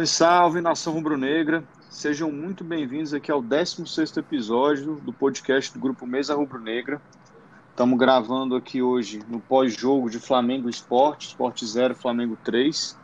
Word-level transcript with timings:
Salve, 0.00 0.06
salve, 0.06 0.60
nação 0.60 0.92
rubro-negra. 0.92 1.64
Sejam 1.90 2.30
muito 2.30 2.62
bem-vindos 2.62 3.12
aqui 3.12 3.30
ao 3.30 3.42
16º 3.42 4.18
episódio 4.18 4.94
do 4.96 5.12
podcast 5.12 5.72
do 5.72 5.80
Grupo 5.80 6.06
Mesa 6.06 6.34
Rubro-Negra. 6.34 7.02
Estamos 7.70 7.98
gravando 7.98 8.54
aqui 8.54 8.80
hoje 8.80 9.20
no 9.28 9.40
pós-jogo 9.40 10.08
de 10.08 10.18
Flamengo 10.18 10.68
Esporte, 10.68 11.28
Esporte 11.28 11.66
0, 11.66 11.94
Flamengo 11.94 12.38
3. 12.44 12.96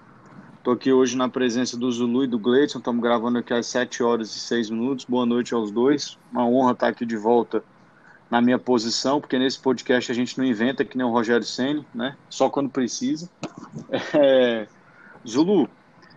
Estou 0.56 0.74
aqui 0.74 0.92
hoje 0.92 1.16
na 1.16 1.28
presença 1.28 1.77
do 1.77 1.90
Zulu 1.90 2.24
e 2.24 2.27
do 2.27 2.38
Gleison, 2.38 2.78
estamos 2.78 3.02
gravando 3.02 3.38
aqui 3.38 3.52
às 3.52 3.66
7 3.66 4.02
horas 4.02 4.34
e 4.34 4.40
6 4.40 4.70
minutos. 4.70 5.04
Boa 5.04 5.26
noite 5.26 5.52
aos 5.54 5.70
dois. 5.70 6.16
Uma 6.32 6.46
honra 6.46 6.73
estar 6.73 6.88
aqui 6.88 7.04
de 7.04 7.16
volta 7.16 7.62
na 8.30 8.40
minha 8.40 8.59
posição, 8.59 9.20
porque 9.20 9.38
nesse 9.38 9.59
podcast 9.59 10.10
a 10.10 10.15
gente 10.15 10.38
não 10.38 10.45
inventa 10.45 10.84
que 10.84 10.96
nem 10.96 11.06
o 11.06 11.10
Rogério 11.10 11.45
Senni, 11.45 11.84
né? 11.95 12.16
Só 12.28 12.48
quando 12.48 12.70
precisa. 12.70 13.28
É... 14.15 14.66
Zulu, 15.26 15.68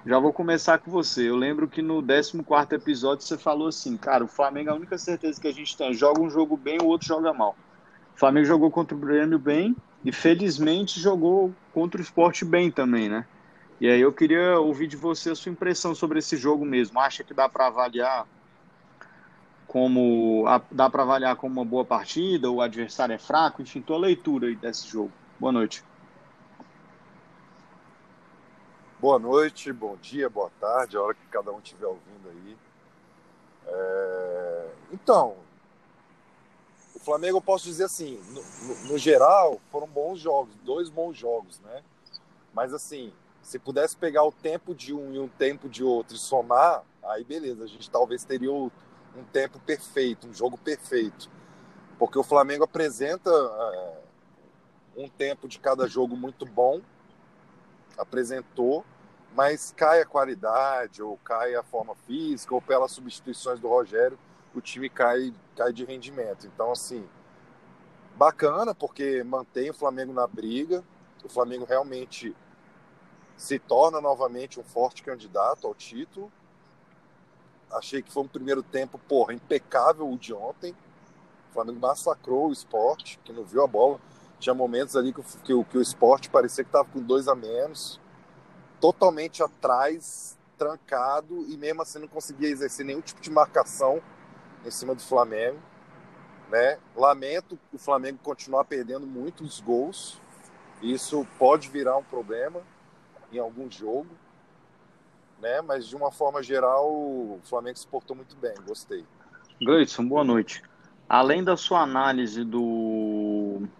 já 0.06 0.18
vou 0.18 0.32
começar 0.32 0.78
com 0.80 0.90
você. 0.90 1.30
Eu 1.30 1.36
lembro 1.36 1.68
que 1.68 1.82
no 1.82 2.02
14 2.02 2.76
episódio 2.76 3.26
você 3.26 3.38
falou 3.38 3.68
assim, 3.68 3.98
cara, 3.98 4.24
o 4.24 4.28
Flamengo, 4.28 4.72
a 4.72 4.76
única 4.76 4.98
certeza 4.98 5.40
que 5.40 5.48
a 5.48 5.54
gente 5.54 5.76
tem, 5.76 5.94
joga 5.94 6.22
um 6.22 6.30
jogo 6.30 6.56
bem, 6.56 6.78
o 6.82 6.88
outro 6.88 7.08
joga 7.08 7.34
mal. 7.34 7.56
O 8.16 8.20
Flamengo 8.20 8.46
jogou 8.46 8.72
contra 8.72 8.96
o 8.96 9.00
Grêmio 9.00 9.40
bem 9.40 9.76
e 10.04 10.12
felizmente 10.12 11.00
jogou 11.00 11.54
contra 11.74 12.00
o 12.00 12.04
esporte 12.04 12.46
bem 12.46 12.72
também, 12.72 13.10
né? 13.10 13.26
E 13.80 13.88
aí 13.88 14.02
eu 14.02 14.12
queria 14.12 14.60
ouvir 14.60 14.88
de 14.88 14.98
você 14.98 15.30
a 15.32 15.36
sua 15.36 15.52
impressão 15.52 15.96
sobre 15.96 16.20
esse 16.20 16.36
jogo 16.36 16.66
mesmo. 16.66 17.00
Acha 17.00 17.24
que 17.24 17.34
dá 17.34 17.48
para 17.48 17.68
avaliar 17.68 18.26
como 19.68 20.46
dá 20.72 20.90
para 20.90 21.04
avaliar 21.04 21.36
como 21.36 21.54
uma 21.62 21.66
boa 21.66 21.86
partida, 21.86 22.50
o 22.50 22.60
adversário 22.60 23.14
é 23.14 23.20
fraco, 23.20 23.62
enfim, 23.62 23.82
tua 23.82 24.00
leitura 24.00 24.48
aí 24.48 24.56
desse 24.56 24.88
jogo. 24.88 25.12
Boa 25.40 25.52
noite. 25.52 25.89
Boa 29.02 29.18
noite, 29.18 29.72
bom 29.72 29.96
dia, 29.96 30.30
boa 30.30 30.52
tarde, 30.60 30.98
a 30.98 31.02
hora 31.02 31.14
que 31.14 31.26
cada 31.28 31.54
um 31.54 31.60
estiver 31.60 31.86
ouvindo 31.86 32.28
aí. 32.28 32.58
É... 33.66 34.72
Então, 34.92 35.38
o 36.94 37.00
Flamengo, 37.00 37.38
eu 37.38 37.42
posso 37.42 37.64
dizer 37.64 37.86
assim, 37.86 38.20
no, 38.28 38.42
no, 38.68 38.88
no, 38.90 38.98
geral, 38.98 39.62
foram 39.72 39.88
bons 39.88 40.20
jogos, 40.20 40.54
dois 40.66 40.90
bons 40.90 41.18
jogos, 41.18 41.62
né? 41.62 41.82
Mas 42.54 42.74
assim, 42.74 43.14
se 43.42 43.58
pudesse 43.58 43.96
pegar 43.96 44.26
o 44.26 44.34
tempo 44.34 44.76
de 44.76 44.94
um 44.94 45.14
e 45.14 45.20
um 45.20 45.30
tempo 45.30 45.70
de 45.70 45.82
outro 45.82 46.18
e 46.18 46.20
somar, 46.20 46.84
aí 47.02 47.24
beleza, 47.24 47.64
a 47.64 47.68
gente 47.68 47.90
talvez 47.90 48.26
teria 48.26 48.52
um 48.52 48.70
tempo 49.32 49.62
perfeito, 49.62 50.28
um 50.28 50.34
jogo 50.34 50.58
perfeito. 50.58 51.30
Porque 51.98 52.20
o 52.20 52.24
Flamengo 52.24 52.66
apresenta 52.66 53.30
é, 53.32 53.98
um 54.98 55.08
tempo 55.08 55.48
de 55.48 55.58
cada 55.58 55.88
jogo 55.88 56.18
muito 56.18 56.46
bom, 56.46 56.82
apresentou, 58.00 58.84
mas 59.36 59.74
cai 59.76 60.02
a 60.02 60.06
qualidade, 60.06 61.04
ou 61.04 61.18
cai 61.18 61.54
a 61.54 61.62
forma 61.62 61.94
física, 62.08 62.56
ou 62.56 62.62
pelas 62.62 62.92
substituições 62.92 63.60
do 63.60 63.68
Rogério, 63.68 64.18
o 64.56 64.62
time 64.62 64.90
cai, 64.90 65.34
cai 65.56 65.72
de 65.72 65.86
rendimento. 65.86 66.48
Então, 66.48 66.72
assim, 66.72 67.08
bacana, 68.16 68.74
porque 68.74 69.24
mantém 69.24 69.70
o 69.70 69.74
Flamengo 69.74 70.14
na 70.14 70.26
briga, 70.26 70.84
o 71.24 71.30
Flamengo 71.30 71.66
realmente 71.66 72.36
se 73.38 73.60
torna 73.60 74.02
novamente 74.02 74.60
um 74.60 74.64
forte 74.64 75.04
candidato 75.04 75.68
ao 75.68 75.76
título. 75.76 76.32
Achei 77.72 78.02
que 78.02 78.12
foi 78.12 78.24
um 78.24 78.28
primeiro 78.28 78.64
tempo, 78.64 78.98
porra, 78.98 79.34
impecável 79.34 80.10
o 80.10 80.18
de 80.18 80.34
ontem. 80.34 80.76
O 81.50 81.54
Flamengo 81.54 81.80
massacrou 81.80 82.50
o 82.50 82.52
esporte, 82.52 83.20
que 83.24 83.32
não 83.32 83.44
viu 83.44 83.64
a 83.64 83.68
bola. 83.68 84.00
Tinha 84.40 84.54
momentos 84.54 84.96
ali 84.96 85.14
que, 85.14 85.22
que, 85.22 85.64
que 85.66 85.78
o 85.78 85.82
esporte 85.82 86.30
parecia 86.30 86.64
que 86.64 86.70
estava 86.70 86.88
com 86.90 87.02
dois 87.02 87.28
a 87.28 87.36
menos, 87.36 88.00
totalmente 88.80 89.44
atrás, 89.44 90.38
trancado, 90.58 91.46
e 91.50 91.58
mesmo 91.58 91.82
assim 91.82 92.00
não 92.00 92.08
conseguia 92.08 92.50
exercer 92.50 92.86
nenhum 92.86 93.02
tipo 93.02 93.22
de 93.22 93.30
marcação 93.30 94.02
em 94.66 94.72
cima 94.72 94.96
do 94.96 95.02
Flamengo. 95.02 95.60
Né? 96.50 96.80
Lamento 96.96 97.60
o 97.72 97.78
Flamengo 97.78 98.20
continuar 98.24 98.66
perdendo 98.66 99.06
muitos 99.06 99.60
gols. 99.60 100.20
Isso 100.82 101.28
pode 101.38 101.70
virar 101.70 101.98
um 101.98 102.04
problema 102.04 102.62
em 103.32 103.38
algum 103.38 103.70
jogo, 103.70 104.08
né? 105.42 105.62
Mas 105.62 105.88
de 105.88 105.96
uma 105.96 106.12
forma 106.12 106.42
geral, 106.42 106.90
o 106.90 107.40
Flamengo 107.44 107.78
se 107.78 107.88
portou 107.88 108.16
muito 108.16 108.36
bem, 108.38 108.54
gostei. 108.66 109.06
Gleison, 109.62 110.08
boa 110.08 110.24
noite. 110.24 110.64
Além 111.08 111.44
da 111.44 111.58
sua 111.58 111.82
análise 111.82 112.44
do, 112.44 112.60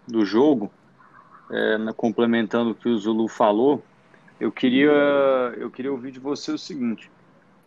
do 0.06 0.24
jogo, 0.24 0.70
é, 1.50 1.76
complementando 1.96 2.70
o 2.70 2.74
que 2.74 2.88
o 2.88 2.98
Zulu 2.98 3.28
falou, 3.28 3.82
eu 4.38 4.50
queria, 4.50 4.90
eu 5.58 5.70
queria 5.70 5.92
ouvir 5.92 6.12
de 6.12 6.18
você 6.18 6.52
o 6.52 6.58
seguinte: 6.58 7.10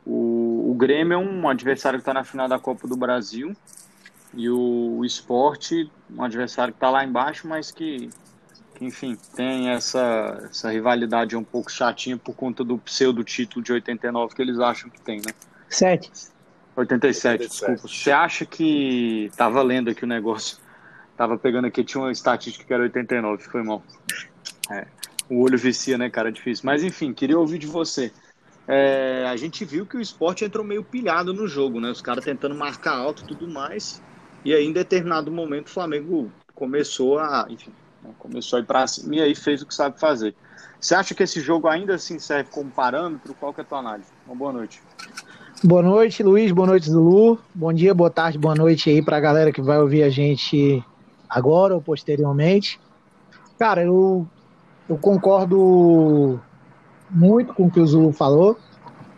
o, 0.06 0.72
o 0.72 0.76
Grêmio 0.76 1.14
é 1.14 1.18
um 1.18 1.48
adversário 1.48 2.00
que 2.00 2.02
está 2.02 2.14
na 2.14 2.24
final 2.24 2.48
da 2.48 2.58
Copa 2.58 2.88
do 2.88 2.96
Brasil 2.96 3.56
e 4.34 4.50
o, 4.50 4.98
o 4.98 5.06
Esporte, 5.06 5.90
um 6.10 6.24
adversário 6.24 6.74
que 6.74 6.78
está 6.78 6.90
lá 6.90 7.04
embaixo, 7.06 7.48
mas 7.48 7.72
que, 7.72 8.10
que, 8.76 8.86
enfim, 8.86 9.16
tem 9.36 9.70
essa, 9.70 10.48
essa 10.50 10.72
rivalidade 10.72 11.38
um 11.38 11.44
pouco 11.44 11.72
chatinha 11.72 12.18
por 12.18 12.36
conta 12.36 12.64
do 12.64 12.78
pseudo 12.80 13.24
título 13.24 13.64
de 13.64 13.72
89 13.72 14.34
que 14.34 14.42
eles 14.42 14.60
acham 14.60 14.90
que 14.90 15.00
tem, 15.00 15.18
né? 15.18 15.32
Sete. 15.70 16.12
87, 16.76 17.46
87, 17.46 17.48
desculpa. 17.48 17.88
Você 17.88 18.12
acha 18.12 18.46
que. 18.46 19.32
Tava 19.38 19.62
lendo 19.62 19.92
aqui 19.92 20.04
o 20.04 20.08
negócio. 20.08 20.58
Tava 21.16 21.38
pegando 21.38 21.66
aqui, 21.66 21.84
tinha 21.84 22.02
uma 22.02 22.12
estatística 22.12 22.66
que 22.66 22.74
era 22.74 22.84
89, 22.84 23.44
foi 23.44 23.64
mal. 23.64 23.84
É, 24.72 24.88
o 25.30 25.42
olho 25.42 25.58
vicia, 25.58 25.98
né, 25.98 26.10
cara? 26.10 26.30
É 26.30 26.32
difícil. 26.32 26.66
Mas 26.66 26.84
enfim, 26.84 27.14
queria 27.14 27.38
ouvir 27.38 27.60
de 27.60 27.68
você. 27.68 28.12
É, 28.68 29.26
a 29.28 29.36
gente 29.36 29.66
viu 29.66 29.86
que 29.86 29.98
o 29.98 30.02
esporte 30.02 30.46
entrou 30.46 30.64
meio 30.66 30.84
pilhado 30.84 31.34
no 31.34 31.48
jogo, 31.48 31.80
né? 31.80 31.92
Os 31.92 32.02
caras 32.02 32.24
tentando 32.24 32.56
marcar 32.56 32.96
alto 32.96 33.24
e 33.24 33.28
tudo 33.28 33.48
mais. 33.48 34.02
E 34.44 34.54
aí, 34.54 34.66
em 34.66 34.74
determinado 34.74 35.32
momento, 35.32 35.68
o 35.68 35.72
Flamengo 35.72 36.32
começou 36.56 37.20
a. 37.20 37.46
Enfim, 37.50 37.72
né, 38.02 38.12
começou 38.18 38.58
a 38.58 38.62
ir 38.62 38.66
pra 38.66 38.88
cima 38.88 39.16
e 39.16 39.22
aí 39.22 39.36
fez 39.36 39.62
o 39.62 39.66
que 39.66 39.74
sabe 39.74 40.00
fazer. 40.00 40.34
Você 40.80 40.96
acha 40.96 41.14
que 41.16 41.24
esse 41.24 41.40
jogo 41.40 41.68
ainda 41.68 41.96
assim 41.96 42.20
serve 42.20 42.50
como 42.52 42.70
parâmetro? 42.70 43.34
Qual 43.36 43.54
que 43.54 43.62
é 43.62 43.64
a 43.64 43.66
tua 43.66 43.80
análise? 43.80 44.10
Uma 44.26 44.36
boa 44.36 44.52
noite. 44.52 44.82
Boa 45.64 45.82
noite, 45.82 46.22
Luiz. 46.24 46.52
Boa 46.52 46.68
noite, 46.68 46.90
Zulu. 46.90 47.40
Bom 47.56 47.72
dia, 47.72 47.94
boa 47.94 48.10
tarde, 48.10 48.38
boa 48.38 48.54
noite 48.54 48.90
aí 48.90 49.02
para 49.02 49.16
a 49.16 49.22
galera 49.22 49.52
que 49.52 49.62
vai 49.62 49.80
ouvir 49.80 50.04
a 50.04 50.10
gente 50.10 50.84
agora 51.34 51.76
ou 51.76 51.82
posteriormente. 51.82 52.80
Cara, 53.58 53.84
eu, 53.84 54.28
eu 54.88 54.98
concordo 54.98 56.40
muito 57.10 57.54
com 57.54 57.66
o 57.66 57.72
que 57.72 57.80
o 57.80 57.88
Zulu 57.88 58.12
falou. 58.12 58.58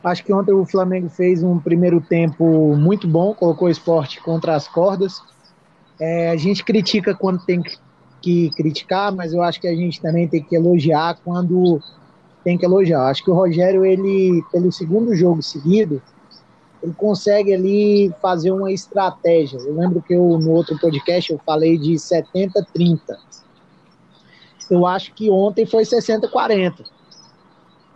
Acho 0.04 0.24
que 0.24 0.34
ontem 0.34 0.52
o 0.52 0.66
Flamengo 0.66 1.10
fez 1.10 1.42
um 1.42 1.60
primeiro 1.60 2.00
tempo 2.00 2.76
muito 2.76 3.08
bom, 3.08 3.34
colocou 3.34 3.68
o 3.68 3.72
esporte 3.72 4.22
contra 4.22 4.56
as 4.56 4.68
cordas. 4.68 5.22
É, 6.00 6.30
a 6.30 6.36
gente 6.36 6.64
critica 6.64 7.16
quando 7.16 7.44
tem 7.44 7.64
que 8.22 8.50
criticar, 8.52 9.12
mas 9.12 9.34
eu 9.34 9.42
acho 9.42 9.60
que 9.60 9.68
a 9.68 9.76
gente 9.76 10.02
também 10.02 10.28
tem 10.28 10.44
que 10.44 10.56
elogiar 10.56 11.18
quando 11.24 11.80
tem 12.44 12.58
que 12.58 12.66
elogiar. 12.66 13.08
Acho 13.08 13.24
que 13.24 13.32
o 13.32 13.34
Rogério, 13.34 13.84
ele, 13.84 14.44
pelo 14.52 14.72
segundo 14.72 15.16
jogo 15.16 15.42
seguido, 15.42 16.02
ele 16.86 16.94
consegue 16.94 17.52
ali 17.52 18.14
fazer 18.22 18.52
uma 18.52 18.72
estratégia. 18.72 19.58
Eu 19.58 19.76
lembro 19.76 20.04
que 20.04 20.14
eu, 20.14 20.38
no 20.38 20.52
outro 20.52 20.78
podcast 20.78 21.34
eu 21.34 21.40
falei 21.44 21.80
de 21.80 21.94
70-30. 21.96 23.00
Eu 24.70 24.86
acho 24.86 25.12
que 25.14 25.30
ontem 25.30 25.66
foi 25.66 25.84
60-40. 25.84 26.86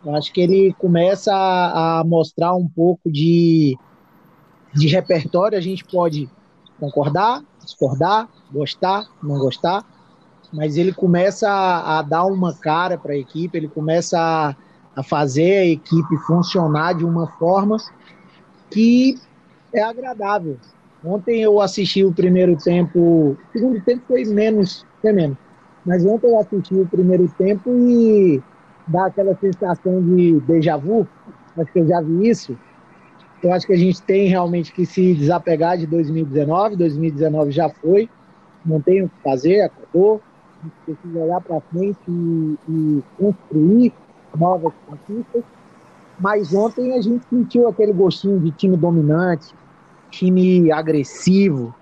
Eu 0.03 0.15
acho 0.15 0.33
que 0.33 0.41
ele 0.41 0.73
começa 0.79 1.31
a, 1.31 1.99
a 1.99 2.03
mostrar 2.03 2.55
um 2.55 2.67
pouco 2.67 3.11
de, 3.11 3.77
de 4.73 4.87
repertório. 4.87 5.57
A 5.57 5.61
gente 5.61 5.85
pode 5.85 6.27
concordar, 6.79 7.43
discordar, 7.63 8.27
gostar, 8.51 9.07
não 9.21 9.37
gostar, 9.37 9.85
mas 10.51 10.77
ele 10.77 10.93
começa 10.93 11.47
a, 11.47 11.99
a 11.99 12.01
dar 12.01 12.25
uma 12.25 12.55
cara 12.55 12.97
para 12.97 13.13
a 13.13 13.17
equipe, 13.17 13.55
ele 13.55 13.67
começa 13.67 14.17
a, 14.19 14.55
a 14.99 15.03
fazer 15.03 15.59
a 15.59 15.65
equipe 15.65 16.17
funcionar 16.25 16.93
de 16.93 17.05
uma 17.05 17.27
forma 17.37 17.77
que 18.69 19.15
é 19.73 19.81
agradável. 19.81 20.57
Ontem 21.03 21.41
eu 21.41 21.61
assisti 21.61 22.03
o 22.03 22.13
primeiro 22.13 22.57
tempo, 22.57 22.99
o 22.99 23.37
segundo 23.53 23.81
tempo 23.81 24.03
foi 24.07 24.25
menos, 24.25 24.85
foi 25.01 25.13
menos, 25.13 25.37
mas 25.85 26.05
ontem 26.05 26.27
eu 26.27 26.39
assisti 26.39 26.75
o 26.75 26.87
primeiro 26.87 27.27
tempo 27.37 27.69
e 27.73 28.41
dá 28.87 29.05
aquela 29.05 29.35
sensação 29.37 30.01
de 30.03 30.39
déjà 30.41 30.75
vu, 30.75 31.07
acho 31.57 31.71
que 31.71 31.79
eu 31.79 31.87
já 31.87 32.01
vi 32.01 32.27
isso. 32.27 32.57
Eu 33.41 33.53
acho 33.53 33.65
que 33.65 33.71
a 33.71 33.77
gente 33.77 34.01
tem 34.01 34.27
realmente 34.27 34.73
que 34.73 34.85
se 34.85 35.13
desapegar 35.13 35.77
de 35.77 35.87
2019, 35.87 36.75
2019 36.75 37.51
já 37.51 37.69
foi, 37.69 38.09
não 38.65 38.81
tem 38.81 39.03
o 39.03 39.07
que 39.07 39.23
fazer, 39.23 39.61
acabou, 39.61 40.21
a 40.59 40.63
gente 40.65 40.75
precisa 40.85 41.19
olhar 41.23 41.39
para 41.39 41.61
frente 41.61 41.99
e, 42.09 42.57
e 42.67 43.03
construir 43.17 43.93
novas 44.35 44.73
conquistas 44.85 45.43
mas 46.19 46.53
ontem 46.53 46.97
a 46.97 47.01
gente 47.01 47.25
sentiu 47.29 47.67
aquele 47.67 47.93
gostinho 47.93 48.39
de 48.39 48.51
time 48.51 48.75
dominante, 48.75 49.53
time 50.11 50.71
agressivo. 50.71 51.73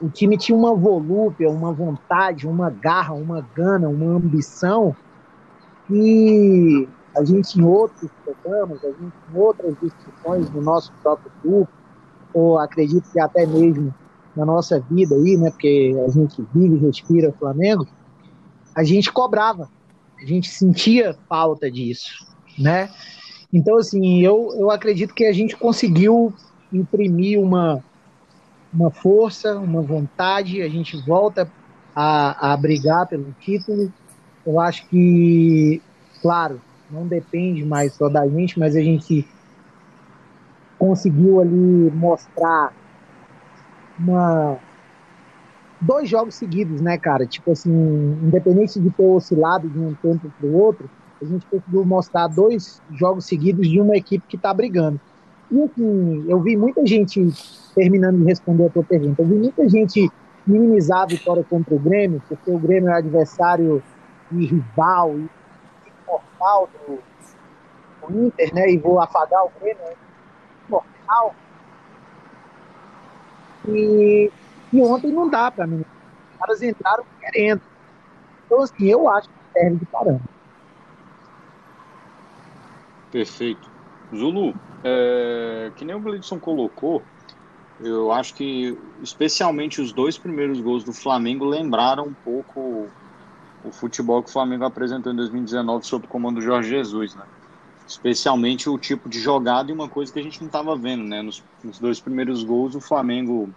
O 0.00 0.08
time 0.08 0.38
tinha 0.38 0.56
uma 0.56 0.74
volúpia, 0.74 1.50
uma 1.50 1.72
vontade, 1.72 2.46
uma 2.46 2.70
garra, 2.70 3.14
uma 3.14 3.46
gana, 3.54 3.88
uma 3.88 4.16
ambição. 4.16 4.96
E 5.90 6.88
a 7.16 7.24
gente 7.24 7.58
em 7.58 7.64
outros 7.64 8.10
programas, 8.24 8.82
a 8.84 8.88
gente 8.88 9.12
em 9.32 9.38
outras 9.38 9.74
discussões 9.80 10.48
do 10.50 10.60
nosso 10.60 10.92
próprio 11.02 11.30
grupo, 11.42 11.72
ou 12.32 12.58
acredito 12.58 13.10
que 13.10 13.20
até 13.20 13.46
mesmo 13.46 13.94
na 14.34 14.44
nossa 14.44 14.78
vida 14.80 15.14
aí, 15.14 15.36
né, 15.38 15.50
porque 15.50 15.96
a 16.06 16.10
gente 16.10 16.46
vive 16.54 16.76
e 16.76 16.78
respira 16.78 17.32
Flamengo, 17.32 17.86
a 18.74 18.84
gente 18.84 19.10
cobrava, 19.10 19.70
a 20.20 20.26
gente 20.26 20.48
sentia 20.48 21.16
falta 21.26 21.70
disso, 21.70 22.26
né? 22.58 22.90
Então, 23.52 23.78
assim, 23.78 24.20
eu, 24.22 24.54
eu 24.58 24.70
acredito 24.70 25.14
que 25.14 25.24
a 25.24 25.32
gente 25.32 25.56
conseguiu 25.56 26.32
imprimir 26.72 27.40
uma, 27.40 27.82
uma 28.72 28.90
força, 28.90 29.58
uma 29.58 29.82
vontade, 29.82 30.62
a 30.62 30.68
gente 30.68 30.96
volta 31.06 31.50
a, 31.94 32.52
a 32.52 32.56
brigar 32.56 33.06
pelo 33.06 33.34
título. 33.40 33.92
Eu 34.44 34.60
acho 34.60 34.86
que, 34.88 35.80
claro, 36.20 36.60
não 36.90 37.06
depende 37.06 37.64
mais 37.64 37.94
só 37.94 38.08
da 38.08 38.26
gente, 38.28 38.58
mas 38.58 38.76
a 38.76 38.80
gente 38.80 39.26
conseguiu 40.78 41.40
ali 41.40 41.90
mostrar 41.94 42.72
uma 43.98 44.58
dois 45.80 46.08
jogos 46.08 46.34
seguidos, 46.34 46.80
né, 46.80 46.98
cara? 46.98 47.26
Tipo 47.26 47.52
assim, 47.52 47.70
independente 48.22 48.80
de 48.80 48.90
ter 48.90 49.04
oscilado 49.04 49.68
de 49.68 49.78
um 49.78 49.94
tempo 49.94 50.30
para 50.38 50.46
o 50.46 50.54
outro, 50.54 50.88
a 51.20 51.24
gente 51.24 51.46
conseguiu 51.46 51.84
mostrar 51.84 52.28
dois 52.28 52.82
jogos 52.92 53.26
seguidos 53.26 53.68
de 53.68 53.80
uma 53.80 53.96
equipe 53.96 54.24
que 54.28 54.36
está 54.36 54.52
brigando. 54.52 55.00
E 55.50 55.62
assim, 55.62 56.24
eu 56.28 56.40
vi 56.40 56.56
muita 56.56 56.84
gente, 56.86 57.32
terminando 57.74 58.18
de 58.18 58.24
responder 58.24 58.66
a 58.66 58.70
tua 58.70 58.84
pergunta, 58.84 59.22
eu 59.22 59.26
vi 59.26 59.34
muita 59.34 59.68
gente 59.68 60.10
minimizar 60.46 61.02
a 61.02 61.06
vitória 61.06 61.44
contra 61.44 61.74
o 61.74 61.78
Grêmio, 61.78 62.22
porque 62.28 62.50
o 62.50 62.58
Grêmio 62.58 62.90
é 62.90 62.94
adversário 62.94 63.82
e 64.32 64.46
rival 64.46 65.16
e 65.18 65.28
mortal 66.06 66.68
do, 66.86 66.98
do 68.08 68.26
Inter, 68.26 68.54
né? 68.54 68.70
E 68.70 68.76
vou 68.76 69.00
afagar 69.00 69.44
o 69.44 69.50
Grêmio, 69.60 69.82
é. 69.82 69.96
E, 73.68 74.30
e 74.72 74.82
ontem 74.82 75.12
não 75.12 75.28
dá 75.28 75.50
para 75.50 75.66
mim. 75.66 75.84
Os 76.32 76.38
caras 76.38 76.62
entraram 76.62 77.04
querendo. 77.20 77.62
Então, 78.44 78.62
assim, 78.62 78.86
eu 78.86 79.08
acho 79.08 79.28
que 79.28 79.34
serve 79.52 79.76
de 79.76 79.86
parâmetro. 79.86 80.35
Perfeito. 83.16 83.70
Zulu, 84.14 84.54
é, 84.84 85.72
que 85.74 85.86
nem 85.86 85.96
o 85.96 86.00
Gleidson 86.00 86.38
colocou, 86.38 87.02
eu 87.80 88.12
acho 88.12 88.34
que 88.34 88.76
especialmente 89.02 89.80
os 89.80 89.90
dois 89.90 90.18
primeiros 90.18 90.60
gols 90.60 90.84
do 90.84 90.92
Flamengo 90.92 91.46
lembraram 91.46 92.08
um 92.08 92.12
pouco 92.12 92.86
o 93.64 93.72
futebol 93.72 94.22
que 94.22 94.28
o 94.28 94.32
Flamengo 94.34 94.66
apresentou 94.66 95.14
em 95.14 95.16
2019 95.16 95.86
sob 95.86 96.04
o 96.04 96.08
comando 96.10 96.34
do 96.34 96.42
Jorge 96.42 96.68
Jesus, 96.68 97.14
né? 97.14 97.22
Especialmente 97.88 98.68
o 98.68 98.76
tipo 98.76 99.08
de 99.08 99.18
jogada 99.18 99.70
e 99.70 99.74
uma 99.74 99.88
coisa 99.88 100.12
que 100.12 100.18
a 100.18 100.22
gente 100.22 100.38
não 100.42 100.48
estava 100.48 100.76
vendo, 100.76 101.02
né? 101.02 101.22
Nos, 101.22 101.42
nos, 101.64 101.78
dois 101.78 101.98
primeiros 101.98 102.44
gols, 102.44 102.74
o 102.74 102.82
Flamengo, 102.82 103.48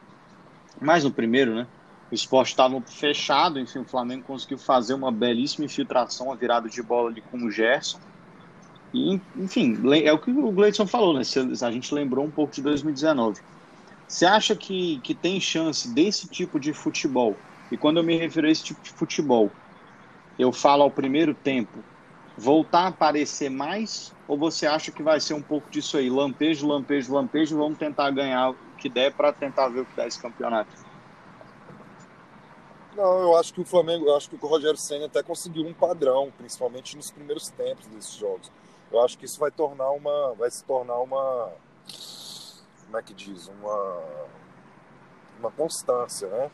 mais 0.79 1.03
no 1.03 1.11
primeiro, 1.11 1.53
né? 1.53 1.67
O 2.09 2.15
esporte 2.15 2.51
estava 2.51 2.79
fechado, 2.79 3.59
enfim, 3.59 3.79
o 3.79 3.85
Flamengo 3.85 4.23
conseguiu 4.23 4.57
fazer 4.57 4.93
uma 4.93 5.11
belíssima 5.11 5.65
infiltração, 5.65 6.31
a 6.31 6.35
virada 6.35 6.69
de 6.69 6.81
bola 6.81 7.09
ali 7.09 7.19
com 7.19 7.43
o 7.43 7.51
Gerson. 7.51 7.99
E, 8.93 9.19
enfim, 9.35 9.77
é 10.03 10.11
o 10.11 10.17
que 10.17 10.31
o 10.31 10.51
Gleidson 10.51 10.87
falou, 10.87 11.13
né? 11.13 11.21
A 11.21 11.71
gente 11.71 11.93
lembrou 11.93 12.25
um 12.25 12.31
pouco 12.31 12.53
de 12.53 12.61
2019. 12.61 13.41
Você 14.07 14.25
acha 14.25 14.55
que, 14.55 14.99
que 15.01 15.13
tem 15.13 15.39
chance 15.39 15.87
desse 15.87 16.27
tipo 16.27 16.59
de 16.59 16.73
futebol? 16.73 17.35
E 17.71 17.77
quando 17.77 17.97
eu 17.97 18.03
me 18.03 18.17
refiro 18.17 18.47
a 18.47 18.49
esse 18.49 18.63
tipo 18.63 18.81
de 18.81 18.89
futebol, 18.89 19.51
eu 20.39 20.51
falo 20.51 20.81
ao 20.81 20.89
primeiro 20.89 21.35
tempo, 21.35 21.83
voltar 22.35 22.85
a 22.85 22.87
aparecer 22.87 23.49
mais? 23.49 24.11
Ou 24.27 24.37
você 24.37 24.65
acha 24.65 24.91
que 24.91 25.03
vai 25.03 25.19
ser 25.19 25.35
um 25.35 25.41
pouco 25.41 25.69
disso 25.69 25.97
aí? 25.97 26.09
Lampejo, 26.09 26.67
lampejo, 26.67 27.13
lampejo, 27.13 27.57
vamos 27.57 27.77
tentar 27.77 28.09
ganhar 28.09 28.51
o 28.51 28.55
que 28.77 28.89
der 28.89 29.13
para 29.13 29.31
tentar 29.31 29.67
ver 29.67 29.81
o 29.81 29.85
que 29.85 29.95
dá 29.95 30.07
esse 30.07 30.19
campeonato? 30.19 30.71
Não, 32.95 33.19
eu 33.19 33.37
acho 33.37 33.53
que 33.53 33.61
o 33.61 33.65
Flamengo, 33.65 34.07
eu 34.07 34.15
acho 34.17 34.29
que 34.29 34.35
o 34.35 34.47
Rogério 34.47 34.77
Senna 34.77 35.05
até 35.05 35.21
conseguiu 35.21 35.65
um 35.65 35.73
padrão, 35.73 36.33
principalmente 36.37 36.97
nos 36.97 37.11
primeiros 37.11 37.49
tempos 37.49 37.85
desses 37.87 38.15
jogos. 38.15 38.51
Eu 38.91 39.03
acho 39.03 39.17
que 39.17 39.25
isso 39.25 39.39
vai 39.39 39.51
tornar 39.51 39.91
uma, 39.91 40.33
vai 40.33 40.49
se 40.49 40.63
tornar 40.63 40.97
uma 40.97 41.51
como 42.89 42.97
é 42.97 43.03
que 43.03 43.13
diz, 43.13 43.47
uma, 43.47 44.03
uma 45.39 45.51
constância, 45.51 46.27
né? 46.27 46.49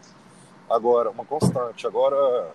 Agora, 0.69 1.09
uma 1.09 1.23
constante. 1.23 1.87
Agora, 1.87 2.53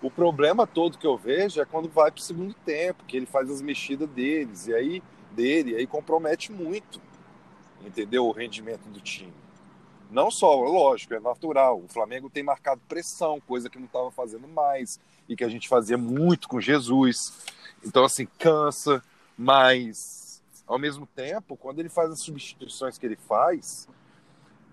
o 0.00 0.08
problema 0.08 0.64
todo 0.64 0.96
que 0.96 1.06
eu 1.06 1.16
vejo 1.16 1.60
é 1.60 1.64
quando 1.64 1.88
vai 1.88 2.12
para 2.12 2.20
o 2.20 2.22
segundo 2.22 2.54
tempo, 2.64 3.04
que 3.04 3.16
ele 3.16 3.26
faz 3.26 3.50
as 3.50 3.60
mexidas 3.60 4.08
deles, 4.08 4.68
e 4.68 4.74
aí 4.74 5.02
dele, 5.32 5.72
e 5.72 5.76
aí 5.76 5.86
compromete 5.86 6.52
muito, 6.52 7.00
entendeu? 7.84 8.24
O 8.26 8.30
rendimento 8.30 8.88
do 8.88 9.00
time. 9.00 9.34
Não 10.10 10.30
só, 10.30 10.54
lógico, 10.54 11.14
é 11.14 11.18
natural. 11.18 11.80
O 11.80 11.88
Flamengo 11.88 12.30
tem 12.30 12.44
marcado 12.44 12.80
pressão, 12.88 13.40
coisa 13.40 13.68
que 13.68 13.78
não 13.78 13.86
estava 13.86 14.12
fazendo 14.12 14.46
mais, 14.46 15.00
e 15.28 15.34
que 15.34 15.42
a 15.42 15.48
gente 15.48 15.68
fazia 15.68 15.98
muito 15.98 16.48
com 16.48 16.60
Jesus. 16.60 17.32
Então, 17.84 18.04
assim, 18.04 18.26
cansa, 18.38 19.02
mas 19.36 20.42
ao 20.66 20.78
mesmo 20.78 21.06
tempo, 21.06 21.56
quando 21.56 21.80
ele 21.80 21.88
faz 21.88 22.10
as 22.10 22.20
substituições 22.20 22.96
que 22.96 23.04
ele 23.04 23.16
faz, 23.16 23.88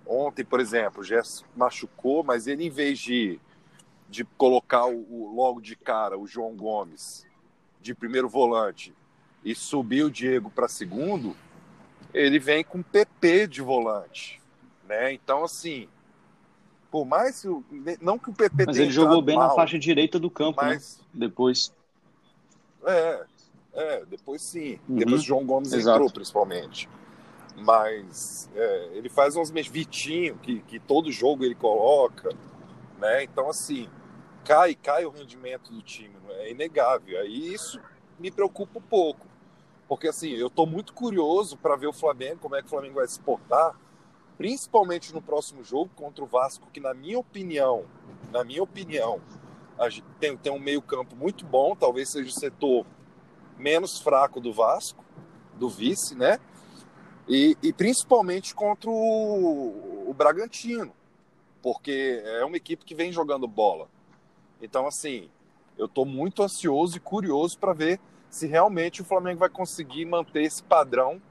ontem, 0.05 0.43
por 0.43 0.59
exemplo, 0.59 1.01
o 1.01 1.03
Gerson 1.03 1.45
machucou, 1.55 2.23
mas 2.23 2.47
ele, 2.47 2.65
em 2.65 2.69
vez 2.69 2.99
de, 2.99 3.39
de 4.09 4.23
colocar 4.23 4.85
o, 4.85 5.05
o, 5.09 5.35
logo 5.35 5.59
de 5.61 5.75
cara 5.75 6.17
o 6.17 6.27
João 6.27 6.55
Gomes 6.55 7.27
de 7.81 7.93
primeiro 7.93 8.29
volante 8.29 8.93
e 9.43 9.53
subir 9.55 10.03
o 10.03 10.11
Diego 10.11 10.49
para 10.49 10.67
segundo, 10.67 11.35
ele 12.13 12.39
vem 12.39 12.63
com 12.63 12.81
PP 12.81 13.47
de 13.47 13.61
volante. 13.61 14.41
Né? 14.87 15.13
Então, 15.13 15.43
assim, 15.43 15.87
por 16.91 17.05
mais 17.05 17.41
que. 17.41 17.47
Não 18.01 18.19
que 18.19 18.29
o 18.29 18.33
PP 18.33 18.65
Mas 18.67 18.77
ele 18.77 18.91
jogou 18.91 19.21
bem 19.21 19.35
mal, 19.35 19.47
na 19.49 19.55
faixa 19.55 19.79
direita 19.79 20.19
do 20.19 20.29
campo, 20.29 20.61
né? 20.61 20.73
mas... 20.73 20.99
né? 20.99 21.05
Depois. 21.13 21.73
É, 22.85 23.25
é, 23.73 24.05
depois 24.05 24.41
sim. 24.41 24.79
Uhum. 24.87 24.95
Depois 24.97 25.21
o 25.21 25.23
João 25.23 25.45
Gomes 25.45 25.73
Exato. 25.73 25.97
entrou, 25.97 26.11
principalmente. 26.11 26.89
Mas 27.55 28.49
é, 28.55 28.89
ele 28.93 29.09
faz 29.09 29.35
uns 29.35 29.51
Vitinho, 29.51 30.37
que, 30.37 30.61
que 30.61 30.79
todo 30.79 31.11
jogo 31.11 31.43
ele 31.43 31.55
coloca, 31.55 32.29
né? 32.97 33.23
Então, 33.23 33.49
assim, 33.49 33.89
cai, 34.43 34.75
cai 34.75 35.05
o 35.05 35.09
rendimento 35.09 35.71
do 35.71 35.81
time, 35.81 36.15
é 36.29 36.51
inegável. 36.51 37.19
Aí 37.19 37.53
isso 37.53 37.79
me 38.19 38.31
preocupa 38.31 38.79
um 38.79 38.81
pouco. 38.81 39.27
Porque, 39.87 40.07
assim, 40.07 40.31
eu 40.31 40.47
estou 40.47 40.65
muito 40.65 40.93
curioso 40.93 41.57
para 41.57 41.75
ver 41.75 41.87
o 41.87 41.93
Flamengo, 41.93 42.39
como 42.39 42.55
é 42.55 42.61
que 42.61 42.67
o 42.67 42.69
Flamengo 42.69 42.95
vai 42.95 43.07
se 43.07 43.19
portar, 43.19 43.75
principalmente 44.37 45.13
no 45.13 45.21
próximo 45.21 45.63
jogo 45.63 45.91
contra 45.95 46.23
o 46.23 46.27
Vasco, 46.27 46.67
que, 46.71 46.79
na 46.79 46.93
minha 46.93 47.19
opinião, 47.19 47.83
na 48.31 48.43
minha 48.43 48.63
opinião, 48.63 49.19
tem, 50.19 50.37
tem 50.37 50.51
um 50.51 50.59
meio-campo 50.59 51.15
muito 51.15 51.45
bom, 51.45 51.75
talvez 51.75 52.11
seja 52.11 52.29
o 52.29 52.39
setor 52.39 52.85
menos 53.57 53.99
fraco 53.99 54.39
do 54.39 54.53
Vasco, 54.53 55.03
do 55.55 55.69
vice, 55.69 56.15
né? 56.15 56.39
E, 57.27 57.55
e 57.61 57.71
principalmente 57.71 58.53
contra 58.53 58.89
o, 58.89 60.09
o, 60.09 60.13
Bragantino, 60.13 60.91
porque 61.61 62.21
é 62.25 62.43
uma 62.43 62.57
equipe 62.57 62.83
que 62.83 62.95
vem 62.95 63.11
jogando 63.11 63.47
bola. 63.47 63.87
Então, 64.61 64.87
assim, 64.87 65.29
eu 65.77 65.85
estou 65.85 66.05
muito 66.05 66.43
ansioso 66.43 66.97
e 66.97 66.99
curioso 66.99 67.57
para 67.57 67.73
ver 67.73 67.99
se 68.29 68.47
realmente 68.47 69.01
o 69.01 69.05
Flamengo 69.05 69.39
vai 69.39 69.49
conseguir 69.49 70.05
manter 70.05 70.43
esse 70.43 70.63
padrão 70.63 71.21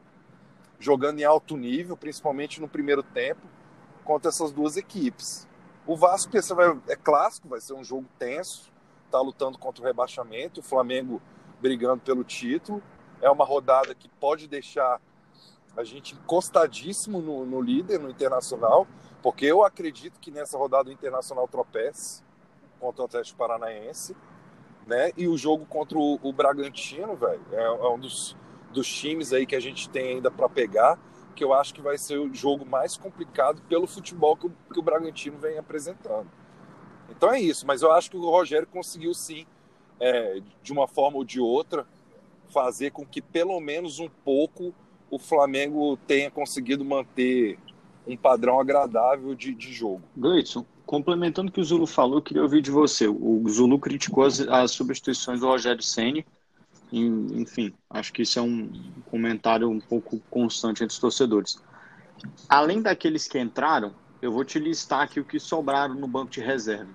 jogando 0.78 1.20
em 1.20 1.24
alto 1.24 1.56
nível, 1.56 1.96
principalmente 1.96 2.60
no 2.60 2.68
primeiro 2.68 3.02
tempo, 3.02 3.42
contra 4.04 4.30
essas 4.30 4.52
duas 4.52 4.76
equipes. 4.76 5.46
O 5.90 5.96
Vasco 5.96 6.30
é 6.86 6.94
clássico, 6.94 7.48
vai 7.48 7.60
ser 7.60 7.74
um 7.74 7.82
jogo 7.82 8.06
tenso, 8.16 8.70
está 9.06 9.20
lutando 9.20 9.58
contra 9.58 9.82
o 9.82 9.84
rebaixamento. 9.84 10.60
O 10.60 10.62
Flamengo 10.62 11.20
brigando 11.60 12.00
pelo 12.00 12.22
título. 12.22 12.80
É 13.20 13.28
uma 13.28 13.44
rodada 13.44 13.92
que 13.92 14.08
pode 14.08 14.46
deixar 14.46 15.00
a 15.76 15.82
gente 15.82 16.14
encostadíssimo 16.14 17.20
no, 17.20 17.44
no 17.44 17.60
líder, 17.60 17.98
no 17.98 18.08
Internacional, 18.08 18.86
porque 19.20 19.46
eu 19.46 19.64
acredito 19.64 20.20
que 20.20 20.30
nessa 20.30 20.56
rodada 20.56 20.90
o 20.90 20.92
Internacional 20.92 21.48
tropece 21.48 22.22
contra 22.78 23.02
o 23.02 23.06
Atlético 23.06 23.38
Paranaense, 23.38 24.16
né? 24.86 25.10
E 25.16 25.26
o 25.26 25.36
jogo 25.36 25.66
contra 25.66 25.98
o, 25.98 26.20
o 26.22 26.32
Bragantino, 26.32 27.16
velho, 27.16 27.42
é, 27.50 27.64
é, 27.64 27.88
um 27.88 27.98
dos, 27.98 28.36
dos 28.72 28.86
times 28.86 29.32
aí 29.32 29.44
que 29.44 29.56
a 29.56 29.60
gente 29.60 29.90
tem 29.90 30.14
ainda 30.14 30.30
para 30.30 30.48
pegar, 30.48 30.96
que 31.40 31.44
eu 31.44 31.54
acho 31.54 31.72
que 31.72 31.80
vai 31.80 31.96
ser 31.96 32.18
o 32.18 32.34
jogo 32.34 32.66
mais 32.66 32.98
complicado 32.98 33.62
pelo 33.66 33.86
futebol 33.86 34.36
que 34.36 34.46
o, 34.46 34.52
que 34.70 34.78
o 34.78 34.82
Bragantino 34.82 35.38
vem 35.38 35.56
apresentando. 35.56 36.30
Então 37.08 37.32
é 37.32 37.40
isso, 37.40 37.66
mas 37.66 37.80
eu 37.80 37.90
acho 37.90 38.10
que 38.10 38.16
o 38.18 38.28
Rogério 38.28 38.66
conseguiu 38.66 39.14
sim 39.14 39.46
é, 39.98 40.42
de 40.62 40.70
uma 40.70 40.86
forma 40.86 41.16
ou 41.16 41.24
de 41.24 41.40
outra, 41.40 41.86
fazer 42.50 42.90
com 42.90 43.06
que 43.06 43.22
pelo 43.22 43.58
menos 43.58 43.98
um 43.98 44.08
pouco 44.22 44.74
o 45.10 45.18
Flamengo 45.18 45.96
tenha 46.06 46.30
conseguido 46.30 46.84
manter 46.84 47.58
um 48.06 48.18
padrão 48.18 48.60
agradável 48.60 49.34
de, 49.34 49.54
de 49.54 49.72
jogo. 49.72 50.02
Gleidson, 50.14 50.66
complementando 50.84 51.48
o 51.48 51.52
que 51.54 51.60
o 51.60 51.64
Zulu 51.64 51.86
falou, 51.86 52.20
queria 52.20 52.42
ouvir 52.42 52.60
de 52.60 52.70
você. 52.70 53.08
O 53.08 53.48
Zulu 53.48 53.78
criticou 53.78 54.24
as, 54.24 54.40
as 54.40 54.72
substituições 54.72 55.40
do 55.40 55.46
Rogério 55.46 55.82
Ceni 55.82 56.26
Enfim, 56.92 57.72
acho 57.88 58.12
que 58.12 58.22
isso 58.22 58.38
é 58.38 58.42
um 58.42 58.70
comentário 59.10 59.68
um 59.68 59.80
pouco 59.80 60.20
constante 60.30 60.82
entre 60.82 60.92
os 60.92 60.98
torcedores. 60.98 61.62
Além 62.48 62.82
daqueles 62.82 63.28
que 63.28 63.38
entraram, 63.38 63.92
eu 64.20 64.32
vou 64.32 64.44
te 64.44 64.58
listar 64.58 65.02
aqui 65.02 65.20
o 65.20 65.24
que 65.24 65.38
sobraram 65.38 65.94
no 65.94 66.06
banco 66.06 66.30
de 66.30 66.40
reserva. 66.40 66.90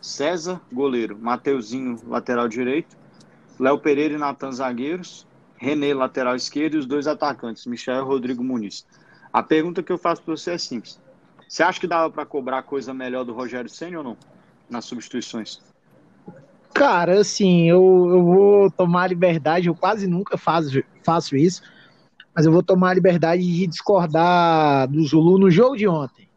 César, 0.00 0.60
goleiro. 0.72 1.18
Mateuzinho, 1.18 2.00
lateral 2.06 2.48
direito. 2.48 2.96
Léo 3.58 3.78
Pereira 3.78 4.14
e 4.14 4.18
Natan, 4.18 4.52
zagueiros. 4.52 5.26
René, 5.56 5.92
lateral 5.92 6.36
esquerdo. 6.36 6.74
E 6.74 6.78
os 6.78 6.86
dois 6.86 7.06
atacantes, 7.06 7.66
Michel 7.66 7.96
e 7.96 8.00
Rodrigo 8.00 8.44
Muniz. 8.44 8.86
A 9.32 9.42
pergunta 9.42 9.82
que 9.82 9.92
eu 9.92 9.98
faço 9.98 10.22
para 10.22 10.36
você 10.36 10.52
é 10.52 10.58
simples. 10.58 10.98
Você 11.48 11.62
acha 11.62 11.80
que 11.80 11.86
dava 11.86 12.10
para 12.10 12.24
cobrar 12.24 12.62
coisa 12.62 12.94
melhor 12.94 13.24
do 13.24 13.32
Rogério 13.32 13.68
Senna 13.68 13.98
ou 13.98 14.04
não? 14.04 14.16
Nas 14.68 14.84
substituições? 14.84 15.60
Cara, 16.74 17.20
assim, 17.20 17.68
eu, 17.68 18.08
eu 18.10 18.24
vou 18.24 18.70
tomar 18.70 19.02
a 19.02 19.06
liberdade, 19.08 19.68
eu 19.68 19.74
quase 19.74 20.06
nunca 20.06 20.38
faço, 20.38 20.82
faço 21.02 21.36
isso, 21.36 21.62
mas 22.34 22.46
eu 22.46 22.52
vou 22.52 22.62
tomar 22.62 22.90
a 22.90 22.94
liberdade 22.94 23.42
de 23.42 23.66
discordar 23.66 24.88
do 24.88 25.04
Zulu 25.04 25.38
no 25.38 25.50
jogo 25.50 25.76
de 25.76 25.88
ontem. 25.88 26.28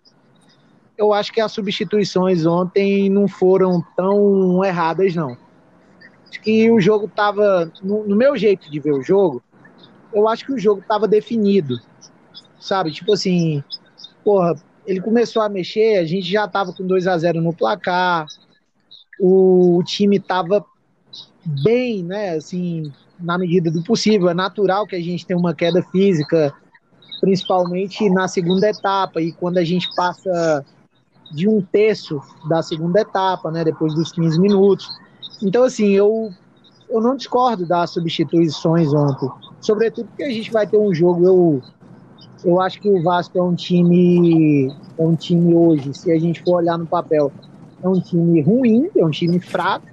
Eu 0.98 1.14
acho 1.14 1.32
que 1.32 1.42
as 1.42 1.52
substituições 1.52 2.46
ontem 2.46 3.10
não 3.10 3.28
foram 3.28 3.84
tão 3.96 4.64
erradas, 4.64 5.16
não. 5.16 5.38
Acho 6.30 6.42
que 6.42 6.70
o 6.72 6.80
jogo 6.80 7.08
tava, 7.08 7.72
no, 7.84 8.08
no 8.08 8.16
meu 8.16 8.36
jeito 8.36 8.70
de 8.70 8.80
ver 8.80 8.94
o 8.94 9.04
jogo, 9.04 9.42
eu 10.12 10.28
acho 10.28 10.46
que 10.46 10.54
o 10.54 10.60
jogo 10.60 10.84
tava 10.88 11.08
definido, 11.08 11.80
sabe? 12.60 12.92
Tipo 12.92 13.14
assim, 13.14 13.64
porra, 14.24 14.56
ele 14.86 15.00
começou 15.00 15.42
a 15.42 15.50
mexer, 15.50 15.98
a 15.98 16.06
gente 16.06 16.30
já 16.30 16.48
tava 16.48 16.74
com 16.74 16.86
2 16.86 17.08
a 17.08 17.18
0 17.18 17.42
no 17.42 17.54
placar, 17.54 18.26
o, 19.20 19.82
time 19.86 20.18
estava 20.18 20.66
bem, 21.64 22.04
né? 22.04 22.32
Assim, 22.32 22.92
na 23.20 23.38
medida 23.38 23.72
do 23.72 23.84
possível. 23.84 24.30
É 24.30 24.34
natural 24.34 24.88
que 24.88 24.96
a 24.96 25.02
gente 25.02 25.26
tenha 25.26 25.38
uma 25.38 25.54
queda 25.54 25.82
física, 25.84 26.54
principalmente 27.22 28.10
na 28.10 28.28
segunda 28.28 28.70
etapa, 28.70 29.22
e 29.22 29.32
quando 29.32 29.58
a 29.58 29.64
gente 29.64 29.90
passa 29.96 30.66
de 31.32 31.48
um 31.48 31.62
terço 31.62 32.22
da 32.48 32.62
segunda 32.62 33.02
etapa, 33.02 33.50
né? 33.52 33.64
Depois 33.64 33.94
dos 33.96 34.12
15 34.12 34.40
minutos. 34.40 34.88
Então, 35.42 35.64
assim, 35.64 35.92
eu, 35.92 36.30
eu 36.90 37.02
não 37.02 37.16
discordo 37.16 37.66
das 37.66 37.90
substituições 37.92 38.94
ontem. 38.94 39.30
Sobretudo 39.60 40.08
porque 40.08 40.24
a 40.24 40.32
gente 40.32 40.52
vai 40.52 40.68
ter 40.68 40.78
um 40.78 40.94
jogo. 40.94 41.26
Eu, 41.26 41.62
eu 42.46 42.62
acho 42.62 42.80
que 42.80 42.90
o 42.90 43.02
Vasco 43.02 43.38
é 43.38 43.42
um 43.42 43.56
time, 43.56 44.68
é 44.98 45.04
um 45.04 45.16
time 45.16 45.56
hoje, 45.56 45.94
se 45.94 46.12
a 46.12 46.20
gente 46.20 46.44
for 46.44 46.58
olhar 46.58 46.78
no 46.78 46.86
papel, 46.86 47.32
é 47.84 47.88
um 47.88 48.00
time 48.00 48.42
ruim, 48.42 48.90
é 48.96 49.06
um 49.06 49.10
time 49.10 49.40
fraco, 49.40 49.86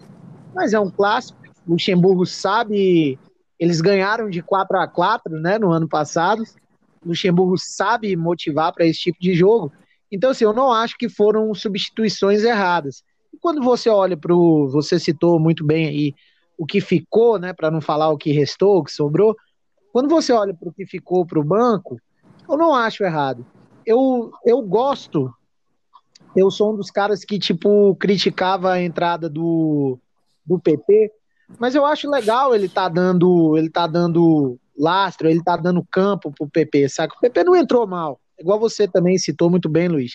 mas 0.55 0.73
é 0.73 0.79
um 0.79 0.91
clássico. 0.91 1.39
Luxemburgo 1.67 2.25
sabe, 2.25 3.19
eles 3.59 3.81
ganharam 3.81 4.31
de 4.31 4.41
4 4.43 4.79
a 4.79 4.87
4 4.87 5.41
né, 5.41 5.59
no 5.59 5.71
ano 5.73 5.89
passado. 5.89 6.45
Luxemburgo 7.05 7.57
sabe 7.59 8.15
motivar 8.17 8.73
para 8.73 8.87
esse 8.87 9.01
tipo 9.01 9.19
de 9.21 9.35
jogo. 9.35 9.73
Então, 10.11 10.31
assim, 10.31 10.45
eu 10.45 10.53
não 10.53 10.73
acho 10.73 10.97
que 10.97 11.09
foram 11.09 11.53
substituições 11.55 12.45
erradas. 12.45 13.03
E 13.33 13.39
quando 13.39 13.63
você 13.63 13.89
olha 13.89 14.17
para 14.17 14.35
o. 14.35 14.69
Você 14.69 14.99
citou 14.99 15.39
muito 15.39 15.65
bem 15.65 15.87
aí 15.87 16.15
o 16.59 16.67
que 16.67 16.81
ficou, 16.81 17.39
né, 17.39 17.53
para 17.53 17.71
não 17.71 17.81
falar 17.81 18.11
o 18.11 18.19
que 18.19 18.33
restou, 18.33 18.79
o 18.79 18.85
que 18.85 18.93
sobrou. 18.93 19.35
Quando 19.93 20.09
você 20.09 20.33
olha 20.33 20.55
para 20.55 20.69
o 20.69 20.73
que 20.73 20.87
ficou 20.87 21.27
para 21.27 21.41
o 21.41 21.45
banco, 21.45 21.99
eu 22.49 22.57
não 22.57 22.75
acho 22.75 23.03
errado. 23.03 23.45
Eu, 23.85 24.31
eu 24.45 24.61
gosto 24.63 25.33
eu 26.37 26.51
sou 26.51 26.73
um 26.73 26.77
dos 26.77 26.91
caras 26.91 27.25
que, 27.25 27.39
tipo, 27.39 27.95
criticava 27.97 28.73
a 28.73 28.83
entrada 28.83 29.29
do, 29.29 29.99
do 30.45 30.59
PP, 30.59 31.11
mas 31.59 31.75
eu 31.75 31.85
acho 31.85 32.09
legal 32.09 32.55
ele 32.55 32.69
tá 32.69 32.89
dando, 32.89 33.57
ele 33.57 33.69
tá 33.69 33.87
dando 33.87 34.59
lastro, 34.79 35.29
ele 35.29 35.43
tá 35.43 35.57
dando 35.57 35.87
campo 35.91 36.33
pro 36.33 36.49
PP, 36.49 36.89
saca? 36.89 37.15
O 37.17 37.21
PP 37.21 37.45
não 37.45 37.57
entrou 37.57 37.87
mal, 37.87 38.21
igual 38.39 38.59
você 38.59 38.87
também 38.87 39.19
citou 39.19 39.51
muito 39.51 39.69
bem, 39.69 39.89
Luiz. 39.89 40.13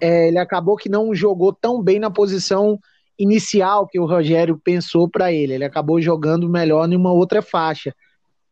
É, 0.00 0.28
ele 0.28 0.38
acabou 0.38 0.76
que 0.76 0.88
não 0.88 1.14
jogou 1.14 1.52
tão 1.52 1.82
bem 1.82 2.00
na 2.00 2.10
posição 2.10 2.78
inicial 3.18 3.86
que 3.86 4.00
o 4.00 4.06
Rogério 4.06 4.58
pensou 4.58 5.08
para 5.08 5.32
ele. 5.32 5.54
Ele 5.54 5.64
acabou 5.64 6.00
jogando 6.00 6.48
melhor 6.48 6.90
em 6.90 6.96
uma 6.96 7.12
outra 7.12 7.40
faixa. 7.40 7.94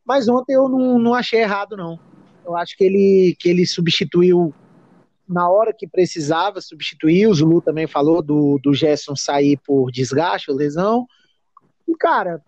Mas 0.07 0.29
ontem 0.29 0.55
eu 0.55 0.69
não, 0.69 0.99
não 0.99 1.15
achei 1.15 1.41
errado, 1.41 1.77
não. 1.77 1.99
Eu 2.45 2.57
acho 2.57 2.77
que 2.77 2.85
ele, 2.85 3.37
que 3.39 3.49
ele 3.49 3.67
substituiu 3.67 4.55
na 5.31 5.49
hora 5.49 5.73
que 5.73 5.87
precisava 5.87 6.61
substituir, 6.61 7.29
o 7.29 7.35
Zulu 7.35 7.63
também 7.63 7.87
falou 7.87 8.21
do, 8.21 8.59
do 8.61 8.75
Gerson 8.75 9.15
sair 9.15 9.57
por 9.65 9.93
desgaste 9.93 10.51
ou 10.51 10.57
lesão. 10.57 11.07
E, 11.87 11.95
cara, 11.95 12.43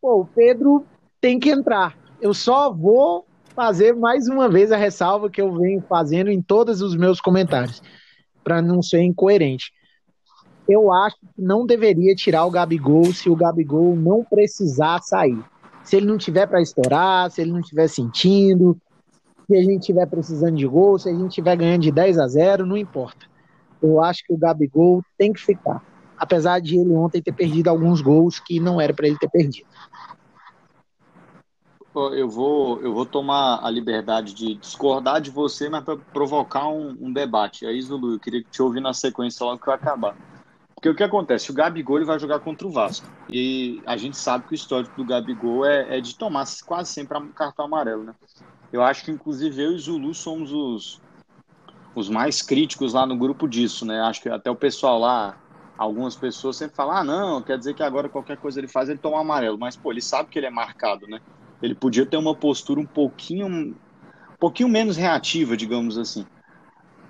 pô, 0.00 0.20
o 0.20 0.26
Pedro 0.26 0.86
tem 1.20 1.40
que 1.40 1.50
entrar. 1.50 1.98
Eu 2.20 2.32
só 2.32 2.72
vou 2.72 3.26
fazer 3.54 3.94
mais 3.94 4.28
uma 4.28 4.48
vez 4.48 4.70
a 4.70 4.76
ressalva 4.76 5.28
que 5.28 5.42
eu 5.42 5.52
venho 5.52 5.82
fazendo 5.88 6.30
em 6.30 6.40
todos 6.40 6.80
os 6.80 6.94
meus 6.94 7.20
comentários, 7.20 7.82
para 8.44 8.62
não 8.62 8.80
ser 8.80 9.02
incoerente. 9.02 9.72
Eu 10.68 10.92
acho 10.92 11.16
que 11.16 11.42
não 11.42 11.66
deveria 11.66 12.14
tirar 12.14 12.44
o 12.44 12.50
Gabigol 12.50 13.12
se 13.12 13.28
o 13.28 13.34
Gabigol 13.34 13.96
não 13.96 14.24
precisar 14.24 15.02
sair. 15.02 15.42
Se 15.82 15.96
ele 15.96 16.06
não 16.06 16.16
tiver 16.16 16.46
para 16.46 16.62
estourar, 16.62 17.28
se 17.28 17.40
ele 17.40 17.50
não 17.50 17.58
estiver 17.58 17.88
sentindo, 17.88 18.80
se 19.46 19.56
a 19.56 19.62
gente 19.62 19.80
estiver 19.80 20.06
precisando 20.06 20.56
de 20.56 20.66
gol, 20.66 20.98
se 20.98 21.08
a 21.08 21.12
gente 21.12 21.28
estiver 21.28 21.56
ganhando 21.56 21.82
de 21.82 21.90
10 21.90 22.18
a 22.18 22.28
0, 22.28 22.66
não 22.66 22.76
importa. 22.76 23.26
Eu 23.82 24.02
acho 24.02 24.24
que 24.24 24.32
o 24.32 24.38
Gabigol 24.38 25.02
tem 25.18 25.32
que 25.32 25.40
ficar. 25.40 25.82
Apesar 26.16 26.60
de 26.60 26.78
ele 26.78 26.92
ontem 26.92 27.20
ter 27.20 27.32
perdido 27.32 27.68
alguns 27.68 28.00
gols 28.00 28.38
que 28.38 28.60
não 28.60 28.80
era 28.80 28.94
para 28.94 29.08
ele 29.08 29.18
ter 29.18 29.28
perdido. 29.28 29.66
Eu 31.94 32.28
vou, 32.28 32.80
eu 32.80 32.94
vou 32.94 33.04
tomar 33.04 33.60
a 33.62 33.68
liberdade 33.68 34.32
de 34.32 34.54
discordar 34.54 35.20
de 35.20 35.30
você, 35.30 35.68
mas 35.68 35.84
para 35.84 35.96
provocar 35.96 36.68
um, 36.68 36.96
um, 36.98 37.12
debate. 37.12 37.66
Aí, 37.66 37.82
Zulu, 37.82 38.14
eu 38.14 38.18
queria 38.18 38.42
te 38.42 38.62
ouvir 38.62 38.80
na 38.80 38.94
sequência 38.94 39.44
logo 39.44 39.60
que 39.60 39.68
eu 39.68 39.74
acabar. 39.74 40.16
Porque 40.74 40.88
o 40.88 40.94
que 40.94 41.02
acontece? 41.02 41.50
O 41.50 41.54
Gabigol 41.54 41.98
ele 41.98 42.06
vai 42.06 42.18
jogar 42.18 42.40
contra 42.40 42.66
o 42.66 42.70
Vasco. 42.70 43.06
E 43.28 43.82
a 43.84 43.96
gente 43.96 44.16
sabe 44.16 44.46
que 44.46 44.52
o 44.52 44.54
histórico 44.54 44.96
do 44.96 45.04
Gabigol 45.04 45.66
é, 45.66 45.98
é 45.98 46.00
de 46.00 46.16
tomar 46.16 46.46
quase 46.64 46.90
sempre 46.90 47.20
cartão 47.34 47.66
amarelo, 47.66 48.04
né? 48.04 48.14
Eu 48.72 48.82
acho 48.82 49.04
que, 49.04 49.10
inclusive, 49.10 49.62
eu 49.62 49.72
e 49.72 49.78
Zulu 49.78 50.14
somos 50.14 50.50
os, 50.50 50.98
os 51.94 52.08
mais 52.08 52.40
críticos 52.40 52.94
lá 52.94 53.04
no 53.04 53.16
grupo 53.16 53.46
disso, 53.46 53.84
né? 53.84 54.00
Acho 54.00 54.22
que 54.22 54.28
até 54.30 54.50
o 54.50 54.56
pessoal 54.56 54.98
lá, 54.98 55.36
algumas 55.76 56.16
pessoas 56.16 56.56
sempre 56.56 56.74
falam: 56.74 56.96
ah, 56.96 57.04
não, 57.04 57.42
quer 57.42 57.58
dizer 57.58 57.74
que 57.74 57.82
agora 57.82 58.08
qualquer 58.08 58.38
coisa 58.38 58.58
ele 58.58 58.68
faz, 58.68 58.88
ele 58.88 58.98
toma 58.98 59.20
amarelo. 59.20 59.58
Mas, 59.58 59.76
pô, 59.76 59.92
ele 59.92 60.00
sabe 60.00 60.30
que 60.30 60.38
ele 60.38 60.46
é 60.46 60.50
marcado, 60.50 61.06
né? 61.06 61.20
Ele 61.60 61.74
podia 61.74 62.06
ter 62.06 62.16
uma 62.16 62.34
postura 62.34 62.80
um 62.80 62.86
pouquinho, 62.86 63.46
um 63.46 63.76
pouquinho 64.40 64.70
menos 64.70 64.96
reativa, 64.96 65.54
digamos 65.54 65.98
assim. 65.98 66.24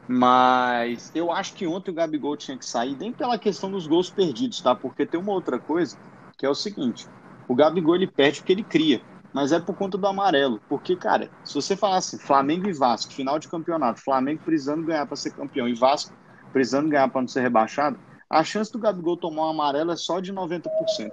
Mas 0.09 1.12
eu 1.14 1.31
acho 1.31 1.54
que 1.54 1.64
ontem 1.64 1.92
o 1.92 1.95
Gabigol 1.95 2.37
tinha 2.37 2.59
que 2.59 2.66
sair, 2.66 2.97
nem 2.97 3.12
pela 3.12 3.38
questão 3.38 3.71
dos 3.71 3.87
gols 3.87 4.11
perdidos, 4.11 4.61
tá? 4.61 4.75
Porque 4.75 5.07
tem 5.07 5.19
uma 5.21 5.33
outra 5.33 5.61
coisa, 5.61 5.97
que 6.37 6.45
é 6.45 6.50
o 6.50 6.57
seguinte: 6.57 7.07
o 7.49 7.54
Gabigol 7.54 7.95
ele 7.95 8.09
perde 8.09 8.40
porque 8.40 8.52
ele 8.52 8.64
cria 8.64 9.00
mas 9.33 9.53
é 9.53 9.59
por 9.59 9.75
conta 9.75 9.97
do 9.97 10.07
amarelo. 10.07 10.62
Porque, 10.69 10.97
cara, 10.97 11.31
se 11.43 11.55
você 11.55 11.77
falasse 11.77 12.19
Flamengo 12.19 12.69
e 12.69 12.73
Vasco, 12.73 13.15
final 13.15 13.39
de 13.39 13.49
campeonato, 13.49 14.03
Flamengo 14.03 14.43
precisando 14.45 14.85
ganhar 14.85 15.07
para 15.07 15.17
ser 15.17 15.33
campeão 15.33 15.69
e 15.69 15.75
Vasco 15.75 16.12
precisando 16.53 16.89
ganhar 16.89 17.09
para 17.09 17.23
não 17.23 17.29
ser 17.29 17.41
rebaixado, 17.41 17.99
a 18.29 18.45
chance 18.45 18.71
do 18.71 18.79
Gabigol 18.79 19.17
tomar 19.17 19.47
um 19.47 19.51
amarelo 19.51 19.91
é 19.91 19.97
só 19.97 20.21
de 20.21 20.33
90%. 20.33 21.11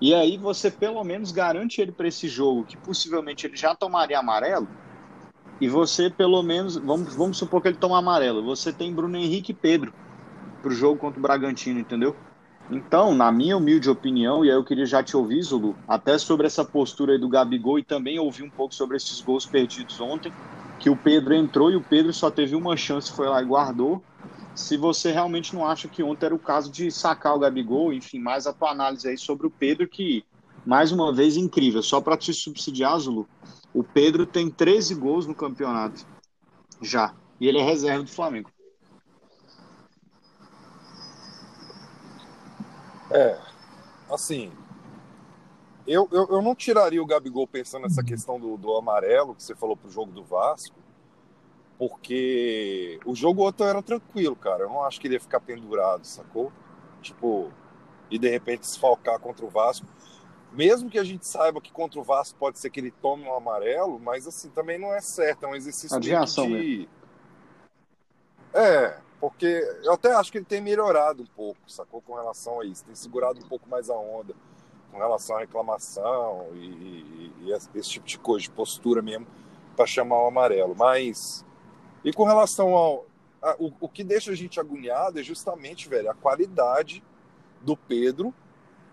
E 0.00 0.14
aí 0.14 0.36
você 0.38 0.70
pelo 0.70 1.02
menos 1.04 1.32
garante 1.32 1.80
ele 1.80 1.92
para 1.92 2.08
esse 2.08 2.28
jogo, 2.28 2.64
que 2.64 2.76
possivelmente 2.78 3.46
ele 3.46 3.56
já 3.56 3.74
tomaria 3.74 4.18
amarelo, 4.18 4.68
e 5.60 5.68
você 5.68 6.10
pelo 6.10 6.42
menos, 6.42 6.76
vamos, 6.76 7.14
vamos 7.14 7.38
supor 7.38 7.62
que 7.62 7.68
ele 7.68 7.78
toma 7.78 7.98
amarelo, 7.98 8.44
você 8.44 8.72
tem 8.72 8.94
Bruno 8.94 9.16
Henrique 9.16 9.52
e 9.52 9.54
Pedro 9.54 9.94
para 10.60 10.70
o 10.70 10.74
jogo 10.74 10.98
contra 10.98 11.18
o 11.18 11.22
Bragantino, 11.22 11.80
entendeu? 11.80 12.14
Então, 12.70 13.14
na 13.14 13.30
minha 13.30 13.56
humilde 13.56 13.88
opinião, 13.88 14.44
e 14.44 14.50
aí 14.50 14.56
eu 14.56 14.64
queria 14.64 14.86
já 14.86 15.02
te 15.02 15.16
ouvir, 15.16 15.40
Zulu, 15.42 15.76
até 15.86 16.18
sobre 16.18 16.46
essa 16.46 16.64
postura 16.64 17.12
aí 17.12 17.18
do 17.18 17.28
Gabigol 17.28 17.78
e 17.78 17.84
também 17.84 18.18
ouvir 18.18 18.42
um 18.42 18.50
pouco 18.50 18.74
sobre 18.74 18.96
esses 18.96 19.20
gols 19.20 19.46
perdidos 19.46 20.00
ontem, 20.00 20.32
que 20.80 20.90
o 20.90 20.96
Pedro 20.96 21.34
entrou 21.34 21.70
e 21.70 21.76
o 21.76 21.82
Pedro 21.82 22.12
só 22.12 22.30
teve 22.30 22.56
uma 22.56 22.76
chance, 22.76 23.10
foi 23.12 23.28
lá 23.28 23.40
e 23.40 23.46
guardou. 23.46 24.02
Se 24.54 24.76
você 24.76 25.12
realmente 25.12 25.54
não 25.54 25.64
acha 25.64 25.86
que 25.86 26.02
ontem 26.02 26.26
era 26.26 26.34
o 26.34 26.38
caso 26.38 26.70
de 26.72 26.90
sacar 26.90 27.36
o 27.36 27.38
Gabigol, 27.38 27.92
enfim, 27.92 28.18
mais 28.18 28.46
a 28.46 28.52
tua 28.52 28.70
análise 28.70 29.08
aí 29.08 29.16
sobre 29.16 29.46
o 29.46 29.50
Pedro, 29.50 29.86
que, 29.86 30.24
mais 30.66 30.90
uma 30.90 31.12
vez, 31.12 31.36
incrível. 31.36 31.82
Só 31.82 32.00
para 32.00 32.16
te 32.16 32.34
subsidiar, 32.34 32.98
Zulu, 32.98 33.28
o 33.72 33.84
Pedro 33.84 34.26
tem 34.26 34.50
13 34.50 34.94
gols 34.94 35.26
no 35.26 35.34
campeonato, 35.34 36.04
já, 36.82 37.14
e 37.40 37.46
ele 37.46 37.58
é 37.58 37.62
reserva 37.62 38.02
do 38.02 38.10
Flamengo. 38.10 38.50
É, 43.10 43.38
assim, 44.10 44.52
eu, 45.86 46.08
eu, 46.10 46.26
eu 46.28 46.42
não 46.42 46.54
tiraria 46.54 47.02
o 47.02 47.06
Gabigol 47.06 47.46
pensando 47.46 47.82
nessa 47.82 48.02
questão 48.02 48.40
do, 48.40 48.56
do 48.56 48.76
amarelo 48.76 49.34
que 49.34 49.42
você 49.42 49.54
falou 49.54 49.76
pro 49.76 49.90
jogo 49.90 50.10
do 50.10 50.24
Vasco, 50.24 50.76
porque 51.78 52.98
o 53.04 53.14
jogo 53.14 53.42
outro 53.42 53.64
era 53.64 53.82
tranquilo, 53.82 54.34
cara. 54.34 54.64
Eu 54.64 54.68
não 54.68 54.82
acho 54.82 55.00
que 55.00 55.06
ele 55.06 55.14
ia 55.14 55.20
ficar 55.20 55.40
pendurado, 55.40 56.04
sacou? 56.04 56.50
Tipo, 57.02 57.52
e 58.10 58.18
de 58.18 58.28
repente 58.28 58.60
desfalcar 58.60 59.20
contra 59.20 59.44
o 59.44 59.48
Vasco. 59.48 59.86
mesmo 60.52 60.90
que 60.90 60.98
a 60.98 61.04
gente 61.04 61.26
saiba 61.26 61.60
que 61.60 61.70
contra 61.70 62.00
o 62.00 62.02
Vasco 62.02 62.36
pode 62.38 62.58
ser 62.58 62.70
que 62.70 62.80
ele 62.80 62.90
tome 62.90 63.24
um 63.24 63.34
amarelo, 63.34 64.00
mas 64.00 64.26
assim, 64.26 64.48
também 64.50 64.78
não 64.78 64.92
é 64.92 65.00
certo, 65.00 65.44
é 65.44 65.48
um 65.48 65.54
exercício 65.54 66.00
de 66.00 66.14
ação 66.14 66.48
de... 66.48 66.88
É, 68.54 68.98
porque 69.26 69.68
eu 69.82 69.92
até 69.92 70.12
acho 70.12 70.30
que 70.30 70.38
ele 70.38 70.44
tem 70.44 70.60
melhorado 70.60 71.24
um 71.24 71.26
pouco, 71.26 71.58
sacou, 71.66 72.00
com 72.00 72.14
relação 72.14 72.60
a 72.60 72.64
isso, 72.64 72.84
tem 72.84 72.94
segurado 72.94 73.40
um 73.44 73.48
pouco 73.48 73.68
mais 73.68 73.90
a 73.90 73.96
onda 73.96 74.32
com 74.92 74.98
relação 74.98 75.34
à 75.34 75.40
reclamação 75.40 76.46
e, 76.54 76.58
e, 76.58 77.32
e 77.40 77.52
esse 77.52 77.90
tipo 77.90 78.06
de 78.06 78.20
coisa, 78.20 78.44
de 78.44 78.50
postura 78.52 79.02
mesmo, 79.02 79.26
para 79.74 79.84
chamar 79.84 80.22
o 80.22 80.28
amarelo. 80.28 80.76
Mas, 80.76 81.44
e 82.04 82.12
com 82.12 82.22
relação 82.22 82.72
ao. 82.76 83.04
A, 83.42 83.56
o, 83.58 83.72
o 83.80 83.88
que 83.88 84.04
deixa 84.04 84.30
a 84.30 84.34
gente 84.36 84.60
agoniado 84.60 85.18
é 85.18 85.24
justamente, 85.24 85.88
velho, 85.88 86.08
a 86.08 86.14
qualidade 86.14 87.02
do 87.62 87.76
Pedro 87.76 88.32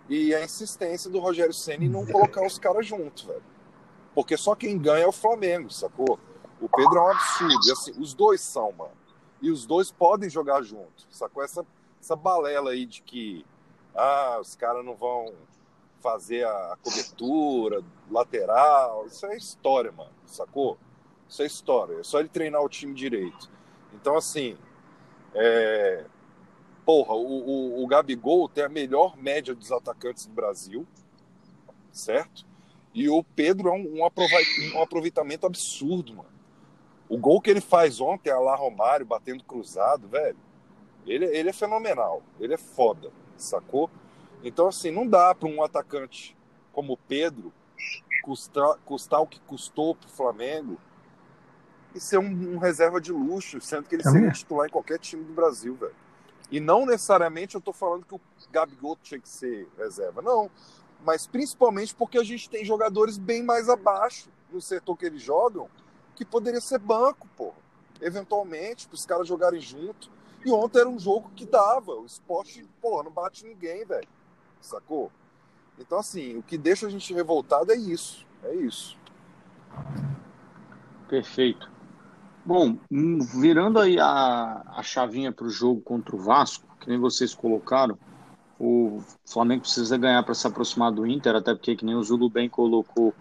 e 0.10 0.34
a 0.34 0.44
insistência 0.44 1.12
do 1.12 1.20
Rogério 1.20 1.54
Senna 1.54 1.86
em 1.86 1.90
não 1.90 2.08
colocar 2.08 2.44
os 2.44 2.58
caras 2.58 2.88
juntos, 2.88 3.22
velho. 3.22 3.44
Porque 4.16 4.36
só 4.36 4.56
quem 4.56 4.80
ganha 4.80 5.04
é 5.04 5.08
o 5.08 5.12
Flamengo, 5.12 5.70
sacou? 5.70 6.18
O 6.60 6.68
Pedro 6.68 6.98
é 6.98 7.02
um 7.04 7.12
absurdo. 7.12 7.68
E 7.68 7.72
assim, 7.72 7.92
os 8.00 8.16
dois 8.16 8.42
são, 8.42 8.72
mano. 8.72 9.03
E 9.44 9.52
os 9.52 9.66
dois 9.66 9.92
podem 9.92 10.30
jogar 10.30 10.62
juntos, 10.62 11.06
sacou? 11.12 11.44
Essa, 11.44 11.66
essa 12.00 12.16
balela 12.16 12.72
aí 12.72 12.86
de 12.86 13.02
que 13.02 13.46
ah, 13.94 14.38
os 14.40 14.56
caras 14.56 14.86
não 14.86 14.96
vão 14.96 15.34
fazer 16.00 16.48
a 16.48 16.78
cobertura, 16.82 17.84
lateral, 18.10 19.06
isso 19.06 19.26
é 19.26 19.36
história, 19.36 19.92
mano, 19.92 20.14
sacou? 20.26 20.78
Isso 21.28 21.44
é 21.44 21.46
história, 21.46 22.00
é 22.00 22.04
só 22.04 22.22
ele 22.22 22.30
treinar 22.30 22.64
o 22.64 22.70
time 22.70 22.94
direito. 22.94 23.52
Então, 23.94 24.16
assim, 24.16 24.58
é... 25.36 26.06
porra, 26.86 27.14
o, 27.14 27.28
o, 27.28 27.84
o 27.84 27.88
Gabigol 27.88 28.48
tem 28.48 28.64
a 28.64 28.70
melhor 28.70 29.18
média 29.18 29.54
dos 29.54 29.74
atacantes 29.74 30.26
do 30.26 30.32
Brasil, 30.32 30.88
certo? 31.92 32.46
E 32.94 33.10
o 33.10 33.22
Pedro 33.26 33.68
é 33.68 33.74
um, 33.74 34.00
um, 34.00 34.82
aproveitamento 34.82 35.46
absurdo, 35.46 36.16
mano. 36.16 36.33
O 37.10 37.18
gol 37.18 37.42
que 37.42 37.50
ele 37.50 37.62
faz 37.62 38.00
ontem, 38.00 38.30
a 38.30 38.40
lá 38.40 38.56
Romário 38.56 39.06
batendo 39.06 39.44
cruzado, 39.44 40.08
velho, 40.08 40.38
ele, 41.06 41.26
ele 41.26 41.50
é 41.50 41.54
fenomenal, 41.54 42.22
ele 42.40 42.54
é 42.54 42.58
foda, 42.58 43.12
sacou? 43.38 43.90
Então, 44.44 44.68
assim, 44.68 44.92
não 44.92 45.08
dá 45.08 45.34
para 45.36 45.48
um 45.48 45.64
atacante 45.64 46.36
como 46.72 46.94
o 46.94 46.98
Pedro 46.98 47.54
custar, 48.24 48.78
custar 48.86 49.22
o 49.22 49.28
que 49.28 49.40
custou 49.42 49.96
para 49.96 50.08
o 50.08 50.12
Flamengo 50.12 50.78
e 51.94 52.00
ser 52.00 52.18
um, 52.18 52.56
um, 52.56 52.58
reserva 52.58 53.00
de 53.00 53.12
luxo, 53.12 53.62
sendo 53.62 53.88
que 53.88 53.96
ele 53.96 54.04
seria 54.04 54.32
titular 54.32 54.68
em 54.68 54.72
qualquer 54.72 54.98
time 54.98 55.24
do 55.24 55.34
Brasil, 55.34 55.76
velho. 55.76 55.96
E 56.50 56.60
não 56.60 56.86
necessariamente 56.86 57.56
eu 57.56 57.60
estou 57.60 57.74
falando 57.74 58.06
que 58.06 58.16
o 58.16 58.22
Gabigol 58.52 58.98
tinha 59.02 59.20
que 59.20 59.30
ser 59.30 59.68
reserva, 59.78 60.22
não. 60.22 60.50
Mas 61.06 61.28
principalmente 61.28 61.94
porque 61.94 62.18
a 62.18 62.24
gente 62.24 62.50
tem 62.50 62.66
jogadores 62.66 63.18
bem 63.18 63.44
mais 63.44 63.70
abaixo 63.70 64.30
no 64.52 64.62
setor 64.62 64.98
que 64.98 65.06
eles 65.06 65.22
jogam, 65.22 65.70
que 66.16 66.26
poderia 66.26 66.62
ser 66.62 66.80
banco, 66.80 67.28
porra. 67.36 67.58
Eventualmente, 68.02 68.88
para 68.88 68.96
os 68.96 69.06
caras 69.06 69.28
jogarem 69.28 69.60
junto. 69.60 70.10
E 70.46 70.52
ontem 70.52 70.80
era 70.80 70.90
um 70.90 71.00
jogo 71.00 71.32
que 71.36 71.46
dava. 71.46 71.94
O 71.94 72.06
esporte, 72.06 72.68
porra, 72.82 73.04
não 73.04 73.12
bate 73.12 73.46
ninguém, 73.46 73.86
velho 73.86 74.08
sacou? 74.64 75.12
Então, 75.78 76.00
assim, 76.00 76.38
o 76.38 76.44
que 76.44 76.58
deixa 76.58 76.88
a 76.88 76.90
gente 76.90 77.14
revoltado 77.14 77.72
é 77.72 77.76
isso. 77.76 78.26
É 78.44 78.56
isso. 78.56 78.98
Perfeito. 81.08 81.72
Bom, 82.46 82.78
hum, 82.92 83.20
virando 83.20 83.80
aí 83.80 84.00
a, 84.00 84.64
a 84.76 84.84
chavinha 84.84 85.32
para 85.32 85.46
o 85.46 85.50
jogo 85.50 85.82
contra 85.82 86.16
o 86.16 86.20
Vasco, 86.20 86.66
que 86.80 86.90
nem 86.90 87.00
vocês 87.00 87.34
colocaram, 87.34 87.98
o 88.60 89.02
Flamengo 89.26 89.62
precisa 89.62 89.98
ganhar 89.98 90.24
para 90.24 90.34
se 90.34 90.46
aproximar 90.46 90.92
do 90.92 91.08
Inter, 91.08 91.36
até 91.36 91.54
porque, 91.54 91.76
que 91.76 91.86
nem 91.86 91.96
o 91.96 92.04
Zulu 92.04 92.30
bem 92.30 92.50
colocou, 92.50 93.14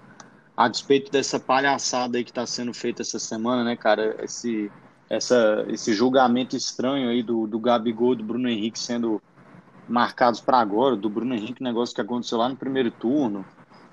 a 0.64 0.68
despeito 0.68 1.10
dessa 1.10 1.40
palhaçada 1.40 2.16
aí 2.18 2.24
que 2.24 2.30
está 2.30 2.46
sendo 2.46 2.72
feita 2.72 3.02
essa 3.02 3.18
semana, 3.18 3.64
né, 3.64 3.74
cara? 3.74 4.16
Esse, 4.22 4.70
essa, 5.10 5.64
esse 5.68 5.92
julgamento 5.92 6.56
estranho 6.56 7.08
aí 7.08 7.22
do, 7.22 7.46
do 7.48 7.58
Gabigol, 7.58 8.14
do 8.14 8.22
Bruno 8.22 8.48
Henrique 8.48 8.78
sendo 8.78 9.20
marcados 9.88 10.40
para 10.40 10.58
agora, 10.58 10.94
do 10.94 11.10
Bruno 11.10 11.34
Henrique, 11.34 11.62
negócio 11.62 11.94
que 11.94 12.00
aconteceu 12.00 12.38
lá 12.38 12.48
no 12.48 12.56
primeiro 12.56 12.90
turno. 12.92 13.44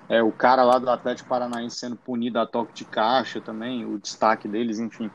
É, 0.08 0.22
o 0.22 0.30
cara 0.30 0.62
lá 0.62 0.78
do 0.78 0.88
Atlético 0.88 1.28
Paranaense 1.28 1.76
sendo 1.76 1.96
punido 1.96 2.38
a 2.38 2.46
toque 2.46 2.72
de 2.72 2.84
caixa 2.84 3.40
também, 3.40 3.84
o 3.84 3.98
destaque 3.98 4.46
deles, 4.46 4.78
enfim. 4.78 5.10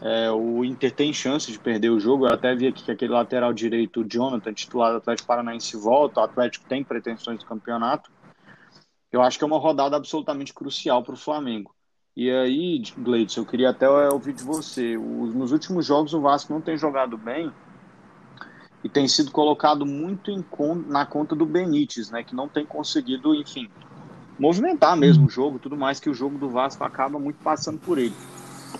É, 0.00 0.30
o 0.30 0.64
Inter 0.64 0.92
tem 0.92 1.12
chance 1.12 1.50
de 1.50 1.58
perder 1.58 1.90
o 1.90 1.98
jogo. 1.98 2.26
Eu 2.26 2.34
até 2.34 2.54
vi 2.54 2.66
aqui 2.66 2.84
que 2.84 2.90
aquele 2.90 3.12
lateral 3.12 3.52
direito, 3.52 4.00
o 4.00 4.04
Jonathan, 4.04 4.52
titular 4.52 4.92
do 4.92 4.98
Atlético 4.98 5.26
Paranaense, 5.26 5.76
volta. 5.76 6.20
O 6.20 6.24
Atlético 6.24 6.68
tem 6.68 6.84
pretensões 6.84 7.38
de 7.40 7.46
campeonato. 7.46 8.10
Eu 9.10 9.22
acho 9.22 9.38
que 9.38 9.44
é 9.44 9.46
uma 9.46 9.58
rodada 9.58 9.96
absolutamente 9.96 10.52
crucial 10.52 11.02
para 11.02 11.14
o 11.14 11.18
Flamengo. 11.18 11.74
E 12.16 12.30
aí, 12.30 12.82
Gleidson, 12.98 13.40
eu 13.40 13.46
queria 13.46 13.70
até 13.70 13.88
ouvir 13.88 14.32
de 14.32 14.42
você. 14.42 14.96
Os, 14.96 15.34
nos 15.34 15.52
últimos 15.52 15.86
jogos, 15.86 16.12
o 16.12 16.20
Vasco 16.20 16.52
não 16.52 16.60
tem 16.60 16.76
jogado 16.76 17.16
bem 17.16 17.52
e 18.82 18.88
tem 18.88 19.08
sido 19.08 19.30
colocado 19.30 19.84
muito 19.86 20.32
na 20.86 21.06
conta 21.06 21.34
do 21.34 21.46
Benítez, 21.46 22.10
né, 22.10 22.22
que 22.22 22.34
não 22.34 22.48
tem 22.48 22.64
conseguido, 22.64 23.34
enfim, 23.34 23.68
movimentar 24.38 24.96
mesmo 24.96 25.26
o 25.26 25.30
jogo, 25.30 25.58
tudo 25.58 25.76
mais 25.76 25.98
que 25.98 26.08
o 26.08 26.14
jogo 26.14 26.38
do 26.38 26.48
Vasco 26.48 26.84
acaba 26.84 27.18
muito 27.18 27.38
passando 27.42 27.78
por 27.78 27.98
ele. 27.98 28.14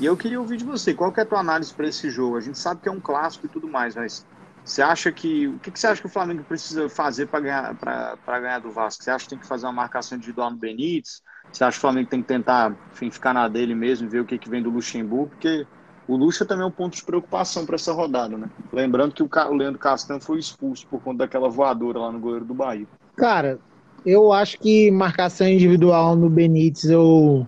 E 0.01 0.05
eu 0.05 0.17
queria 0.17 0.41
ouvir 0.41 0.59
de 0.59 0.64
você, 0.64 0.95
qual 0.95 1.12
que 1.12 1.21
é 1.21 1.23
a 1.23 1.27
tua 1.27 1.41
análise 1.41 1.73
para 1.73 1.88
esse 1.88 2.11
jogo? 2.11 2.37
A 2.37 2.41
gente 2.41 2.59
sabe 2.59 2.81
que 2.81 2.88
é 2.88 2.93
um 2.93 3.01
clássico 3.01 3.47
e 3.47 3.49
tudo 3.49 3.67
mais, 3.67 3.97
mas 3.97 4.25
você 4.69 4.83
acha 4.83 5.11
que 5.11 5.49
o 5.49 5.59
que, 5.59 5.71
você 5.71 5.87
acha 5.87 5.99
que 5.99 6.07
o 6.07 6.11
Flamengo 6.11 6.45
precisa 6.45 6.91
fazer 6.91 7.27
para 7.27 7.41
ganhar 7.41 7.75
para 7.75 8.41
ganhar 8.41 8.59
do 8.59 8.71
Vasco? 8.71 9.03
Você 9.03 9.11
acha 9.11 9.25
que 9.25 9.31
tem 9.31 9.39
que 9.39 9.47
fazer 9.47 9.65
uma 9.65 9.73
marcação 9.73 10.19
individual 10.19 10.51
no 10.51 10.59
Benítez? 10.59 11.23
Você 11.51 11.65
acha 11.65 11.73
que 11.73 11.79
o 11.79 11.81
Flamengo 11.81 12.11
tem 12.11 12.21
que 12.21 12.29
tentar, 12.29 12.77
enfim, 12.93 13.11
ficar 13.11 13.33
na 13.33 13.49
dele 13.49 13.75
mesmo 13.75 14.07
e 14.07 14.11
ver 14.11 14.21
o 14.21 14.27
que, 14.27 14.37
que 14.37 14.51
vem 14.51 14.63
do 14.63 14.69
Luxemburgo? 14.69 15.31
Porque 15.31 15.67
o 16.07 16.17
Lucha 16.17 16.45
também 16.45 16.65
é 16.65 16.67
um 16.67 16.71
ponto 16.71 16.95
de 16.95 17.03
preocupação 17.03 17.65
para 17.65 17.77
essa 17.77 17.95
rodada, 17.95 18.37
né? 18.37 18.51
Lembrando 18.71 19.15
que 19.15 19.23
o 19.23 19.55
Leandro 19.55 19.81
Castan 19.81 20.21
foi 20.21 20.39
expulso 20.39 20.87
por 20.87 21.01
conta 21.01 21.21
daquela 21.21 21.49
voadora 21.49 22.01
lá 22.01 22.13
no 22.13 22.21
goleiro 22.21 22.45
do 22.45 22.53
Bahia. 22.53 22.87
Cara, 23.17 23.59
eu 24.05 24.35
acho 24.35 24.59
que 24.59 24.91
marcação 24.91 25.49
individual 25.49 26.15
no 26.15 26.29
Benítez 26.29 26.91
eu 26.91 27.47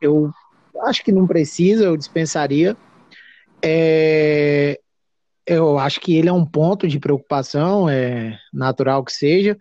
eu 0.00 0.32
acho 0.80 1.04
que 1.04 1.12
não 1.12 1.28
precisa, 1.28 1.84
eu 1.84 1.96
dispensaria. 1.96 2.76
É, 3.64 4.80
eu 5.46 5.78
acho 5.78 6.00
que 6.00 6.16
ele 6.16 6.28
é 6.28 6.32
um 6.32 6.46
ponto 6.46 6.86
de 6.86 6.98
preocupação, 6.98 7.88
é 7.88 8.38
natural 8.52 9.04
que 9.04 9.12
seja. 9.12 9.58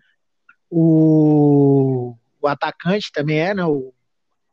O, 0.70 2.15
o 2.41 2.48
atacante 2.48 3.12
também 3.12 3.39
é, 3.39 3.54
né? 3.54 3.65
O 3.65 3.94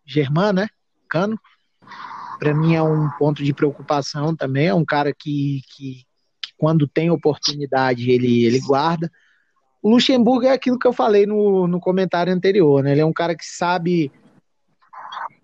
Germán, 0.05 0.53
né? 0.53 0.69
Cano 1.09 1.39
para 2.39 2.55
mim 2.55 2.75
é 2.75 2.83
um 2.83 3.11
ponto 3.19 3.43
de 3.43 3.53
preocupação 3.53 4.35
também. 4.35 4.69
É 4.69 4.75
um 4.75 4.85
cara 4.85 5.13
que, 5.13 5.61
que, 5.69 6.05
que, 6.41 6.53
quando 6.57 6.87
tem 6.87 7.11
oportunidade, 7.11 8.11
ele, 8.11 8.45
ele 8.45 8.61
guarda. 8.61 9.11
O 9.83 9.91
Luxemburgo 9.91 10.47
é 10.47 10.53
aquilo 10.53 10.79
que 10.79 10.87
eu 10.87 10.93
falei 10.93 11.27
no, 11.27 11.67
no 11.67 11.81
comentário 11.81 12.33
anterior, 12.33 12.83
né? 12.83 12.93
Ele 12.93 13.01
é 13.01 13.07
um 13.07 13.13
cara 13.13 13.35
que 13.35 13.45
sabe. 13.45 14.11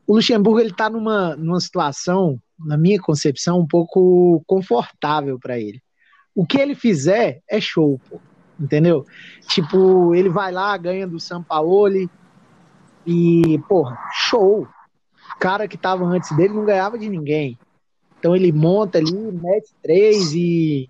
O 0.07 0.15
Luxemburgo 0.17 0.61
ele 0.61 0.71
está 0.71 0.91
numa, 0.91 1.35
numa 1.37 1.61
situação, 1.61 2.39
na 2.59 2.77
minha 2.77 3.01
concepção, 3.01 3.61
um 3.61 3.67
pouco 3.67 4.43
confortável 4.47 5.39
para 5.39 5.59
ele. 5.59 5.81
O 6.35 6.47
que 6.47 6.59
ele 6.59 6.75
fizer 6.75 7.41
é 7.49 7.61
show, 7.61 8.01
pô, 8.11 8.21
entendeu? 8.59 9.07
Tipo, 9.49 10.15
ele 10.15 10.29
vai 10.29 10.53
lá, 10.53 10.77
ganha 10.77 11.07
do 11.07 11.19
Sampaoli 11.21 12.11
e, 13.07 13.59
porra, 13.69 13.99
show 14.13 14.67
cara 15.39 15.69
que 15.69 15.77
estava 15.77 16.05
antes 16.05 16.35
dele 16.37 16.55
não 16.55 16.65
ganhava 16.65 16.99
de 16.99 17.09
ninguém. 17.09 17.59
Então 18.19 18.35
ele 18.35 18.53
monta 18.53 18.99
ali, 18.99 19.13
mete 19.13 19.71
três 19.83 20.33
e, 20.33 20.89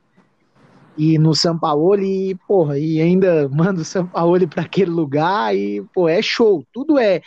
e 0.97 1.19
no 1.19 1.35
São 1.35 1.59
Paulo 1.59 2.01
e, 2.01 2.37
porra, 2.47 2.79
e 2.79 3.01
ainda 3.01 3.49
manda 3.51 3.81
o 3.81 3.85
São 3.85 4.07
Paulo 4.07 4.47
para 4.47 4.63
aquele 4.63 4.91
lugar 4.91 5.55
e, 5.57 5.83
pô, 5.93 6.09
é 6.09 6.23
show. 6.23 6.65
Tudo 6.73 6.99
é, 6.99 7.21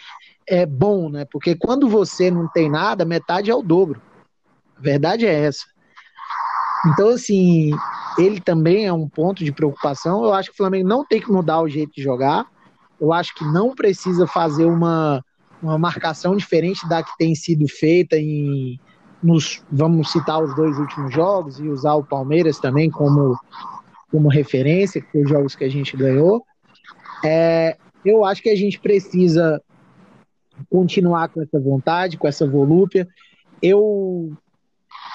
é 0.47 0.65
bom, 0.65 1.09
né? 1.09 1.25
Porque 1.29 1.55
quando 1.55 1.89
você 1.89 2.31
não 2.31 2.47
tem 2.47 2.69
nada, 2.69 3.03
metade 3.05 3.51
é 3.51 3.55
o 3.55 3.61
dobro. 3.61 4.01
A 4.77 4.81
verdade 4.81 5.25
é 5.25 5.33
essa. 5.33 5.65
Então, 6.85 7.09
assim, 7.09 7.71
ele 8.17 8.39
também 8.39 8.85
é 8.85 8.93
um 8.93 9.09
ponto 9.09 9.43
de 9.43 9.51
preocupação. 9.51 10.23
Eu 10.23 10.33
acho 10.33 10.49
que 10.49 10.53
o 10.53 10.57
Flamengo 10.57 10.87
não 10.87 11.05
tem 11.05 11.19
que 11.19 11.31
mudar 11.31 11.61
o 11.61 11.69
jeito 11.69 11.93
de 11.93 12.01
jogar. 12.01 12.45
Eu 12.99 13.11
acho 13.11 13.35
que 13.35 13.43
não 13.43 13.75
precisa 13.75 14.25
fazer 14.25 14.65
uma 14.65 15.23
uma 15.61 15.77
marcação 15.77 16.35
diferente 16.35 16.87
da 16.87 17.01
que 17.01 17.17
tem 17.17 17.33
sido 17.33 17.67
feita 17.67 18.15
em 18.15 18.79
nos 19.23 19.63
vamos 19.71 20.11
citar 20.11 20.41
os 20.41 20.55
dois 20.55 20.77
últimos 20.77 21.11
jogos 21.11 21.59
e 21.59 21.67
usar 21.67 21.95
o 21.95 22.03
Palmeiras 22.03 22.59
também 22.59 22.91
como 22.91 23.35
como 24.11 24.29
referência, 24.29 25.01
que 25.01 25.17
os 25.17 25.27
jogos 25.27 25.55
que 25.55 25.65
a 25.65 25.69
gente 25.69 25.97
ganhou. 25.97 26.45
É, 27.25 27.75
eu 28.05 28.23
acho 28.23 28.41
que 28.41 28.49
a 28.49 28.55
gente 28.55 28.79
precisa 28.79 29.61
continuar 30.69 31.29
com 31.29 31.41
essa 31.41 31.59
vontade, 31.59 32.17
com 32.17 32.27
essa 32.27 32.47
volúpia. 32.47 33.07
Eu 33.61 34.33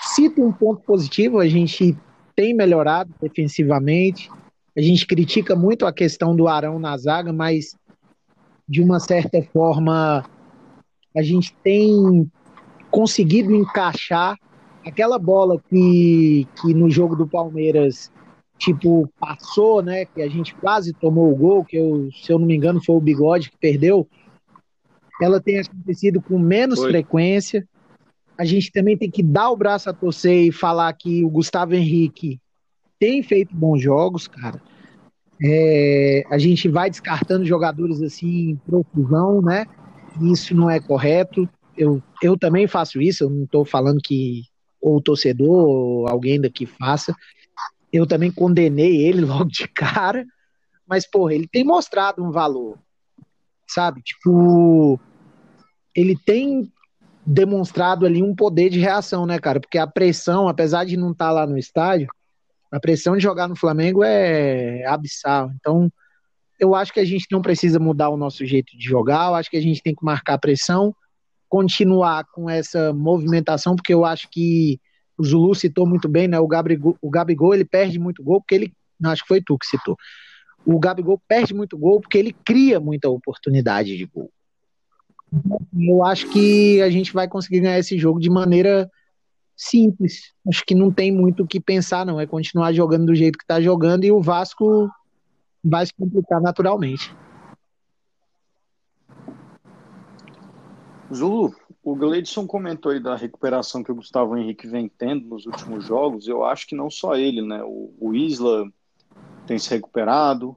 cito 0.02 0.42
um 0.42 0.52
ponto 0.52 0.82
positivo, 0.82 1.38
a 1.38 1.48
gente 1.48 1.96
tem 2.34 2.54
melhorado 2.54 3.12
defensivamente. 3.20 4.30
A 4.76 4.80
gente 4.80 5.06
critica 5.06 5.54
muito 5.54 5.86
a 5.86 5.92
questão 5.92 6.34
do 6.34 6.48
Arão 6.48 6.78
na 6.78 6.96
zaga, 6.96 7.32
mas 7.32 7.76
de 8.68 8.82
uma 8.82 8.98
certa 8.98 9.42
forma, 9.52 10.24
a 11.14 11.22
gente 11.22 11.54
tem 11.62 12.30
conseguido 12.90 13.54
encaixar 13.54 14.36
aquela 14.86 15.18
bola 15.18 15.60
que, 15.68 16.46
que 16.60 16.74
no 16.74 16.90
jogo 16.90 17.14
do 17.14 17.26
Palmeiras, 17.26 18.10
tipo, 18.58 19.08
passou, 19.18 19.82
né? 19.82 20.04
Que 20.04 20.22
a 20.22 20.28
gente 20.28 20.54
quase 20.54 20.92
tomou 20.92 21.30
o 21.30 21.36
gol, 21.36 21.64
que 21.64 21.76
eu, 21.76 22.08
se 22.12 22.32
eu 22.32 22.38
não 22.38 22.46
me 22.46 22.56
engano 22.56 22.82
foi 22.82 22.96
o 22.96 23.00
Bigode 23.00 23.50
que 23.50 23.58
perdeu. 23.58 24.08
Ela 25.20 25.40
tem 25.40 25.58
acontecido 25.58 26.20
com 26.20 26.38
menos 26.38 26.78
foi. 26.78 26.90
frequência. 26.90 27.66
A 28.36 28.44
gente 28.44 28.72
também 28.72 28.96
tem 28.96 29.10
que 29.10 29.22
dar 29.22 29.50
o 29.50 29.56
braço 29.56 29.90
a 29.90 29.92
torcer 29.92 30.46
e 30.46 30.52
falar 30.52 30.92
que 30.94 31.24
o 31.24 31.30
Gustavo 31.30 31.74
Henrique 31.74 32.40
tem 32.98 33.22
feito 33.22 33.54
bons 33.54 33.80
jogos, 33.80 34.26
cara. 34.26 34.60
É, 35.42 36.24
a 36.30 36.38
gente 36.38 36.68
vai 36.68 36.88
descartando 36.88 37.44
jogadores 37.44 38.00
assim 38.00 38.50
em 38.50 38.56
profusão, 38.56 39.42
né? 39.42 39.66
Isso 40.20 40.54
não 40.54 40.70
é 40.70 40.78
correto. 40.80 41.48
Eu, 41.76 42.02
eu 42.22 42.38
também 42.38 42.66
faço 42.66 43.00
isso, 43.00 43.24
eu 43.24 43.30
não 43.30 43.44
estou 43.44 43.64
falando 43.64 44.00
que 44.02 44.42
ou 44.80 44.96
o 44.96 45.00
torcedor 45.00 45.68
ou 45.68 46.08
alguém 46.08 46.40
daqui 46.40 46.66
faça. 46.66 47.14
Eu 47.92 48.06
também 48.06 48.30
condenei 48.30 49.06
ele 49.06 49.20
logo 49.24 49.44
de 49.46 49.68
cara, 49.68 50.24
mas, 50.86 51.08
porra, 51.08 51.34
ele 51.34 51.46
tem 51.46 51.64
mostrado 51.64 52.22
um 52.22 52.30
valor, 52.30 52.78
sabe? 53.72 54.02
Tipo, 54.02 54.98
ele 55.94 56.16
tem 56.16 56.70
demonstrado 57.24 58.04
ali 58.04 58.22
um 58.22 58.34
poder 58.34 58.68
de 58.68 58.80
reação, 58.80 59.26
né, 59.26 59.38
cara? 59.38 59.60
Porque 59.60 59.78
a 59.78 59.86
pressão, 59.86 60.48
apesar 60.48 60.84
de 60.84 60.96
não 60.96 61.12
estar 61.12 61.26
tá 61.26 61.32
lá 61.32 61.46
no 61.46 61.56
estádio, 61.56 62.08
a 62.70 62.80
pressão 62.80 63.16
de 63.16 63.22
jogar 63.22 63.48
no 63.48 63.56
Flamengo 63.56 64.02
é 64.02 64.84
abissal. 64.86 65.50
Então, 65.56 65.92
eu 66.58 66.74
acho 66.74 66.92
que 66.92 67.00
a 67.00 67.04
gente 67.04 67.26
não 67.30 67.42
precisa 67.42 67.78
mudar 67.78 68.08
o 68.08 68.16
nosso 68.16 68.44
jeito 68.44 68.76
de 68.76 68.84
jogar, 68.84 69.28
eu 69.28 69.34
acho 69.34 69.50
que 69.50 69.56
a 69.56 69.62
gente 69.62 69.82
tem 69.82 69.94
que 69.94 70.04
marcar 70.04 70.38
pressão 70.38 70.94
continuar 71.52 72.24
com 72.32 72.48
essa 72.48 72.94
movimentação, 72.94 73.76
porque 73.76 73.92
eu 73.92 74.06
acho 74.06 74.26
que 74.30 74.80
o 75.18 75.22
Zulu 75.22 75.54
citou 75.54 75.86
muito 75.86 76.08
bem, 76.08 76.26
né? 76.26 76.40
O 76.40 76.48
Gabigol, 76.48 76.96
o 76.98 77.10
Gabigol 77.10 77.52
ele 77.52 77.66
perde 77.66 77.98
muito 77.98 78.24
gol 78.24 78.40
porque 78.40 78.54
ele. 78.54 78.72
Acho 79.04 79.20
que 79.20 79.28
foi 79.28 79.42
tu 79.42 79.58
que 79.58 79.66
citou. 79.66 79.94
O 80.64 80.78
Gabigol 80.78 81.20
perde 81.26 81.54
muito 81.54 81.76
gol 81.76 82.00
porque 82.00 82.18
ele 82.18 82.32
cria 82.44 82.78
muita 82.78 83.08
oportunidade 83.08 83.96
de 83.96 84.06
gol. 84.06 84.30
Eu 85.78 86.04
acho 86.04 86.28
que 86.28 86.80
a 86.82 86.90
gente 86.90 87.12
vai 87.12 87.26
conseguir 87.26 87.60
ganhar 87.60 87.78
esse 87.78 87.98
jogo 87.98 88.20
de 88.20 88.28
maneira 88.28 88.90
simples. 89.56 90.32
Acho 90.46 90.64
que 90.64 90.74
não 90.74 90.92
tem 90.92 91.10
muito 91.10 91.42
o 91.42 91.46
que 91.46 91.60
pensar, 91.60 92.04
não. 92.04 92.20
É 92.20 92.26
continuar 92.26 92.72
jogando 92.72 93.06
do 93.06 93.14
jeito 93.14 93.38
que 93.38 93.44
está 93.44 93.60
jogando 93.60 94.04
e 94.04 94.12
o 94.12 94.20
Vasco 94.20 94.90
vai 95.64 95.86
se 95.86 95.92
complicar 95.94 96.40
naturalmente. 96.40 97.14
Zulu, 101.12 101.54
o 101.82 101.94
Gleidson 101.94 102.46
comentou 102.46 102.92
aí 102.92 103.00
da 103.00 103.16
recuperação 103.16 103.82
que 103.82 103.92
o 103.92 103.94
Gustavo 103.94 104.36
Henrique 104.36 104.66
vem 104.66 104.88
tendo 104.88 105.26
nos 105.28 105.46
últimos 105.46 105.84
jogos. 105.86 106.26
Eu 106.26 106.44
acho 106.44 106.66
que 106.66 106.74
não 106.74 106.90
só 106.90 107.16
ele, 107.16 107.42
né? 107.42 107.62
O, 107.64 107.94
o 108.00 108.14
Isla 108.14 108.64
tem 109.46 109.58
se 109.58 109.70
recuperado, 109.70 110.56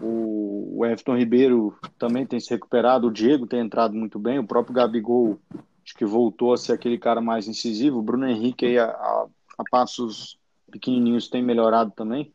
o, 0.00 0.84
Everton 0.84 1.16
Ribeiro 1.16 1.76
também 1.98 2.24
tem 2.24 2.38
se 2.38 2.50
recuperado, 2.50 3.08
o 3.08 3.12
Diego 3.12 3.46
tem 3.46 3.60
entrado 3.60 3.94
muito 3.94 4.18
bem, 4.18 4.38
o 4.38 4.46
próprio 4.46 4.74
Gabigol 4.74 5.38
acho 5.84 5.94
que 5.96 6.04
voltou 6.04 6.52
a 6.52 6.56
ser 6.56 6.72
aquele 6.72 6.98
cara 6.98 7.20
mais 7.20 7.48
incisivo. 7.48 7.98
O 7.98 8.02
Bruno 8.02 8.28
Henrique 8.28 8.66
aí 8.66 8.78
a, 8.78 8.84
a, 8.84 9.26
a 9.58 9.64
passos 9.70 10.38
pequenininhos 10.70 11.28
tem 11.28 11.42
melhorado 11.42 11.92
também. 11.96 12.32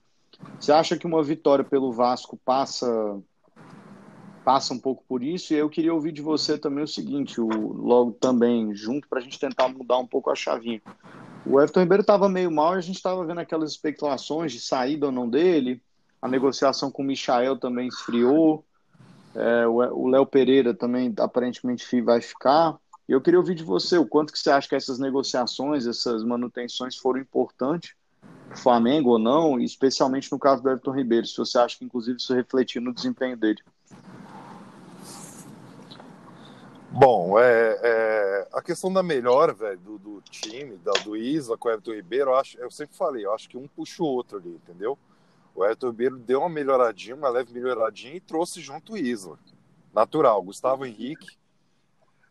Você 0.60 0.72
acha 0.72 0.98
que 0.98 1.06
uma 1.06 1.22
vitória 1.22 1.64
pelo 1.64 1.92
Vasco 1.92 2.38
passa 2.44 3.22
passa 4.44 4.74
um 4.74 4.80
pouco 4.80 5.04
por 5.08 5.24
isso. 5.24 5.54
E 5.54 5.58
eu 5.58 5.70
queria 5.70 5.94
ouvir 5.94 6.12
de 6.12 6.22
você 6.22 6.58
também 6.58 6.84
o 6.84 6.88
seguinte, 6.88 7.40
o, 7.40 7.48
logo 7.48 8.12
também 8.12 8.76
junto, 8.76 9.08
para 9.08 9.20
a 9.20 9.22
gente 9.22 9.40
tentar 9.40 9.70
mudar 9.70 9.98
um 10.00 10.08
pouco 10.08 10.30
a 10.30 10.36
chavinha. 10.36 10.82
O 11.46 11.60
Everton 11.60 11.82
Ribeiro 11.82 12.02
estava 12.02 12.30
meio 12.30 12.50
mal 12.50 12.76
e 12.76 12.78
a 12.78 12.82
gente 12.82 12.96
estava 12.96 13.24
vendo 13.26 13.40
aquelas 13.40 13.72
especulações 13.72 14.52
de 14.52 14.60
saída 14.60 15.08
ou 15.08 15.12
não 15.12 15.30
dele. 15.30 15.82
A 16.22 16.28
negociação 16.28 16.90
com 16.90 17.04
o 17.04 17.06
Michael 17.06 17.58
também 17.58 17.88
esfriou. 17.88 18.64
É, 19.36 19.68
o 19.68 20.08
Léo 20.08 20.26
Pereira 20.26 20.74
também 20.74 21.14
aparentemente 21.20 22.02
vai 22.02 22.22
ficar. 22.22 22.78
Eu 23.08 23.20
queria 23.20 23.40
ouvir 23.40 23.56
de 23.56 23.64
você 23.64 23.98
o 23.98 24.08
quanto 24.08 24.32
que 24.32 24.40
você 24.40 24.50
acha 24.50 24.70
que 24.70 24.76
essas 24.76 25.00
negociações, 25.00 25.86
essas 25.86 26.24
manutenções 26.24 26.96
foram 26.96 27.20
importantes 27.20 27.94
para 28.48 28.56
o 28.56 28.58
Flamengo 28.58 29.10
ou 29.10 29.20
não, 29.20 29.60
especialmente 29.60 30.32
no 30.32 30.40
caso 30.40 30.64
do 30.64 30.70
Everton 30.70 30.92
Ribeiro, 30.92 31.28
se 31.28 31.36
você 31.36 31.58
acha 31.58 31.78
que 31.78 31.84
inclusive 31.84 32.18
isso 32.18 32.34
refletiu 32.34 32.82
no 32.82 32.94
desempenho 32.94 33.36
dele. 33.36 33.60
Bom, 36.96 37.40
é, 37.40 37.80
é, 37.82 38.48
a 38.54 38.62
questão 38.62 38.94
da 38.94 39.02
melhora, 39.02 39.52
velho, 39.52 39.80
do, 39.80 39.98
do, 39.98 40.22
time, 40.30 40.78
da, 40.78 40.92
do 41.04 41.18
Isla 41.18 41.58
com 41.58 41.68
o 41.68 41.72
Everton 41.72 41.94
Ribeiro, 41.94 42.30
eu, 42.30 42.36
acho, 42.36 42.56
eu 42.60 42.70
sempre 42.70 42.96
falei, 42.96 43.26
eu 43.26 43.34
acho 43.34 43.50
que 43.50 43.58
um 43.58 43.68
puxa 43.68 44.04
o 44.04 44.06
outro 44.06 44.38
ali, 44.38 44.52
entendeu? 44.52 44.96
O 45.56 45.66
Everton 45.66 45.88
Ribeiro 45.88 46.20
deu 46.20 46.42
uma 46.42 46.50
melhoradinha, 46.50 47.16
uma 47.16 47.30
leve 47.30 47.52
melhoradinha 47.52 48.14
e 48.14 48.20
trouxe 48.20 48.62
junto 48.62 48.94
o 48.94 48.98
Isla. 48.98 49.40
Natural. 49.92 50.40
Gustavo 50.44 50.86
Henrique, 50.86 51.36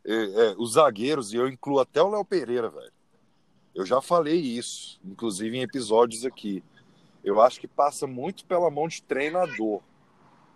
é, 0.05 0.14
é, 0.14 0.55
os 0.57 0.75
zagueiros, 0.75 1.33
e 1.33 1.37
eu 1.38 1.48
incluo 1.48 1.81
até 1.81 2.01
o 2.01 2.11
Léo 2.11 2.25
Pereira, 2.25 2.68
velho. 2.68 2.92
Eu 3.75 3.85
já 3.85 4.01
falei 4.01 4.37
isso, 4.37 5.01
inclusive 5.05 5.57
em 5.57 5.62
episódios 5.62 6.25
aqui. 6.25 6.62
Eu 7.25 7.40
acho 7.40 7.59
que 7.59 7.66
passa 7.66 8.07
muito 8.07 8.44
pela 8.44 8.70
mão 8.70 8.87
de 8.87 9.03
treinador. 9.03 9.81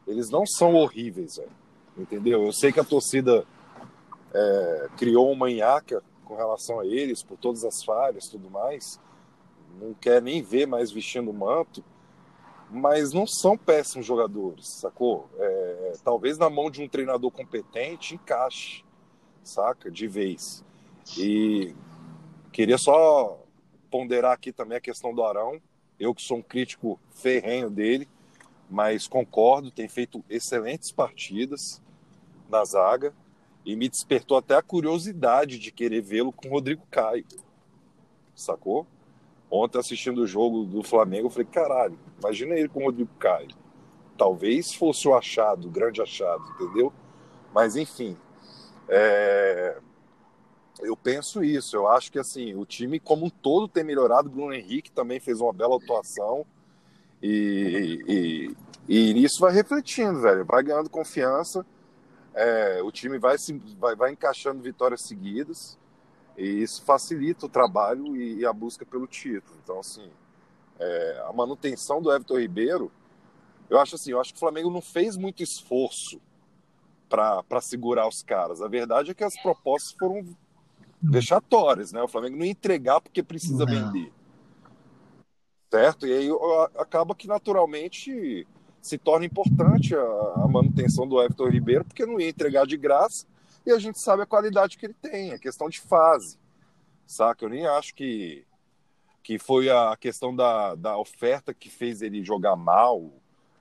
Eles 0.06 0.30
não 0.30 0.46
são 0.46 0.76
horríveis, 0.76 1.38
velho. 1.38 1.50
Entendeu? 1.98 2.44
Eu 2.44 2.52
sei 2.52 2.70
que 2.70 2.78
a 2.78 2.84
torcida 2.84 3.44
é, 4.36 4.88
criou 4.98 5.30
uma 5.32 5.46
manhaca 5.46 6.02
com 6.24 6.36
relação 6.36 6.80
a 6.80 6.86
eles, 6.86 7.22
por 7.22 7.38
todas 7.38 7.64
as 7.64 7.82
falhas 7.82 8.28
tudo 8.28 8.50
mais. 8.50 9.00
Não 9.80 9.94
quer 9.94 10.20
nem 10.20 10.42
ver 10.42 10.66
mais 10.66 10.90
vestindo 10.90 11.32
manto, 11.32 11.82
mas 12.70 13.12
não 13.12 13.26
são 13.26 13.56
péssimos 13.56 14.04
jogadores, 14.04 14.68
sacou? 14.68 15.28
É, 15.38 15.92
talvez 16.04 16.36
na 16.36 16.50
mão 16.50 16.70
de 16.70 16.82
um 16.82 16.88
treinador 16.88 17.30
competente 17.30 18.14
encaixe, 18.14 18.84
saca? 19.42 19.90
De 19.90 20.06
vez. 20.06 20.64
E 21.16 21.74
queria 22.52 22.76
só 22.76 23.42
ponderar 23.90 24.32
aqui 24.32 24.52
também 24.52 24.76
a 24.76 24.80
questão 24.80 25.14
do 25.14 25.24
Arão. 25.24 25.60
Eu 25.98 26.14
que 26.14 26.20
sou 26.20 26.38
um 26.38 26.42
crítico 26.42 27.00
ferrenho 27.10 27.70
dele, 27.70 28.06
mas 28.68 29.06
concordo, 29.06 29.70
tem 29.70 29.88
feito 29.88 30.22
excelentes 30.28 30.90
partidas 30.90 31.80
na 32.50 32.64
zaga 32.64 33.14
e 33.66 33.74
me 33.74 33.88
despertou 33.88 34.36
até 34.36 34.54
a 34.54 34.62
curiosidade 34.62 35.58
de 35.58 35.72
querer 35.72 36.00
vê-lo 36.00 36.30
com 36.30 36.46
o 36.46 36.50
Rodrigo 36.52 36.86
Caio. 36.88 37.26
Sacou? 38.32 38.86
Ontem, 39.50 39.78
assistindo 39.78 40.22
o 40.22 40.26
jogo 40.26 40.64
do 40.64 40.84
Flamengo, 40.84 41.26
eu 41.26 41.30
falei: 41.30 41.48
caralho, 41.50 41.98
imagina 42.16 42.54
ele 42.54 42.68
com 42.68 42.82
o 42.82 42.84
Rodrigo 42.84 43.10
Caio. 43.18 43.48
Talvez 44.16 44.72
fosse 44.72 45.08
o 45.08 45.14
achado, 45.14 45.66
o 45.66 45.70
grande 45.70 46.00
achado, 46.00 46.44
entendeu? 46.54 46.92
Mas, 47.52 47.74
enfim, 47.74 48.16
é... 48.88 49.78
eu 50.80 50.96
penso 50.96 51.42
isso. 51.42 51.74
Eu 51.74 51.88
acho 51.88 52.12
que 52.12 52.20
assim 52.20 52.54
o 52.54 52.64
time, 52.64 53.00
como 53.00 53.26
um 53.26 53.30
todo, 53.30 53.66
tem 53.66 53.82
melhorado. 53.82 54.28
O 54.28 54.32
Bruno 54.32 54.54
Henrique 54.54 54.92
também 54.92 55.18
fez 55.18 55.40
uma 55.40 55.52
bela 55.52 55.76
atuação. 55.76 56.46
E, 57.20 58.04
e, 58.06 58.56
e 58.88 59.24
isso 59.24 59.40
vai 59.40 59.52
refletindo, 59.52 60.20
velho. 60.20 60.44
Vai 60.44 60.62
ganhando 60.62 60.88
confiança 60.88 61.66
é, 62.36 62.82
o 62.82 62.92
time 62.92 63.18
vai, 63.18 63.38
se, 63.38 63.54
vai, 63.78 63.96
vai 63.96 64.12
encaixando 64.12 64.62
vitórias 64.62 65.00
seguidas 65.00 65.78
e 66.36 66.44
isso 66.44 66.82
facilita 66.82 67.46
o 67.46 67.48
trabalho 67.48 68.14
e, 68.14 68.40
e 68.40 68.46
a 68.46 68.52
busca 68.52 68.84
pelo 68.84 69.06
título. 69.06 69.58
Então, 69.64 69.80
assim, 69.80 70.10
é, 70.78 71.24
a 71.26 71.32
manutenção 71.32 72.02
do 72.02 72.12
Everton 72.12 72.38
Ribeiro, 72.38 72.92
eu 73.70 73.80
acho 73.80 73.94
assim, 73.94 74.10
eu 74.10 74.20
acho 74.20 74.34
que 74.34 74.36
o 74.36 74.40
Flamengo 74.40 74.70
não 74.70 74.82
fez 74.82 75.16
muito 75.16 75.42
esforço 75.42 76.20
para 77.08 77.60
segurar 77.62 78.06
os 78.06 78.22
caras. 78.22 78.60
A 78.60 78.68
verdade 78.68 79.12
é 79.12 79.14
que 79.14 79.24
as 79.24 79.40
propostas 79.40 79.92
foram 79.92 80.22
vexatórias, 81.00 81.90
né? 81.92 82.02
O 82.02 82.08
Flamengo 82.08 82.36
não 82.36 82.44
ia 82.44 82.50
entregar 82.50 83.00
porque 83.00 83.22
precisa 83.22 83.64
não. 83.64 83.66
vender. 83.66 84.12
Certo? 85.70 86.06
E 86.06 86.12
aí 86.12 86.28
acaba 86.76 87.14
que 87.14 87.26
naturalmente 87.26 88.46
se 88.86 88.96
torna 88.96 89.26
importante 89.26 89.96
a, 89.96 90.00
a, 90.00 90.48
manutenção 90.48 91.08
do 91.08 91.20
Everton 91.20 91.48
Ribeiro, 91.48 91.84
porque 91.84 92.06
não 92.06 92.20
ia 92.20 92.28
entregar 92.28 92.66
de 92.66 92.76
graça 92.76 93.26
e 93.64 93.72
a 93.72 93.78
gente 93.80 93.98
sabe 93.98 94.22
a 94.22 94.26
qualidade 94.26 94.78
que 94.78 94.86
ele 94.86 94.94
tem, 94.94 95.32
é 95.32 95.38
questão 95.38 95.68
de 95.68 95.80
fase, 95.80 96.38
saca? 97.04 97.44
Eu 97.44 97.48
nem 97.48 97.66
acho 97.66 97.92
que, 97.94 98.44
que 99.24 99.40
foi 99.40 99.68
a 99.68 99.96
questão 99.98 100.34
da, 100.34 100.76
da 100.76 100.96
oferta 100.96 101.52
que 101.52 101.68
fez 101.68 102.00
ele 102.00 102.22
jogar 102.22 102.54
mal, 102.54 103.10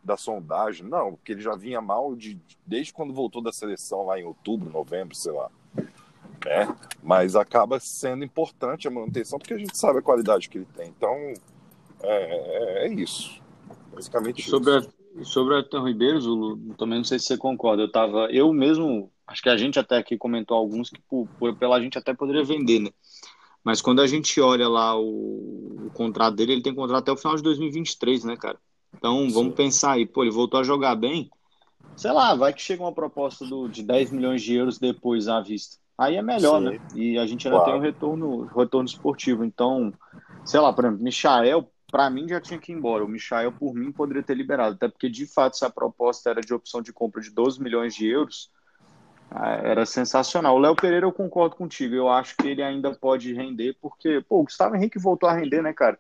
da 0.04 0.16
sondagem, 0.16 0.88
não, 0.88 1.16
porque 1.16 1.32
ele 1.32 1.42
já 1.42 1.56
vinha 1.56 1.82
mal 1.82 2.16
de, 2.16 2.40
desde 2.64 2.94
quando 2.94 3.12
voltou 3.12 3.42
da 3.42 3.52
seleção 3.52 4.06
lá 4.06 4.20
em 4.20 4.24
outubro, 4.24 4.70
novembro, 4.70 5.16
sei 5.16 5.32
lá. 5.32 5.50
Né? 5.76 6.76
Mas 7.02 7.36
acaba 7.36 7.80
sendo 7.80 8.24
importante 8.24 8.88
a 8.88 8.92
manutenção, 8.92 9.40
porque 9.40 9.56
a 9.56 9.58
gente 9.58 9.76
sabe 9.76 9.98
a 9.98 10.04
qualidade 10.04 10.48
que 10.48 10.60
ele 10.60 10.68
tem. 10.78 10.90
Então, 10.90 11.16
é, 12.04 12.84
é, 12.84 12.86
é 12.86 12.94
isso. 12.94 13.42
Basicamente 13.92 14.48
sobre 14.48 14.78
isso. 14.78 14.90
A 14.90 15.05
sobre 15.24 15.54
o 15.54 15.58
Everton 15.58 15.86
Ribeiro, 15.88 16.20
Zulu, 16.20 16.58
também 16.78 16.98
não 16.98 17.06
sei 17.06 17.20
se 17.20 17.26
você 17.26 17.38
concorda. 17.38 17.84
Eu 17.84 17.92
tava, 17.92 18.28
eu 18.32 18.52
mesmo, 18.52 19.12
acho 19.28 19.42
que 19.42 19.50
a 19.50 19.58
gente 19.58 19.80
até 19.80 19.98
aqui 19.98 20.18
comentou 20.18 20.58
alguns 20.58 20.90
que 20.90 21.02
por, 21.10 21.28
por, 21.40 21.56
pela 21.56 21.80
gente 21.80 21.98
até 21.98 22.14
poderia 22.14 22.44
vender, 22.44 22.80
né? 22.80 22.90
Mas 23.64 23.82
quando 23.82 24.02
a 24.02 24.08
gente 24.08 24.40
olha 24.40 24.68
lá 24.68 24.96
o, 25.00 25.88
o, 25.88 25.92
contrato 25.94 26.36
dele, 26.36 26.54
ele 26.54 26.62
tem 26.62 26.76
contrato 26.76 27.00
até 27.00 27.12
o 27.12 27.18
final 27.18 27.36
de 27.36 27.42
2023, 27.42 28.24
né, 28.26 28.38
cara? 28.38 28.60
Então 28.94 29.30
vamos 29.30 29.52
Sim. 29.52 29.56
pensar 29.56 29.92
aí, 29.94 30.06
pô, 30.06 30.24
ele 30.24 30.32
voltou 30.32 30.60
a 30.60 30.64
jogar 30.64 30.96
bem. 30.96 31.30
Sei 31.96 32.12
lá, 32.12 32.36
vai 32.36 32.54
que 32.54 32.62
chega 32.62 32.84
uma 32.84 32.94
proposta 32.94 33.46
do, 33.46 33.68
de 33.68 33.82
10 33.82 34.12
milhões 34.12 34.42
de 34.42 34.54
euros 34.54 34.78
depois 34.78 35.28
à 35.28 35.42
vista. 35.42 35.78
Aí 35.98 36.16
é 36.16 36.22
melhor, 36.22 36.60
Sim. 36.60 36.66
né? 36.66 36.80
E 36.94 37.18
a 37.18 37.26
gente 37.26 37.48
ainda 37.48 37.58
claro. 37.58 37.72
tem 37.72 37.80
um 37.80 37.84
retorno, 37.84 38.46
retorno 38.46 38.88
esportivo. 38.88 39.44
Então, 39.44 39.94
sei 40.44 40.60
lá, 40.60 40.72
por 40.72 40.86
exemplo, 40.86 41.04
Michael, 41.04 41.68
para 41.96 42.10
mim 42.10 42.28
já 42.28 42.42
tinha 42.42 42.60
que 42.60 42.74
ir 42.74 42.76
embora. 42.76 43.06
O 43.06 43.08
Michael, 43.08 43.54
por 43.54 43.74
mim, 43.74 43.90
poderia 43.90 44.22
ter 44.22 44.36
liberado. 44.36 44.76
Até 44.76 44.90
porque, 44.90 45.10
de 45.10 45.26
fato, 45.26 45.56
se 45.56 45.64
a 45.64 45.70
proposta 45.70 46.30
era 46.30 46.42
de 46.42 46.54
opção 46.54 46.82
de 46.82 46.92
compra 46.92 47.22
de 47.22 47.30
12 47.32 47.64
milhões 47.64 47.96
de 47.96 48.06
euros, 48.06 48.52
ah, 49.32 49.54
era 49.64 49.86
sensacional. 49.86 50.58
O 50.58 50.60
Léo 50.60 50.76
Pereira, 50.76 51.06
eu 51.06 51.14
concordo 51.14 51.56
contigo. 51.56 51.96
Eu 51.96 52.10
acho 52.10 52.36
que 52.36 52.50
ele 52.50 52.62
ainda 52.62 52.94
pode 52.94 53.34
render, 53.34 53.78
porque, 53.82 54.20
pô, 54.28 54.42
o 54.42 54.44
Gustavo 54.44 54.76
Henrique 54.76 55.00
voltou 55.00 55.30
a 55.30 55.34
render, 55.34 55.62
né, 55.64 55.72
cara? 55.72 55.98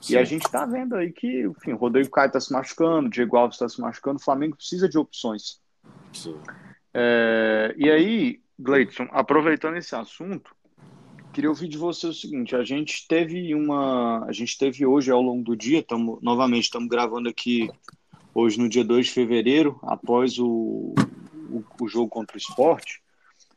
Sim. 0.00 0.14
E 0.14 0.18
a 0.18 0.24
gente 0.24 0.50
tá 0.50 0.66
vendo 0.66 0.96
aí 0.96 1.12
que, 1.12 1.42
enfim, 1.42 1.74
o 1.74 1.76
Rodrigo 1.76 2.10
Caio 2.10 2.32
tá 2.32 2.40
se 2.40 2.52
machucando, 2.52 3.06
o 3.06 3.10
Diego 3.10 3.36
Alves 3.36 3.58
tá 3.58 3.68
se 3.68 3.80
machucando, 3.80 4.16
o 4.16 4.24
Flamengo 4.24 4.56
precisa 4.56 4.88
de 4.88 4.98
opções. 4.98 5.60
Sim. 6.12 6.36
É, 6.92 7.72
e 7.78 7.88
aí, 7.88 8.40
Gleidson, 8.58 9.06
aproveitando 9.12 9.76
esse 9.76 9.94
assunto, 9.94 10.55
queria 11.36 11.50
ouvir 11.50 11.68
de 11.68 11.76
você 11.76 12.06
o 12.06 12.14
seguinte: 12.14 12.56
a 12.56 12.64
gente 12.64 13.06
teve 13.06 13.54
uma. 13.54 14.24
A 14.24 14.32
gente 14.32 14.56
teve 14.56 14.86
hoje 14.86 15.10
ao 15.10 15.20
longo 15.20 15.44
do 15.44 15.54
dia, 15.54 15.82
tamo, 15.82 16.18
novamente 16.22 16.64
estamos 16.64 16.88
gravando 16.88 17.28
aqui 17.28 17.70
hoje 18.34 18.58
no 18.58 18.70
dia 18.70 18.82
2 18.82 19.06
de 19.06 19.12
fevereiro, 19.12 19.78
após 19.82 20.38
o, 20.38 20.94
o, 21.50 21.62
o 21.78 21.88
jogo 21.88 22.08
contra 22.08 22.36
o 22.36 22.38
esporte, 22.38 23.02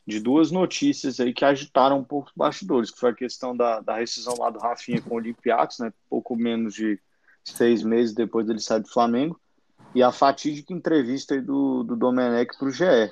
de 0.06 0.20
duas 0.20 0.50
notícias 0.50 1.20
aí 1.20 1.32
que 1.32 1.44
agitaram 1.44 1.98
um 1.98 2.04
pouco 2.04 2.28
os 2.28 2.34
bastidores, 2.36 2.90
que 2.90 3.00
foi 3.00 3.10
a 3.10 3.14
questão 3.14 3.56
da, 3.56 3.80
da 3.80 3.96
rescisão 3.96 4.34
lá 4.38 4.50
do 4.50 4.58
Rafinha 4.58 5.00
com 5.00 5.14
o 5.14 5.18
Olympiacos, 5.18 5.78
né? 5.78 5.90
Pouco 6.08 6.36
menos 6.36 6.74
de 6.74 7.00
seis 7.42 7.82
meses 7.82 8.14
depois 8.14 8.46
dele 8.46 8.60
sair 8.60 8.80
do 8.80 8.90
Flamengo, 8.90 9.40
e 9.94 10.02
a 10.02 10.12
fatídica 10.12 10.74
entrevista 10.74 11.32
aí 11.32 11.40
do, 11.40 11.82
do 11.82 11.96
Domenech 11.96 12.58
para 12.58 12.68
o 12.68 12.70
GE. 12.70 13.10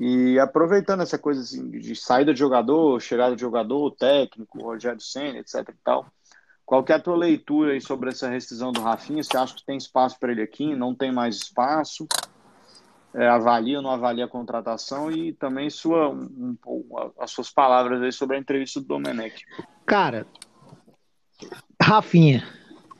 E 0.00 0.38
aproveitando 0.38 1.02
essa 1.02 1.18
coisa 1.18 1.40
assim, 1.40 1.68
de 1.70 1.96
saída 1.96 2.32
de 2.32 2.38
jogador, 2.38 3.00
chegada 3.00 3.34
de 3.34 3.40
jogador, 3.40 3.90
técnico, 3.96 4.62
Rogério 4.62 5.00
Senna, 5.00 5.38
etc 5.38 5.68
e 5.68 5.74
tal, 5.82 6.06
qual 6.64 6.84
é 6.88 6.92
a 6.92 7.00
tua 7.00 7.16
leitura 7.16 7.72
aí 7.72 7.80
sobre 7.80 8.10
essa 8.10 8.28
rescisão 8.28 8.70
do 8.70 8.80
Rafinha? 8.80 9.22
Você 9.22 9.36
acha 9.36 9.54
que 9.54 9.64
tem 9.64 9.76
espaço 9.76 10.18
para 10.20 10.30
ele 10.30 10.42
aqui? 10.42 10.76
Não 10.76 10.94
tem 10.94 11.10
mais 11.10 11.36
espaço? 11.36 12.06
É, 13.14 13.26
avalia 13.26 13.78
ou 13.78 13.82
não 13.82 13.90
avalia 13.90 14.26
a 14.26 14.28
contratação? 14.28 15.10
E 15.10 15.32
também 15.32 15.68
sua, 15.68 16.10
um, 16.10 16.56
um, 16.64 16.84
as 17.18 17.32
suas 17.32 17.50
palavras 17.50 18.00
aí 18.00 18.12
sobre 18.12 18.36
a 18.36 18.38
entrevista 18.38 18.80
do 18.80 18.86
Domenech. 18.86 19.42
Cara, 19.84 20.26
Rafinha, 21.82 22.46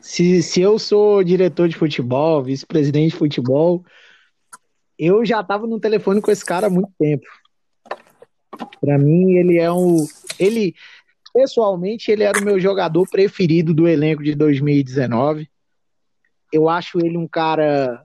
se, 0.00 0.42
se 0.42 0.60
eu 0.60 0.78
sou 0.78 1.22
diretor 1.22 1.68
de 1.68 1.76
futebol, 1.76 2.42
vice-presidente 2.42 3.12
de 3.12 3.18
futebol, 3.18 3.84
eu 4.98 5.24
já 5.24 5.42
tava 5.44 5.66
no 5.66 5.78
telefone 5.78 6.20
com 6.20 6.30
esse 6.30 6.44
cara 6.44 6.66
há 6.66 6.70
muito 6.70 6.90
tempo. 6.98 7.26
Para 8.80 8.98
mim, 8.98 9.36
ele 9.36 9.58
é 9.58 9.70
um. 9.70 10.06
Ele, 10.38 10.74
pessoalmente, 11.32 12.10
ele 12.10 12.24
era 12.24 12.38
o 12.38 12.44
meu 12.44 12.58
jogador 12.58 13.08
preferido 13.08 13.72
do 13.72 13.86
elenco 13.86 14.22
de 14.22 14.34
2019. 14.34 15.48
Eu 16.52 16.68
acho 16.68 16.98
ele 16.98 17.16
um 17.16 17.28
cara. 17.28 18.02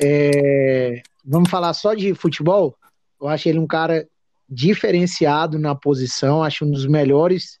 É, 0.00 1.02
vamos 1.24 1.50
falar 1.50 1.74
só 1.74 1.92
de 1.92 2.14
futebol? 2.14 2.74
Eu 3.20 3.28
acho 3.28 3.48
ele 3.48 3.58
um 3.58 3.66
cara 3.66 4.08
diferenciado 4.48 5.58
na 5.58 5.74
posição, 5.74 6.42
acho 6.42 6.64
um 6.64 6.70
dos 6.70 6.86
melhores 6.86 7.60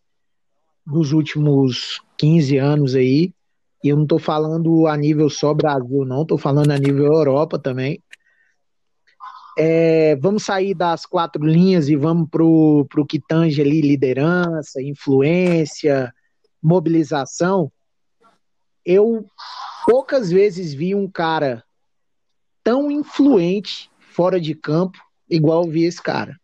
dos 0.86 1.12
últimos 1.12 2.00
15 2.16 2.56
anos 2.56 2.94
aí. 2.94 3.32
E 3.82 3.88
eu 3.88 3.96
não 3.96 4.02
estou 4.02 4.18
falando 4.18 4.86
a 4.86 4.96
nível 4.96 5.30
só 5.30 5.54
Brasil, 5.54 6.04
não, 6.04 6.22
estou 6.22 6.36
falando 6.36 6.70
a 6.70 6.78
nível 6.78 7.06
Europa 7.06 7.58
também. 7.58 8.02
É, 9.58 10.16
vamos 10.16 10.44
sair 10.44 10.74
das 10.74 11.04
quatro 11.04 11.44
linhas 11.44 11.88
e 11.88 11.96
vamos 11.96 12.28
para 12.30 12.44
o 12.44 13.06
que 13.08 13.20
tange 13.20 13.60
ali 13.60 13.80
liderança, 13.80 14.80
influência, 14.80 16.12
mobilização. 16.62 17.70
Eu 18.84 19.26
poucas 19.86 20.30
vezes 20.30 20.72
vi 20.72 20.94
um 20.94 21.08
cara 21.08 21.64
tão 22.62 22.90
influente 22.90 23.90
fora 23.98 24.40
de 24.40 24.54
campo 24.54 24.98
igual 25.28 25.64
vi 25.68 25.84
esse 25.84 26.02
cara. 26.02 26.38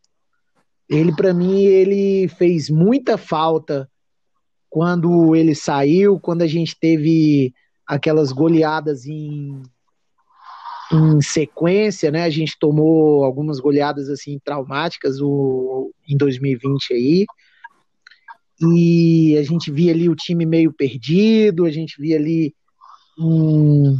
Ele, 0.89 1.15
para 1.15 1.35
mim, 1.35 1.65
ele 1.65 2.29
fez 2.29 2.71
muita 2.71 3.19
falta 3.19 3.91
quando 4.71 5.35
ele 5.35 5.55
saiu, 5.55 6.21
quando 6.21 6.43
a 6.43 6.47
gente 6.47 6.79
teve 6.79 7.53
aquelas 7.87 8.31
goleadas 8.31 9.07
em 9.07 9.63
em 10.93 11.21
sequência, 11.21 12.11
né? 12.11 12.23
A 12.23 12.31
gente 12.31 12.57
tomou 12.59 13.25
algumas 13.25 13.59
goleadas 13.59 14.09
assim 14.09 14.39
traumáticas 14.45 15.21
o, 15.21 15.93
em 16.09 16.17
2020 16.17 16.95
aí. 16.95 17.27
E 18.61 19.37
a 19.37 19.43
gente 19.43 19.71
via 19.71 19.93
ali 19.93 20.09
o 20.09 20.17
time 20.17 20.47
meio 20.47 20.73
perdido, 20.73 21.65
a 21.65 21.71
gente 21.71 22.01
via 22.01 22.17
ali 22.17 22.55
um, 23.19 23.99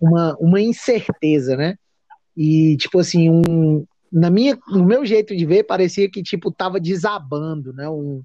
uma, 0.00 0.36
uma 0.38 0.60
incerteza, 0.60 1.56
né? 1.56 1.76
E 2.36 2.76
tipo 2.76 2.98
assim, 2.98 3.28
um, 3.28 3.84
na 4.10 4.30
minha, 4.30 4.58
no 4.68 4.84
meu 4.84 5.04
jeito 5.04 5.36
de 5.36 5.44
ver, 5.44 5.64
parecia 5.64 6.10
que 6.10 6.22
tipo 6.22 6.50
tava 6.50 6.80
desabando, 6.80 7.72
né? 7.72 7.88
Um, 7.88 8.22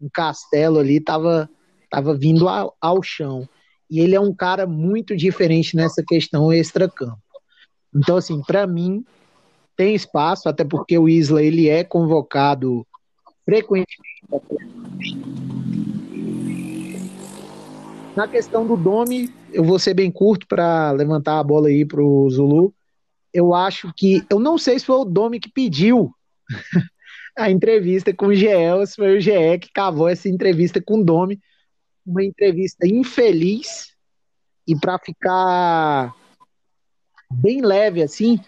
um 0.00 0.08
castelo 0.12 0.78
ali 0.78 1.00
tava 1.00 1.48
tava 1.90 2.14
vindo 2.14 2.48
ao, 2.48 2.76
ao 2.80 3.02
chão. 3.02 3.48
E 3.90 4.00
ele 4.00 4.14
é 4.14 4.20
um 4.20 4.34
cara 4.34 4.66
muito 4.66 5.16
diferente 5.16 5.76
nessa 5.76 6.02
questão 6.04 6.52
extra-campo. 6.52 7.18
Então, 7.94 8.16
assim, 8.16 8.40
para 8.42 8.66
mim, 8.66 9.04
tem 9.76 9.94
espaço, 9.94 10.48
até 10.48 10.64
porque 10.64 10.98
o 10.98 11.08
Isla 11.08 11.42
ele 11.42 11.68
é 11.68 11.84
convocado 11.84 12.86
frequentemente. 13.44 14.22
Na 18.16 18.26
questão 18.26 18.66
do 18.66 18.76
Domi, 18.76 19.30
eu 19.52 19.62
vou 19.62 19.78
ser 19.78 19.92
bem 19.92 20.10
curto 20.10 20.46
para 20.46 20.90
levantar 20.92 21.38
a 21.38 21.44
bola 21.44 21.68
aí 21.68 21.84
para 21.84 22.02
o 22.02 22.28
Zulu. 22.30 22.74
Eu 23.32 23.54
acho 23.54 23.92
que. 23.94 24.24
Eu 24.30 24.38
não 24.38 24.56
sei 24.56 24.78
se 24.78 24.86
foi 24.86 24.96
o 24.96 25.04
Domi 25.04 25.38
que 25.38 25.50
pediu 25.50 26.10
a 27.36 27.50
entrevista 27.50 28.14
com 28.14 28.28
o 28.28 28.34
GE, 28.34 28.48
ou 28.74 28.86
se 28.86 28.96
foi 28.96 29.18
o 29.18 29.20
GE 29.20 29.58
que 29.60 29.70
cavou 29.70 30.08
essa 30.08 30.30
entrevista 30.30 30.80
com 30.80 31.00
o 31.00 31.04
Domi. 31.04 31.38
Uma 32.06 32.24
entrevista 32.24 32.86
infeliz. 32.86 33.94
E 34.66 34.74
para 34.74 34.98
ficar 34.98 36.14
bem 37.30 37.60
leve 37.60 38.02
assim, 38.02 38.40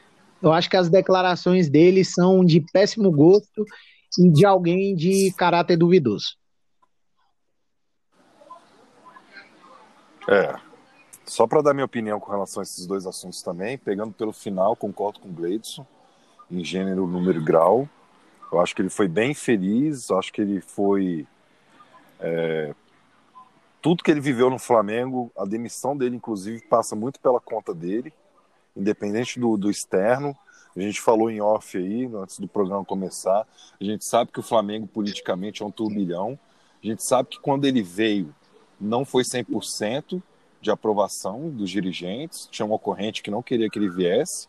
eu 0.42 0.52
acho 0.52 0.70
que 0.70 0.76
as 0.76 0.88
declarações 0.88 1.68
dele 1.68 2.04
são 2.04 2.44
de 2.44 2.60
péssimo 2.72 3.10
gosto 3.10 3.64
e 4.18 4.30
de 4.30 4.46
alguém 4.46 4.94
de 4.94 5.32
caráter 5.36 5.76
duvidoso. 5.76 6.36
É. 10.28 10.54
Só 11.24 11.46
para 11.46 11.60
dar 11.60 11.74
minha 11.74 11.84
opinião 11.84 12.18
com 12.20 12.30
relação 12.30 12.60
a 12.60 12.62
esses 12.62 12.86
dois 12.86 13.06
assuntos 13.06 13.42
também, 13.42 13.76
pegando 13.76 14.12
pelo 14.12 14.32
final, 14.32 14.74
concordo 14.74 15.20
com 15.20 15.28
o 15.28 15.32
Gleidson, 15.32 15.86
em 16.50 16.64
gênero, 16.64 17.06
número 17.06 17.40
e 17.40 17.44
grau. 17.44 17.88
Eu 18.50 18.60
acho 18.60 18.74
que 18.74 18.80
ele 18.80 18.88
foi 18.88 19.08
bem 19.08 19.34
feliz, 19.34 20.10
acho 20.10 20.32
que 20.32 20.40
ele 20.40 20.60
foi. 20.60 21.26
É, 22.20 22.74
tudo 23.82 24.02
que 24.02 24.10
ele 24.10 24.20
viveu 24.20 24.48
no 24.48 24.58
Flamengo, 24.58 25.30
a 25.36 25.44
demissão 25.44 25.96
dele, 25.96 26.16
inclusive, 26.16 26.62
passa 26.62 26.96
muito 26.96 27.20
pela 27.20 27.40
conta 27.40 27.74
dele 27.74 28.12
independente 28.76 29.38
do, 29.38 29.56
do 29.56 29.70
externo. 29.70 30.36
A 30.76 30.80
gente 30.80 31.00
falou 31.00 31.30
em 31.30 31.40
off 31.40 31.76
aí, 31.76 32.08
antes 32.14 32.38
do 32.38 32.46
programa 32.46 32.84
começar. 32.84 33.46
A 33.80 33.84
gente 33.84 34.04
sabe 34.04 34.30
que 34.30 34.38
o 34.38 34.42
Flamengo 34.42 34.86
politicamente 34.86 35.62
é 35.62 35.66
um 35.66 35.70
turbilhão. 35.70 36.38
A 36.82 36.86
gente 36.86 37.04
sabe 37.04 37.30
que 37.30 37.40
quando 37.40 37.64
ele 37.64 37.82
veio, 37.82 38.34
não 38.80 39.04
foi 39.04 39.24
100% 39.24 40.22
de 40.60 40.70
aprovação 40.70 41.50
dos 41.50 41.70
dirigentes. 41.70 42.46
Tinha 42.50 42.66
um 42.66 42.72
ocorrente 42.72 43.22
que 43.22 43.30
não 43.30 43.42
queria 43.42 43.68
que 43.68 43.78
ele 43.78 43.90
viesse. 43.90 44.46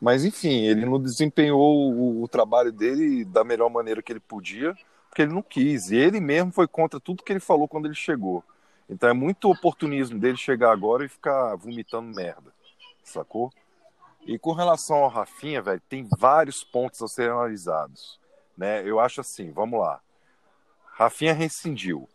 Mas, 0.00 0.24
enfim, 0.24 0.64
ele 0.64 0.86
não 0.86 1.00
desempenhou 1.00 1.92
o, 1.92 2.22
o 2.22 2.28
trabalho 2.28 2.72
dele 2.72 3.24
da 3.24 3.44
melhor 3.44 3.68
maneira 3.68 4.02
que 4.02 4.12
ele 4.12 4.20
podia, 4.20 4.74
porque 5.08 5.22
ele 5.22 5.32
não 5.32 5.42
quis. 5.42 5.90
E 5.90 5.96
ele 5.96 6.20
mesmo 6.20 6.52
foi 6.52 6.66
contra 6.66 6.98
tudo 6.98 7.22
que 7.22 7.32
ele 7.32 7.40
falou 7.40 7.68
quando 7.68 7.86
ele 7.86 7.94
chegou. 7.94 8.42
Então 8.88 9.08
é 9.08 9.12
muito 9.12 9.50
oportunismo 9.50 10.18
dele 10.18 10.36
chegar 10.36 10.72
agora 10.72 11.04
e 11.04 11.08
ficar 11.08 11.54
vomitando 11.54 12.14
merda. 12.14 12.52
Sacou? 13.04 13.52
E 14.26 14.38
com 14.38 14.52
relação 14.52 14.96
ao 14.98 15.08
Rafinha, 15.08 15.62
velho, 15.62 15.82
tem 15.88 16.08
vários 16.18 16.62
pontos 16.62 17.00
a 17.02 17.08
serem 17.08 17.32
analisados. 17.32 18.20
Né? 18.56 18.82
Eu 18.86 19.00
acho 19.00 19.20
assim, 19.20 19.50
vamos 19.50 19.80
lá. 19.80 20.00
Rafinha 20.92 21.32
rescindiu. 21.32 22.08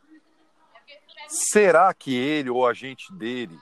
Será 1.27 1.93
que 1.93 2.15
ele 2.15 2.49
ou 2.49 2.65
a 2.65 2.69
agente 2.69 3.11
dele 3.13 3.59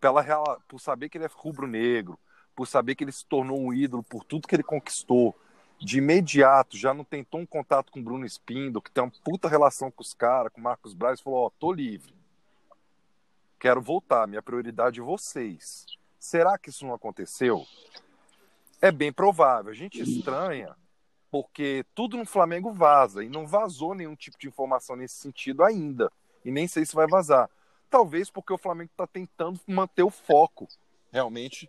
pela, 0.00 0.24
por 0.66 0.80
saber 0.80 1.08
que 1.08 1.18
ele 1.18 1.26
é 1.26 1.30
rubro-negro, 1.32 2.18
por 2.56 2.66
saber 2.66 2.94
que 2.94 3.04
ele 3.04 3.12
se 3.12 3.26
tornou 3.26 3.60
um 3.60 3.72
ídolo 3.72 4.02
por 4.02 4.24
tudo 4.24 4.48
que 4.48 4.54
ele 4.54 4.62
conquistou, 4.62 5.36
de 5.78 5.98
imediato 5.98 6.76
já 6.76 6.92
não 6.92 7.04
tentou 7.04 7.40
um 7.40 7.46
contato 7.46 7.90
com 7.90 8.00
o 8.00 8.02
Bruno 8.02 8.24
Espindo, 8.24 8.82
que 8.82 8.90
tem 8.90 9.02
uma 9.02 9.12
puta 9.24 9.48
relação 9.48 9.90
com 9.90 10.02
os 10.02 10.12
caras, 10.12 10.52
com 10.52 10.60
o 10.60 10.64
Marcos 10.64 10.94
Braz, 10.94 11.20
falou: 11.20 11.40
Ó, 11.40 11.46
oh, 11.46 11.50
tô 11.50 11.72
livre. 11.72 12.14
Quero 13.58 13.80
voltar, 13.80 14.26
minha 14.26 14.42
prioridade 14.42 15.00
é 15.00 15.02
vocês. 15.02 15.86
Será 16.20 16.58
que 16.58 16.68
isso 16.68 16.86
não 16.86 16.92
aconteceu? 16.92 17.66
É 18.80 18.92
bem 18.92 19.10
provável. 19.10 19.72
A 19.72 19.74
gente 19.74 20.00
estranha 20.00 20.76
porque 21.30 21.84
tudo 21.94 22.18
no 22.18 22.26
Flamengo 22.26 22.72
vaza 22.72 23.24
e 23.24 23.28
não 23.28 23.46
vazou 23.46 23.94
nenhum 23.94 24.14
tipo 24.14 24.38
de 24.38 24.46
informação 24.46 24.96
nesse 24.96 25.14
sentido 25.14 25.64
ainda. 25.64 26.12
E 26.44 26.50
nem 26.50 26.68
sei 26.68 26.84
se 26.84 26.94
vai 26.94 27.06
vazar. 27.06 27.48
Talvez 27.88 28.30
porque 28.30 28.52
o 28.52 28.58
Flamengo 28.58 28.90
está 28.92 29.06
tentando 29.06 29.58
manter 29.66 30.02
o 30.02 30.10
foco 30.10 30.68
realmente 31.10 31.68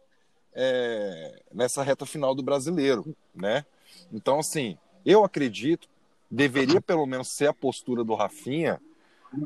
é, 0.54 1.42
nessa 1.54 1.82
reta 1.82 2.06
final 2.06 2.36
do 2.36 2.44
brasileiro, 2.44 3.16
né? 3.34 3.66
Então, 4.12 4.40
assim, 4.40 4.78
eu 5.06 5.24
acredito, 5.24 5.88
deveria 6.30 6.82
pelo 6.82 7.06
menos 7.06 7.30
ser 7.30 7.48
a 7.48 7.54
postura 7.54 8.04
do 8.04 8.16
Rafinha 8.16 8.82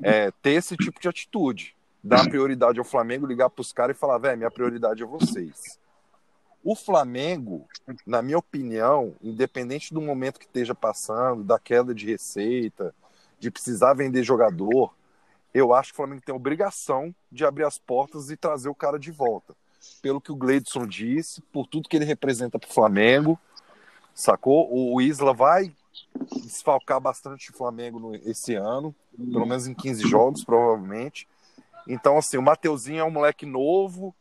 é, 0.02 0.32
ter 0.32 0.52
esse 0.52 0.76
tipo 0.76 1.00
de 1.00 1.08
atitude. 1.08 1.75
Dar 2.06 2.30
prioridade 2.30 2.78
ao 2.78 2.86
Flamengo, 2.86 3.26
ligar 3.26 3.50
para 3.50 3.62
os 3.64 3.74
caras 3.74 3.98
e 3.98 4.00
falar, 4.00 4.20
velho, 4.20 4.38
minha 4.38 4.52
prioridade 4.52 5.02
é 5.02 5.06
vocês. 5.08 5.80
O 6.64 6.76
Flamengo, 6.76 7.68
na 8.06 8.22
minha 8.22 8.38
opinião, 8.38 9.16
independente 9.24 9.92
do 9.92 10.00
momento 10.00 10.40
que 10.40 10.46
esteja 10.46 10.76
passando, 10.76 11.44
da 11.44 11.58
queda 11.58 11.96
de 11.96 12.06
receita, 12.06 12.94
de 13.40 13.50
precisar 13.50 13.96
vender 13.96 14.22
jogador, 14.22 14.94
eu 15.52 15.74
acho 15.74 15.90
que 15.90 15.96
o 15.96 15.98
Flamengo 15.98 16.22
tem 16.24 16.34
a 16.34 16.36
obrigação 16.36 17.14
de 17.32 17.44
abrir 17.44 17.64
as 17.64 17.80
portas 17.80 18.30
e 18.30 18.38
trazer 18.38 18.70
o 18.70 18.76
cara 18.76 19.00
de 19.00 19.10
volta. 19.10 19.56
Pelo 20.00 20.22
que 20.22 20.32
o 20.32 20.36
Gleidson 20.36 20.86
disse, 20.86 21.42
por 21.42 21.66
tudo 21.66 21.90
que 21.90 21.96
ele 21.96 22.06
representa 22.06 22.60
para 22.60 22.70
o 22.70 22.74
Flamengo, 22.74 23.40
sacou? 24.14 24.68
O, 24.72 25.02
Isla 25.02 25.34
vai 25.34 25.74
desfalcar 26.32 27.02
bastante 27.02 27.50
o 27.50 27.54
Flamengo 27.54 28.16
esse 28.26 28.54
ano, 28.54 28.94
pelo 29.18 29.48
menos 29.48 29.66
em 29.66 29.74
15 29.74 30.08
jogos, 30.08 30.44
provavelmente. 30.44 31.28
Então, 31.88 32.18
assim, 32.18 32.38
o 32.38 32.42
Mateuzinho 32.42 33.00
é 33.00 33.04
um 33.04 33.12
moleque 33.12 33.46
novo, 33.46 34.16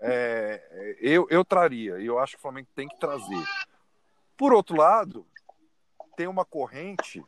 é, 0.00 0.96
eu, 1.00 1.26
eu 1.30 1.44
traria, 1.44 1.92
eu 2.00 2.18
acho 2.18 2.32
que 2.32 2.38
o 2.38 2.42
Flamengo 2.42 2.68
tem 2.74 2.88
que 2.88 2.98
trazer. 2.98 3.44
Por 4.36 4.52
outro 4.52 4.76
lado, 4.76 5.26
tem 6.16 6.26
uma 6.26 6.44
corrente 6.44 7.24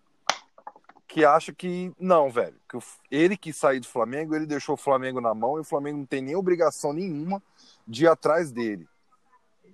que 1.07 1.25
acha 1.25 1.53
que 1.53 1.95
não, 1.99 2.29
velho, 2.31 2.57
que 2.69 2.77
ele 3.11 3.37
que 3.37 3.53
sair 3.53 3.79
do 3.79 3.87
Flamengo, 3.87 4.35
ele 4.35 4.47
deixou 4.47 4.75
o 4.75 4.79
Flamengo 4.79 5.21
na 5.21 5.33
mão 5.33 5.57
e 5.57 5.61
o 5.61 5.65
Flamengo 5.65 5.99
não 5.99 6.07
tem 6.07 6.21
nem 6.21 6.35
obrigação 6.35 6.93
nenhuma 6.93 7.41
de 7.87 8.05
ir 8.05 8.09
atrás 8.09 8.51
dele. 8.51 8.89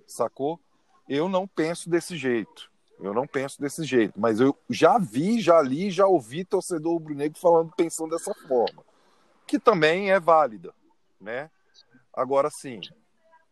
Sacou? 0.05 0.59
Eu 1.09 1.27
não 1.27 1.47
penso 1.47 1.89
desse 1.89 2.15
jeito. 2.15 2.69
Eu 2.99 3.13
não 3.13 3.25
penso 3.25 3.59
desse 3.59 3.83
jeito. 3.83 4.19
Mas 4.19 4.39
eu 4.39 4.55
já 4.69 4.99
vi, 4.99 5.41
já 5.41 5.59
li, 5.61 5.89
já 5.89 6.05
ouvi 6.05 6.45
torcedor 6.45 6.93
rubro-negro 6.93 7.39
falando, 7.39 7.73
pensando 7.75 8.11
dessa 8.11 8.33
forma. 8.47 8.83
Que 9.51 9.59
também 9.59 10.09
é 10.09 10.17
válida, 10.17 10.73
né? 11.19 11.51
Agora, 12.13 12.49
sim, 12.49 12.79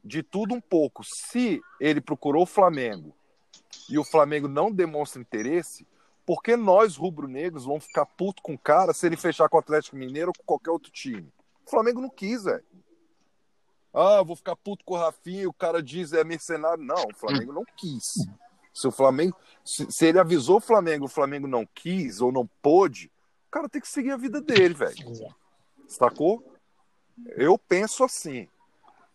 de 0.01 0.23
tudo 0.23 0.55
um 0.55 0.61
pouco. 0.61 1.03
Se 1.03 1.61
ele 1.77 1.99
procurou 1.99 2.43
o 2.43 2.45
Flamengo 2.45 3.13
e 3.89 3.99
o 3.99 4.03
Flamengo 4.05 4.47
não 4.47 4.71
demonstra 4.71 5.21
interesse, 5.21 5.85
por 6.25 6.41
que 6.41 6.55
nós, 6.55 6.95
rubro-negros, 6.95 7.65
vamos 7.65 7.83
ficar 7.83 8.05
puto 8.05 8.41
com 8.41 8.53
o 8.53 8.57
cara 8.57 8.93
se 8.93 9.05
ele 9.05 9.17
fechar 9.17 9.49
com 9.49 9.57
o 9.57 9.59
Atlético 9.59 9.97
Mineiro 9.97 10.29
ou 10.29 10.33
com 10.33 10.45
qualquer 10.45 10.71
outro 10.71 10.89
time? 10.89 11.33
O 11.67 11.69
Flamengo 11.69 11.99
não 11.99 12.09
quis, 12.09 12.45
velho. 12.45 12.63
Ah, 13.93 14.23
vou 14.23 14.37
ficar 14.37 14.55
puto 14.55 14.85
com 14.85 14.93
o 14.93 14.97
Rafinha, 14.97 15.49
o 15.49 15.53
cara 15.53 15.83
diz 15.83 16.13
é 16.13 16.23
mercenário. 16.23 16.81
Não, 16.81 17.03
o 17.11 17.13
Flamengo 17.13 17.51
não 17.51 17.65
quis. 17.75 18.25
Se 18.73 18.87
o 18.87 18.91
Flamengo, 18.91 19.35
se, 19.65 19.91
se, 19.91 20.05
ele 20.05 20.17
avisou 20.17 20.59
o 20.59 20.61
Flamengo, 20.61 21.07
o 21.07 21.09
Flamengo 21.09 21.45
não 21.45 21.65
quis 21.65 22.21
ou 22.21 22.31
não 22.31 22.49
pôde, 22.61 23.11
o 23.49 23.51
cara 23.51 23.67
tem 23.67 23.81
que 23.81 23.87
seguir 23.89 24.11
a 24.11 24.17
vida 24.17 24.39
dele, 24.39 24.73
velho. 24.73 25.35
Sacou? 25.89 26.43
Eu 27.35 27.57
penso 27.57 28.03
assim. 28.03 28.47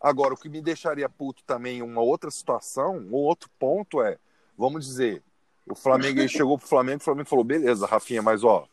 Agora, 0.00 0.34
o 0.34 0.36
que 0.36 0.50
me 0.50 0.60
deixaria 0.60 1.08
puto 1.08 1.42
também, 1.44 1.80
uma 1.80 2.02
outra 2.02 2.30
situação, 2.30 2.98
um 2.98 3.14
outro 3.14 3.48
ponto 3.58 4.02
é, 4.02 4.18
vamos 4.58 4.84
dizer, 4.84 5.22
o 5.66 5.74
Flamengo 5.74 6.20
ele 6.20 6.28
chegou 6.28 6.58
pro 6.58 6.68
Flamengo, 6.68 7.00
o 7.00 7.04
Flamengo 7.04 7.28
falou, 7.28 7.44
beleza, 7.44 7.86
Rafinha, 7.86 8.20
mas 8.20 8.44
ó, 8.44 8.68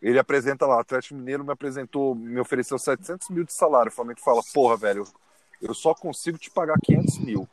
ele 0.00 0.18
apresenta 0.18 0.64
lá, 0.66 0.76
o 0.76 0.80
Atlético 0.80 1.16
Mineiro 1.16 1.44
me 1.44 1.52
apresentou, 1.52 2.14
me 2.14 2.38
ofereceu 2.38 2.78
700 2.78 3.30
mil 3.30 3.44
de 3.44 3.52
salário. 3.52 3.90
O 3.90 3.94
Flamengo 3.94 4.20
fala, 4.20 4.40
porra, 4.54 4.76
velho, 4.76 5.04
eu 5.60 5.74
só 5.74 5.92
consigo 5.92 6.38
te 6.38 6.50
pagar 6.50 6.78
500 6.80 7.18
mil. 7.18 7.48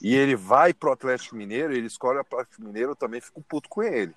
E 0.00 0.14
ele 0.14 0.36
vai 0.36 0.72
pro 0.72 0.92
Atlético 0.92 1.34
Mineiro, 1.34 1.72
ele 1.72 1.88
escolhe 1.88 2.18
o 2.18 2.20
Atlético 2.20 2.62
Mineiro, 2.62 2.92
eu 2.92 2.96
também 2.96 3.20
fico 3.20 3.42
puto 3.42 3.68
com 3.68 3.82
ele. 3.82 4.14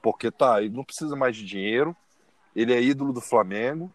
Porque 0.00 0.30
tá, 0.30 0.62
ele 0.62 0.74
não 0.74 0.84
precisa 0.84 1.16
mais 1.16 1.36
de 1.36 1.44
dinheiro, 1.44 1.94
ele 2.54 2.72
é 2.72 2.82
ídolo 2.82 3.12
do 3.12 3.20
Flamengo, 3.20 3.90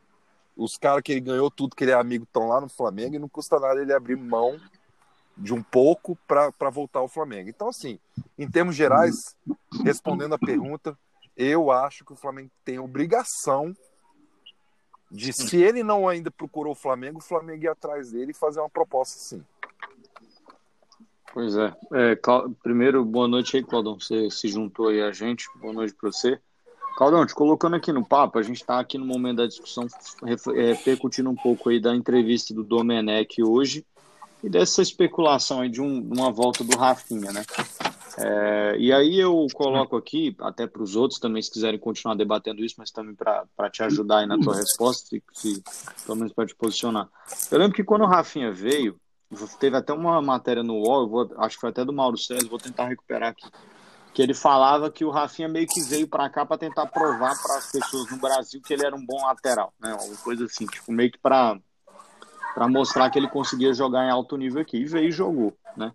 os 0.56 0.78
caras 0.78 1.04
que 1.04 1.12
ele 1.12 1.22
ganhou 1.22 1.52
tudo, 1.52 1.76
que 1.76 1.84
ele 1.84 1.92
é 1.92 1.94
amigo, 1.94 2.24
estão 2.24 2.48
lá 2.48 2.60
no 2.60 2.70
Flamengo, 2.70 3.16
e 3.16 3.20
não 3.20 3.30
custa 3.30 3.60
nada 3.60 3.82
ele 3.82 3.94
abrir 3.94 4.16
mão 4.16 4.60
de 5.38 5.54
um 5.54 5.62
pouco 5.62 6.18
para 6.28 6.70
voltar 6.72 7.00
ao 7.00 7.08
Flamengo. 7.08 7.50
Então, 7.50 7.70
assim, 7.70 8.00
em 8.38 8.50
termos 8.50 8.76
gerais, 8.76 9.36
respondendo 9.84 10.34
a 10.34 10.40
pergunta, 10.40 10.98
eu 11.36 11.70
acho 11.70 12.04
que 12.04 12.14
o 12.14 12.16
Flamengo 12.16 12.50
tem 12.66 12.80
obrigação 12.80 13.76
de, 15.12 15.32
se 15.32 15.58
ele 15.58 15.84
não 15.84 16.10
ainda 16.10 16.32
procurou 16.32 16.74
o 16.74 16.76
Flamengo, 16.76 17.20
o 17.20 17.24
Flamengo 17.24 17.64
ir 17.64 17.70
atrás 17.70 18.12
dele 18.12 18.32
e 18.32 18.38
fazer 18.38 18.60
uma 18.60 18.70
proposta 18.70 19.20
sim. 19.20 19.46
Pois 21.34 21.56
é. 21.56 21.74
é 21.94 22.20
primeiro, 22.64 23.06
boa 23.06 23.28
noite 23.28 23.58
aí, 23.58 23.64
Claudão. 23.64 24.00
Você 24.00 24.30
se 24.32 24.48
juntou 24.48 24.88
aí 24.88 25.02
a 25.02 25.12
gente. 25.12 25.48
Boa 25.60 25.72
noite 25.72 25.94
para 25.94 26.12
você. 26.12 26.42
Claudão, 26.98 27.28
te 27.28 27.36
colocando 27.36 27.76
aqui 27.76 27.92
no 27.92 28.04
papo, 28.04 28.40
a 28.40 28.42
gente 28.42 28.56
está 28.56 28.80
aqui 28.80 28.98
no 28.98 29.06
momento 29.06 29.38
da 29.38 29.46
discussão, 29.46 29.86
é, 30.26 30.74
repercutindo 30.74 31.30
um 31.30 31.36
pouco 31.36 31.70
aí 31.70 31.80
da 31.80 31.96
entrevista 31.96 32.56
do 32.56 32.64
Domenech 32.64 33.44
hoje 33.44 33.86
e 34.44 34.50
dessa 34.50 34.82
especulação 34.82 35.62
aí 35.62 35.70
de 35.70 35.80
um, 35.80 36.02
uma 36.02 36.32
volta 36.32 36.64
do 36.64 36.76
Rafinha, 36.76 37.32
né? 37.32 37.46
É, 38.18 38.78
e 38.80 38.92
aí 38.92 39.20
eu 39.20 39.46
coloco 39.54 39.96
aqui, 39.96 40.36
até 40.40 40.66
para 40.66 40.82
os 40.82 40.96
outros 40.96 41.20
também, 41.20 41.40
se 41.40 41.52
quiserem 41.52 41.80
continuar 41.80 42.16
debatendo 42.16 42.66
isso, 42.66 42.74
mas 42.80 42.90
também 42.90 43.14
para 43.14 43.70
te 43.70 43.84
ajudar 43.84 44.22
aí 44.22 44.26
na 44.26 44.40
tua 44.40 44.56
resposta, 44.56 45.06
se, 45.06 45.24
se, 45.34 45.64
pelo 46.04 46.18
menos 46.18 46.34
para 46.34 46.48
te 46.48 46.56
posicionar. 46.56 47.08
Eu 47.52 47.60
lembro 47.60 47.76
que 47.76 47.84
quando 47.84 48.06
o 48.06 48.08
Rafinha 48.08 48.52
veio, 48.52 49.00
teve 49.60 49.78
até 49.78 49.94
uma 49.94 50.20
matéria 50.20 50.64
no 50.64 50.74
UOL, 50.74 51.08
vou, 51.08 51.32
acho 51.38 51.58
que 51.58 51.62
foi 51.62 51.70
até 51.70 51.86
do 51.86 51.94
Mauro 51.94 52.18
César, 52.18 52.50
vou 52.50 52.58
tentar 52.58 52.88
recuperar 52.88 53.30
aqui, 53.30 53.46
que 54.18 54.22
ele 54.24 54.34
falava 54.34 54.90
que 54.90 55.06
o 55.06 55.12
Rafinha 55.12 55.48
meio 55.48 55.68
que 55.68 55.80
veio 55.80 56.08
para 56.08 56.28
cá 56.28 56.44
para 56.44 56.58
tentar 56.58 56.88
provar 56.88 57.40
para 57.40 57.56
as 57.60 57.72
pessoas 57.72 58.10
no 58.10 58.18
Brasil 58.18 58.60
que 58.60 58.74
ele 58.74 58.84
era 58.84 58.96
um 58.96 59.06
bom 59.06 59.24
lateral, 59.24 59.72
né? 59.80 59.94
Uma 59.94 60.18
coisa 60.18 60.46
assim, 60.46 60.66
tipo, 60.66 60.92
meio 60.92 61.12
que 61.12 61.20
para 61.20 61.56
para 62.56 62.68
mostrar 62.68 63.12
que 63.12 63.20
ele 63.20 63.28
conseguia 63.28 63.72
jogar 63.76 64.08
em 64.08 64.10
alto 64.10 64.36
nível 64.36 64.60
aqui. 64.60 64.78
E 64.78 64.86
veio 64.86 65.10
e 65.10 65.12
jogou, 65.12 65.56
né? 65.76 65.92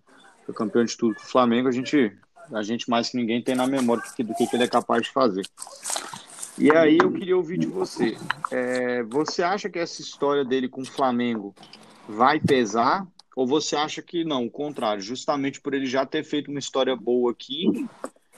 foi 0.46 0.54
campeão 0.54 0.84
de 0.84 0.96
tudo 0.96 1.16
com 1.16 1.22
o 1.22 1.26
Flamengo, 1.26 1.66
a 1.66 1.72
gente, 1.72 2.16
a 2.52 2.62
gente 2.62 2.88
mais 2.88 3.08
que 3.08 3.16
ninguém 3.16 3.42
tem 3.42 3.56
na 3.56 3.66
memória 3.66 4.04
do 4.04 4.34
que, 4.36 4.46
que 4.46 4.54
ele 4.54 4.62
é 4.62 4.68
capaz 4.68 5.02
de 5.02 5.10
fazer. 5.10 5.44
E 6.56 6.70
aí 6.70 6.98
eu 7.02 7.10
queria 7.10 7.36
ouvir 7.36 7.58
de 7.58 7.66
você. 7.66 8.16
É, 8.52 9.02
você 9.02 9.42
acha 9.42 9.68
que 9.68 9.80
essa 9.80 10.00
história 10.00 10.44
dele 10.44 10.68
com 10.68 10.82
o 10.82 10.86
Flamengo 10.86 11.52
vai 12.08 12.38
pesar? 12.38 13.04
Ou 13.34 13.46
você 13.46 13.74
acha 13.74 14.02
que 14.02 14.24
não, 14.24 14.44
o 14.44 14.50
contrário, 14.50 15.02
justamente 15.02 15.60
por 15.60 15.72
ele 15.72 15.86
já 15.86 16.04
ter 16.04 16.22
feito 16.22 16.50
uma 16.50 16.60
história 16.60 16.94
boa 16.94 17.32
aqui, 17.32 17.88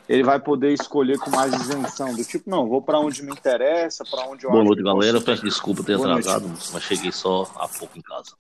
ele 0.09 0.23
vai 0.23 0.39
poder 0.39 0.73
escolher 0.73 1.19
com 1.19 1.31
mais 1.31 1.53
isenção, 1.55 2.15
do 2.15 2.25
tipo, 2.25 2.49
não, 2.49 2.69
vou 2.69 2.83
para 2.83 2.99
onde 2.99 3.23
me 3.23 3.33
interessa, 3.33 4.05
para 4.05 4.27
onde 4.29 4.45
eu 4.45 4.51
Boa 4.51 4.65
noite, 4.65 4.83
galera. 4.83 5.21
Peço 5.21 5.45
desculpa 5.45 5.83
ter 5.83 5.95
atrasado, 5.95 6.47
mas 6.73 6.83
cheguei 6.83 7.11
só 7.11 7.51
há 7.57 7.67
pouco 7.69 7.99
em 7.99 8.03
casa. 8.03 8.33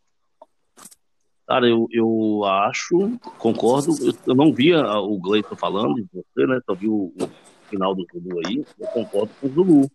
Cara, 1.46 1.68
eu, 1.68 1.86
eu 1.90 2.44
acho, 2.44 3.18
concordo. 3.38 3.94
Eu, 4.00 4.14
eu 4.26 4.34
não 4.34 4.52
via 4.52 4.82
o 4.98 5.18
Gleison 5.18 5.54
falando 5.56 5.94
de 5.94 6.06
você, 6.12 6.46
né? 6.46 6.58
Só 6.64 6.74
vi 6.74 6.88
o, 6.88 7.12
o, 7.20 7.30
final 7.68 7.94
do 7.94 8.06
Zulu 8.12 8.40
aí. 8.46 8.64
Eu 8.78 8.86
concordo 8.88 9.30
com 9.40 9.46
o 9.46 9.50
Zulu. 9.50 9.90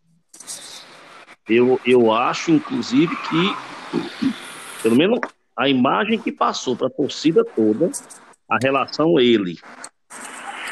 Eu, 1.47 1.80
eu 1.86 2.13
acho, 2.13 2.51
inclusive, 2.51 3.15
que, 3.15 4.32
pelo 4.84 4.95
menos 4.95 5.20
a 5.57 5.67
imagem 5.67 6.20
que 6.20 6.32
passou 6.32 6.76
para 6.76 6.88
a 6.88 6.91
torcida 6.91 7.43
toda, 7.43 7.91
a 8.47 8.57
relação 8.61 9.20
ele, 9.20 9.57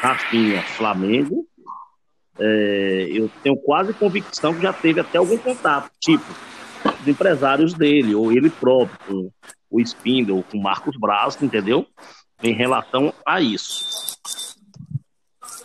Rafinha, 0.00 0.62
Flamengo, 0.62 1.46
é, 2.38 3.08
eu 3.10 3.30
tenho 3.42 3.56
quase 3.56 3.92
convicção 3.92 4.54
que 4.54 4.62
já 4.62 4.72
teve 4.72 5.00
até 5.00 5.18
algum 5.18 5.36
contato, 5.38 5.90
tipo, 6.00 6.24
dos 6.82 7.08
empresários 7.08 7.74
dele, 7.74 8.14
ou 8.14 8.32
ele 8.32 8.48
próprio, 8.48 9.32
o 9.70 9.80
Spindle, 9.80 10.44
com 10.44 10.58
o 10.58 10.62
Marcos 10.62 10.96
Braz, 10.96 11.40
entendeu? 11.42 11.86
Em 12.42 12.52
relação 12.52 13.12
a 13.26 13.40
isso. 13.40 14.16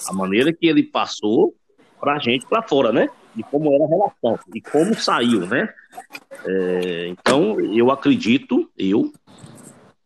A 0.09 0.13
maneira 0.13 0.51
que 0.51 0.67
ele 0.67 0.83
passou 0.83 1.53
pra 1.99 2.19
gente 2.19 2.45
pra 2.47 2.61
fora, 2.61 2.91
né? 2.91 3.07
de 3.35 3.43
como 3.43 3.73
era 3.73 3.83
a 3.83 3.87
relação 3.87 4.39
e 4.53 4.61
como 4.61 4.93
saiu, 4.95 5.45
né? 5.47 5.67
É, 6.45 7.07
então, 7.07 7.59
eu 7.59 7.91
acredito, 7.91 8.69
eu, 8.77 9.11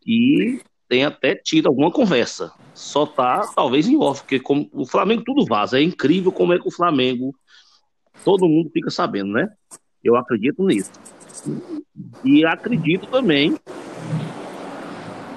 que 0.01 0.61
tem 0.87 1.03
até 1.03 1.35
tido 1.35 1.67
alguma 1.67 1.91
conversa. 1.91 2.51
Só 2.73 3.05
tá, 3.05 3.41
talvez, 3.55 3.87
em 3.87 3.97
off, 3.97 4.21
porque 4.21 4.39
como 4.39 4.69
o 4.71 4.85
Flamengo 4.85 5.23
tudo 5.25 5.45
vaza. 5.45 5.79
É 5.79 5.83
incrível 5.83 6.31
como 6.31 6.53
é 6.53 6.59
que 6.59 6.67
o 6.67 6.71
Flamengo, 6.71 7.35
todo 8.23 8.47
mundo 8.47 8.69
fica 8.71 8.89
sabendo, 8.89 9.31
né? 9.31 9.49
Eu 10.03 10.15
acredito 10.15 10.63
nisso. 10.63 10.91
E 12.23 12.45
acredito 12.45 13.07
também, 13.07 13.57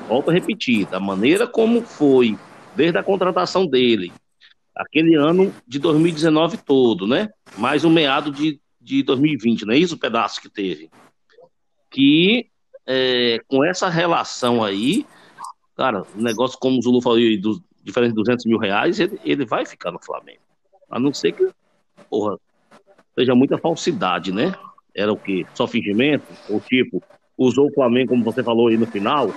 volto 0.09 0.31
a 0.31 0.33
repetir, 0.33 0.87
da 0.87 1.01
maneira 1.01 1.47
como 1.47 1.83
foi, 1.83 2.39
desde 2.75 2.99
a 2.99 3.03
contratação 3.03 3.67
dele, 3.67 4.13
aquele 4.75 5.15
ano 5.15 5.53
de 5.67 5.79
2019 5.79 6.59
todo, 6.59 7.07
né? 7.07 7.29
Mais 7.57 7.85
um 7.85 7.91
meado 7.91 8.31
de, 8.31 8.61
de 8.81 9.03
2020, 9.03 9.67
não 9.67 9.75
é 9.75 9.79
isso 9.79 9.95
o 9.95 9.99
pedaço 9.99 10.41
que 10.41 10.49
teve? 10.49 10.91
Que 11.91 12.47
é, 12.87 13.39
com 13.47 13.65
essa 13.65 13.89
relação 13.89 14.63
aí, 14.63 15.07
cara, 15.81 16.03
um 16.15 16.21
negócio 16.21 16.59
como 16.59 16.79
o 16.79 16.83
Zulu 16.83 17.01
falou, 17.01 17.19
do, 17.41 17.59
diferente 17.83 18.11
de 18.11 18.17
200 18.17 18.45
mil 18.45 18.59
reais, 18.59 19.01
ele, 19.01 19.19
ele 19.25 19.47
vai 19.47 19.65
ficar 19.65 19.91
no 19.91 19.99
Flamengo. 19.99 20.41
A 20.91 21.01
não 21.01 21.11
ser 21.15 21.33
que, 21.33 21.49
porra, 22.11 22.37
seja 23.19 23.35
muita 23.35 23.57
falsidade, 23.57 24.31
né? 24.31 24.55
Era 24.95 25.11
o 25.11 25.17
quê? 25.17 25.47
Só 25.55 25.67
fingimento? 25.67 26.27
Ou 26.51 26.61
tipo, 26.61 27.03
usou 27.39 27.69
o 27.69 27.73
Flamengo, 27.73 28.11
como 28.11 28.23
você 28.23 28.43
falou 28.43 28.69
aí 28.69 28.77
no 28.77 28.87
final, 28.87 29.31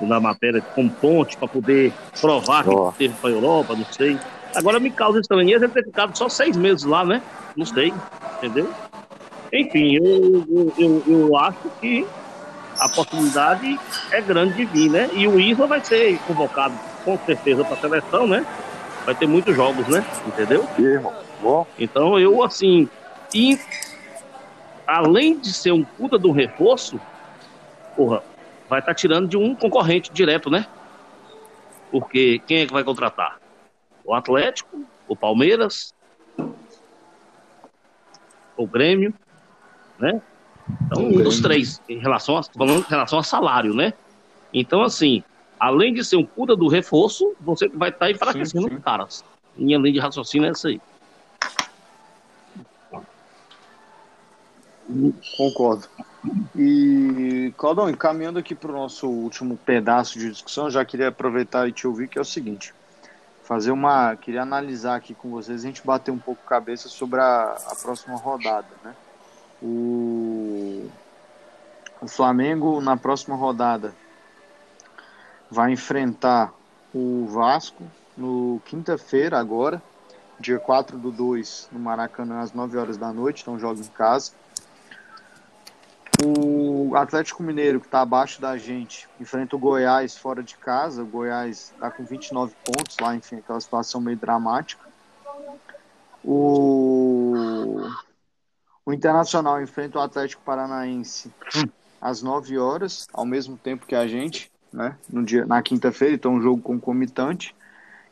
na 0.00 0.20
matéria, 0.20 0.60
como 0.60 0.88
ponte 0.88 1.36
para 1.36 1.48
poder 1.48 1.92
provar 2.20 2.62
que 2.62 2.70
oh. 2.70 2.92
teve 2.96 3.14
para 3.14 3.30
a 3.30 3.32
Europa, 3.32 3.74
não 3.74 3.84
sei. 3.86 4.16
Agora 4.54 4.78
me 4.78 4.92
causa 4.92 5.18
estranheza 5.18 5.64
ele 5.64 5.72
ter 5.72 5.84
ficado 5.84 6.16
só 6.16 6.28
seis 6.28 6.56
meses 6.56 6.84
lá, 6.84 7.04
né? 7.04 7.20
Não 7.56 7.66
sei, 7.66 7.92
entendeu? 8.36 8.72
Enfim, 9.52 9.96
eu, 9.96 10.46
eu, 10.48 10.72
eu, 10.78 11.02
eu 11.08 11.36
acho 11.36 11.68
que 11.80 12.06
a 12.80 12.88
possibilidade 12.88 13.78
é 14.10 14.20
grande 14.22 14.54
de 14.54 14.64
vir, 14.64 14.90
né? 14.90 15.10
E 15.12 15.28
o 15.28 15.38
Isla 15.38 15.66
vai 15.66 15.84
ser 15.84 16.18
convocado 16.20 16.74
com 17.04 17.18
certeza 17.18 17.62
para 17.62 17.74
a 17.74 17.80
seleção, 17.80 18.26
né? 18.26 18.44
Vai 19.04 19.14
ter 19.14 19.26
muitos 19.26 19.54
jogos, 19.54 19.86
né? 19.86 20.04
Entendeu? 20.26 20.66
Então 21.78 22.18
eu, 22.18 22.42
assim, 22.42 22.88
e 23.34 23.60
além 24.86 25.38
de 25.38 25.52
ser 25.52 25.72
um 25.72 25.84
puta 25.84 26.18
de 26.18 26.26
um 26.26 26.32
reforço, 26.32 26.98
porra, 27.94 28.22
vai 28.68 28.80
estar 28.80 28.92
tá 28.92 28.94
tirando 28.94 29.28
de 29.28 29.36
um 29.36 29.54
concorrente 29.54 30.10
direto, 30.10 30.50
né? 30.50 30.66
Porque 31.90 32.40
quem 32.46 32.60
é 32.60 32.66
que 32.66 32.72
vai 32.72 32.82
contratar? 32.82 33.38
O 34.04 34.14
Atlético, 34.14 34.84
o 35.06 35.14
Palmeiras, 35.14 35.92
o 38.56 38.66
Grêmio, 38.66 39.12
né? 39.98 40.22
Então, 40.86 41.04
um 41.04 41.22
dos 41.22 41.40
três, 41.40 41.80
em 41.88 41.98
relação 41.98 42.36
a, 42.36 42.42
falando 42.42 42.80
em 42.80 42.90
relação 42.90 43.18
a 43.18 43.22
salário, 43.22 43.74
né? 43.74 43.92
Então, 44.52 44.82
assim, 44.82 45.22
além 45.58 45.94
de 45.94 46.04
ser 46.04 46.16
um 46.16 46.24
puta 46.24 46.56
do 46.56 46.68
reforço, 46.68 47.34
você 47.40 47.68
vai 47.68 47.90
estar 47.90 48.06
tá 48.06 48.10
enfraquecendo 48.10 48.74
os 48.74 48.82
caras. 48.82 49.24
Minha 49.56 49.78
linha 49.78 49.92
de 49.92 49.98
raciocínio 50.00 50.48
é 50.48 50.50
essa 50.50 50.68
aí. 50.68 50.80
Concordo. 55.36 55.86
E, 56.56 57.52
Claudão, 57.56 57.88
encaminhando 57.88 58.38
aqui 58.38 58.54
para 58.54 58.70
o 58.70 58.74
nosso 58.74 59.08
último 59.08 59.56
pedaço 59.56 60.18
de 60.18 60.30
discussão, 60.30 60.70
já 60.70 60.84
queria 60.84 61.08
aproveitar 61.08 61.68
e 61.68 61.72
te 61.72 61.86
ouvir, 61.86 62.08
que 62.08 62.18
é 62.18 62.20
o 62.20 62.24
seguinte: 62.24 62.74
fazer 63.44 63.70
uma. 63.70 64.16
Queria 64.16 64.42
analisar 64.42 64.96
aqui 64.96 65.14
com 65.14 65.30
vocês, 65.30 65.62
a 65.62 65.66
gente 65.66 65.86
bater 65.86 66.10
um 66.10 66.18
pouco 66.18 66.44
cabeça 66.44 66.88
sobre 66.88 67.20
a, 67.20 67.56
a 67.68 67.76
próxima 67.76 68.16
rodada, 68.16 68.68
né? 68.84 68.94
O, 69.62 70.88
o 72.00 72.08
Flamengo, 72.08 72.80
na 72.80 72.96
próxima 72.96 73.36
rodada, 73.36 73.94
vai 75.50 75.72
enfrentar 75.72 76.52
o 76.94 77.26
Vasco 77.26 77.84
no 78.16 78.60
quinta-feira, 78.64 79.38
agora, 79.38 79.82
dia 80.38 80.58
4 80.58 80.98
do 80.98 81.10
2, 81.10 81.68
no 81.72 81.78
Maracanã, 81.78 82.40
às 82.40 82.52
9 82.52 82.78
horas 82.78 82.96
da 82.96 83.12
noite, 83.12 83.42
então 83.42 83.58
joga 83.58 83.80
em 83.80 83.84
casa. 83.84 84.32
O 86.22 86.94
Atlético 86.96 87.42
Mineiro, 87.42 87.80
que 87.80 87.86
está 87.86 88.02
abaixo 88.02 88.40
da 88.40 88.56
gente, 88.56 89.08
enfrenta 89.18 89.56
o 89.56 89.58
Goiás 89.58 90.16
fora 90.16 90.42
de 90.42 90.54
casa. 90.56 91.02
O 91.02 91.06
Goiás 91.06 91.72
está 91.74 91.90
com 91.90 92.04
29 92.04 92.54
pontos 92.62 92.96
lá, 93.00 93.14
enfim, 93.14 93.36
aquela 93.36 93.60
situação 93.60 94.00
meio 94.02 94.18
dramática. 94.18 94.86
O, 96.22 96.99
o 98.90 98.94
Internacional 98.94 99.62
enfrenta 99.62 99.98
o 99.98 100.02
Atlético 100.02 100.42
Paranaense 100.42 101.32
às 102.00 102.22
9 102.22 102.58
horas, 102.58 103.06
ao 103.12 103.24
mesmo 103.24 103.56
tempo 103.56 103.86
que 103.86 103.94
a 103.94 104.06
gente, 104.06 104.50
né? 104.72 104.96
No 105.08 105.24
dia, 105.24 105.46
na 105.46 105.62
quinta-feira, 105.62 106.14
então 106.14 106.34
um 106.34 106.42
jogo 106.42 106.60
concomitante. 106.60 107.54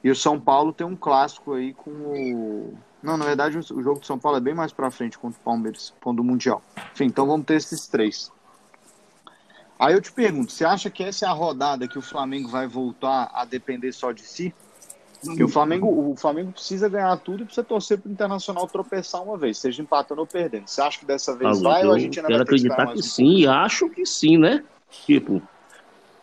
E 0.02 0.10
o 0.10 0.16
São 0.16 0.38
Paulo 0.38 0.72
tem 0.72 0.86
um 0.86 0.94
clássico 0.94 1.54
aí 1.54 1.74
com 1.74 1.90
o 1.90 2.78
não, 3.02 3.16
na 3.16 3.24
verdade 3.24 3.56
o 3.56 3.82
jogo 3.82 4.00
de 4.00 4.06
São 4.06 4.18
Paulo 4.18 4.38
é 4.38 4.40
bem 4.40 4.54
mais 4.54 4.72
para 4.72 4.90
frente 4.90 5.18
contra 5.18 5.38
o 5.38 5.44
Palmeiras, 5.44 5.94
quando 6.00 6.20
o 6.20 6.24
Mundial. 6.24 6.62
Enfim, 6.92 7.04
então 7.04 7.26
vamos 7.26 7.46
ter 7.46 7.54
esses 7.54 7.86
três. 7.86 8.32
Aí 9.78 9.94
eu 9.94 10.00
te 10.00 10.10
pergunto, 10.10 10.50
você 10.50 10.64
acha 10.64 10.90
que 10.90 11.04
essa 11.04 11.24
é 11.24 11.28
a 11.28 11.32
rodada 11.32 11.86
que 11.86 11.98
o 11.98 12.02
Flamengo 12.02 12.48
vai 12.48 12.66
voltar 12.66 13.30
a 13.32 13.44
depender 13.44 13.92
só 13.92 14.10
de 14.10 14.22
si? 14.22 14.52
Porque 15.24 15.42
o 15.42 15.48
Flamengo, 15.48 15.88
o 15.88 16.16
Flamengo 16.16 16.52
precisa 16.52 16.88
ganhar 16.88 17.16
tudo 17.18 17.42
e 17.42 17.44
precisa 17.44 17.64
torcer 17.64 17.98
para 17.98 18.08
o 18.08 18.12
Internacional 18.12 18.66
tropeçar 18.68 19.22
uma 19.22 19.36
vez, 19.36 19.58
seja 19.58 19.82
empatando 19.82 20.20
ou 20.20 20.26
perdendo. 20.26 20.68
Você 20.68 20.80
acha 20.80 20.98
que 20.98 21.04
dessa 21.04 21.34
vez 21.34 21.60
vai 21.60 21.84
ou 21.86 21.92
a 21.92 21.98
gente 21.98 22.20
ainda 22.20 22.28
quero 22.28 22.38
vai 22.38 22.44
acreditar 22.44 22.86
que, 22.86 22.94
que 22.94 23.02
sim, 23.02 23.46
acho 23.46 23.90
que 23.90 24.06
sim, 24.06 24.38
né? 24.38 24.62
Tipo, 25.06 25.42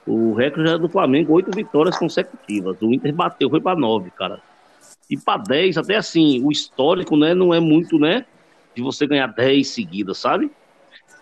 o 0.07 0.33
recorde 0.33 0.69
é 0.69 0.77
do 0.77 0.87
Flamengo, 0.87 1.33
oito 1.33 1.51
vitórias 1.51 1.97
consecutivas. 1.97 2.77
O 2.81 2.93
Inter 2.93 3.13
bateu, 3.13 3.49
foi 3.49 3.59
para 3.59 3.77
nove, 3.77 4.11
cara. 4.11 4.41
E 5.09 5.17
para 5.17 5.41
10, 5.41 5.77
até 5.77 5.95
assim, 5.97 6.43
o 6.43 6.51
histórico, 6.51 7.17
né, 7.17 7.33
não 7.33 7.53
é 7.53 7.59
muito, 7.59 7.99
né, 7.99 8.25
de 8.75 8.81
você 8.81 9.05
ganhar 9.05 9.27
10 9.27 9.67
seguidas, 9.67 10.17
sabe? 10.17 10.51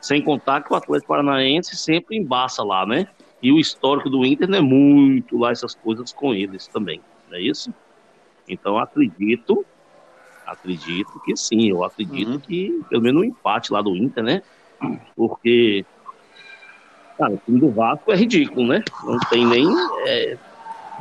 Sem 0.01 0.21
contar 0.21 0.61
que 0.61 0.71
o 0.71 0.75
Atlético 0.75 1.07
Paranaense 1.07 1.75
sempre 1.75 2.17
embaça 2.17 2.63
lá, 2.63 2.85
né? 2.85 3.07
E 3.41 3.51
o 3.51 3.59
histórico 3.59 4.09
do 4.09 4.25
Inter 4.25 4.47
não 4.47 4.57
é 4.57 4.61
muito 4.61 5.37
lá 5.37 5.51
essas 5.51 5.75
coisas 5.75 6.13
com 6.13 6.33
eles 6.33 6.67
também, 6.67 7.01
é 7.37 7.41
isso? 7.41 7.73
Então 8.47 8.77
acredito, 8.77 9.65
acredito 10.45 11.19
que 11.23 11.35
sim, 11.35 11.69
eu 11.69 11.83
acredito 11.83 12.31
uhum. 12.31 12.39
que 12.39 12.83
pelo 12.89 13.01
menos 13.01 13.21
um 13.21 13.25
empate 13.25 13.71
lá 13.71 13.81
do 13.81 13.95
Inter, 13.95 14.23
né? 14.23 14.41
Porque, 15.15 15.85
cara, 17.17 17.33
o 17.33 17.37
time 17.37 17.59
do 17.59 17.71
Vasco 17.71 18.11
é 18.11 18.15
ridículo, 18.15 18.67
né? 18.67 18.83
Não 19.03 19.19
tem 19.29 19.45
nem 19.45 19.67
é, 20.05 20.37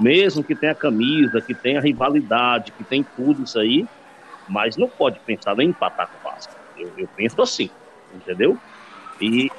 mesmo 0.01 0.45
que 0.45 0.55
tenha 0.55 0.75
camisa, 0.75 1.41
que 1.41 1.55
tenha 1.55 1.81
rivalidade, 1.81 2.73
que 2.73 2.85
tem 2.85 3.03
tudo 3.03 3.43
isso 3.43 3.59
aí, 3.59 3.87
mas 4.49 4.77
não 4.77 4.89
pode 4.89 5.19
pensar 5.21 5.59
em 5.59 5.69
empatar 5.69 6.09
com 6.09 6.29
o 6.29 6.31
Vasco. 6.31 6.55
Eu, 6.77 6.93
eu 6.97 7.09
penso 7.17 7.41
assim, 7.43 7.71
entendeu? 8.15 8.57
E 9.21 9.51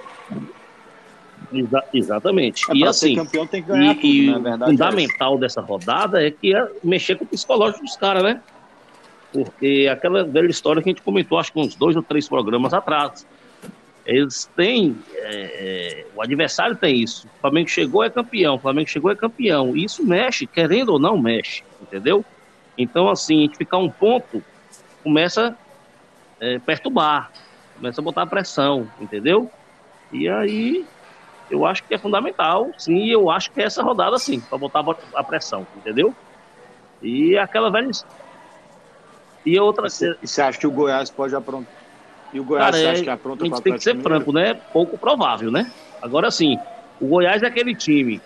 Exa 1.52 1.84
exatamente. 1.94 2.64
É, 2.72 2.76
e 2.76 2.86
assim, 2.86 3.16
campeão 3.16 3.48
tem 3.48 3.62
que 3.62 3.68
ganhar 3.70 3.96
e, 4.02 4.28
tudo, 4.28 4.40
né? 4.40 4.56
o 4.56 4.66
fundamental 4.66 5.36
é 5.36 5.40
dessa 5.40 5.62
rodada 5.62 6.26
é 6.26 6.32
que 6.32 6.56
é 6.56 6.68
mexer 6.84 7.16
com 7.16 7.26
o 7.26 7.28
psicológico 7.28 7.84
dos 7.84 7.96
caras, 7.96 8.24
né? 8.24 8.42
Porque 9.32 9.90
aquela 9.92 10.24
velha 10.24 10.50
história 10.50 10.82
que 10.82 10.90
a 10.90 10.92
gente 10.92 11.02
comentou, 11.02 11.40
acho 11.40 11.52
que 11.52 11.60
uns 11.60 11.76
dois 11.76 11.96
ou 11.96 12.04
três 12.04 12.28
programas 12.28 12.74
atrás. 12.74 13.26
Eles 14.06 14.50
têm, 14.56 14.98
é, 15.16 15.24
é, 15.24 16.06
o 16.14 16.22
adversário 16.22 16.76
tem 16.76 17.02
isso. 17.02 17.26
O 17.38 17.42
Flamengo 17.42 17.70
chegou 17.70 18.04
é 18.04 18.10
campeão, 18.10 18.56
o 18.56 18.60
Flamengo 18.60 18.90
chegou 18.90 19.10
é 19.10 19.16
campeão. 19.16 19.76
E 19.76 19.86
isso 19.86 20.06
mexe, 20.06 20.46
querendo 20.46 20.90
ou 20.90 21.00
não, 21.00 21.18
mexe, 21.18 21.64
entendeu? 21.82 22.24
Então, 22.78 23.10
assim, 23.10 23.40
a 23.40 23.42
gente 23.42 23.58
ficar 23.58 23.78
um 23.78 23.90
ponto 23.90 24.44
começa 25.04 25.58
a 26.40 26.46
é, 26.46 26.60
perturbar, 26.60 27.32
começa 27.76 28.02
a 28.02 28.04
botar 28.04 28.26
pressão, 28.26 28.88
entendeu? 29.00 29.50
E 30.12 30.28
aí, 30.28 30.86
eu 31.54 31.68
acho 31.68 31.84
que 31.84 31.94
é 31.94 32.00
fundamental, 32.00 32.72
sim, 32.80 33.08
eu 33.10 33.30
acho 33.30 33.52
que 33.52 33.62
é 33.62 33.66
essa 33.66 33.84
rodada, 33.84 34.18
sim, 34.18 34.40
para 34.40 34.58
botar 34.58 34.84
a 35.14 35.24
pressão, 35.24 35.68
entendeu? 35.78 36.14
E 37.00 37.38
aquela 37.38 37.70
velha. 37.70 37.92
E 39.46 39.60
outra. 39.60 39.88
E 39.88 40.28
você 40.28 40.42
acha 40.42 40.58
que 40.58 40.66
o 40.66 40.72
Goiás 40.72 41.12
pode 41.12 41.36
aprontar? 41.36 41.72
E 42.34 42.40
o 42.40 42.44
Goiás 42.44 42.76
Cara, 42.76 42.92
acha 42.92 43.04
que 43.04 43.10
apronta 43.10 43.44
é 43.44 43.46
A 43.46 43.50
gente 43.50 43.62
tem 43.62 43.74
que 43.74 43.84
ser 43.84 44.02
franco, 44.02 44.34
né? 44.34 44.56
Pouco 44.56 44.98
provável, 44.98 45.52
né? 45.52 45.72
Agora 46.02 46.32
sim, 46.32 46.58
o 47.00 47.06
Goiás 47.06 47.44
é 47.44 47.48
aquele 47.48 47.76
time 47.76 48.20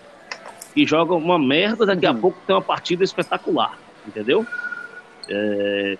que 0.72 0.86
joga 0.86 1.14
uma 1.14 1.38
merda, 1.38 1.84
daqui 1.84 2.06
a 2.06 2.12
uhum. 2.12 2.20
pouco 2.20 2.38
tem 2.46 2.56
uma 2.56 2.62
partida 2.62 3.04
espetacular, 3.04 3.78
entendeu? 4.06 4.46
É, 5.28 5.98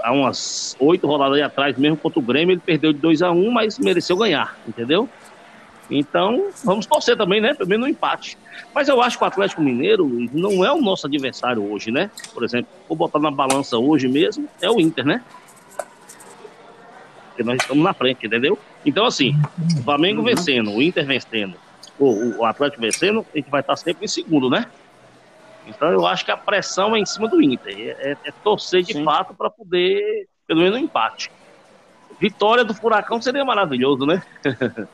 há 0.00 0.12
umas 0.12 0.76
oito 0.78 1.08
rodadas 1.08 1.42
atrás, 1.42 1.76
mesmo 1.76 1.96
contra 1.96 2.20
o 2.20 2.22
Grêmio, 2.22 2.52
ele 2.52 2.62
perdeu 2.64 2.92
de 2.92 3.00
2 3.00 3.22
a 3.22 3.32
1 3.32 3.48
um, 3.48 3.50
mas 3.50 3.80
mereceu 3.80 4.16
ganhar, 4.16 4.56
entendeu? 4.68 5.08
Então, 5.90 6.50
vamos 6.62 6.86
torcer 6.86 7.16
também, 7.16 7.40
né? 7.40 7.54
Pelo 7.54 7.68
menos 7.68 7.86
no 7.86 7.90
empate. 7.90 8.36
Mas 8.74 8.88
eu 8.88 9.00
acho 9.00 9.16
que 9.16 9.24
o 9.24 9.26
Atlético 9.26 9.62
Mineiro 9.62 10.06
não 10.32 10.64
é 10.64 10.72
o 10.72 10.80
nosso 10.80 11.06
adversário 11.06 11.70
hoje, 11.70 11.90
né? 11.90 12.10
Por 12.34 12.44
exemplo, 12.44 12.70
vou 12.86 12.96
botar 12.96 13.18
na 13.18 13.30
balança 13.30 13.78
hoje 13.78 14.06
mesmo, 14.06 14.48
é 14.60 14.70
o 14.70 14.80
Inter, 14.80 15.04
né? 15.04 15.22
porque 17.38 17.44
nós 17.44 17.58
estamos 17.60 17.84
na 17.84 17.94
frente, 17.94 18.26
entendeu? 18.26 18.58
Então, 18.84 19.04
assim, 19.06 19.32
o 19.78 19.82
Flamengo 19.84 20.22
vencendo, 20.22 20.72
o 20.72 20.82
Inter 20.82 21.06
vencendo, 21.06 21.54
o, 21.96 22.38
o 22.38 22.44
Atlético 22.44 22.82
vencendo, 22.82 23.24
a 23.32 23.38
gente 23.38 23.48
vai 23.48 23.60
estar 23.60 23.76
sempre 23.76 24.04
em 24.04 24.08
segundo, 24.08 24.50
né? 24.50 24.66
Então 25.64 25.88
eu 25.90 26.04
acho 26.06 26.24
que 26.24 26.30
a 26.32 26.36
pressão 26.36 26.96
é 26.96 26.98
em 26.98 27.06
cima 27.06 27.28
do 27.28 27.40
Inter. 27.40 27.78
É, 27.78 28.10
é, 28.10 28.16
é 28.24 28.32
torcer 28.42 28.82
de 28.82 28.94
Sim. 28.94 29.04
fato 29.04 29.34
para 29.34 29.50
poder, 29.50 30.26
pelo 30.46 30.60
menos, 30.60 30.80
um 30.80 30.82
empate. 30.82 31.30
Vitória 32.18 32.64
do 32.64 32.74
Furacão 32.74 33.22
seria 33.22 33.44
maravilhoso, 33.44 34.04
né? 34.04 34.20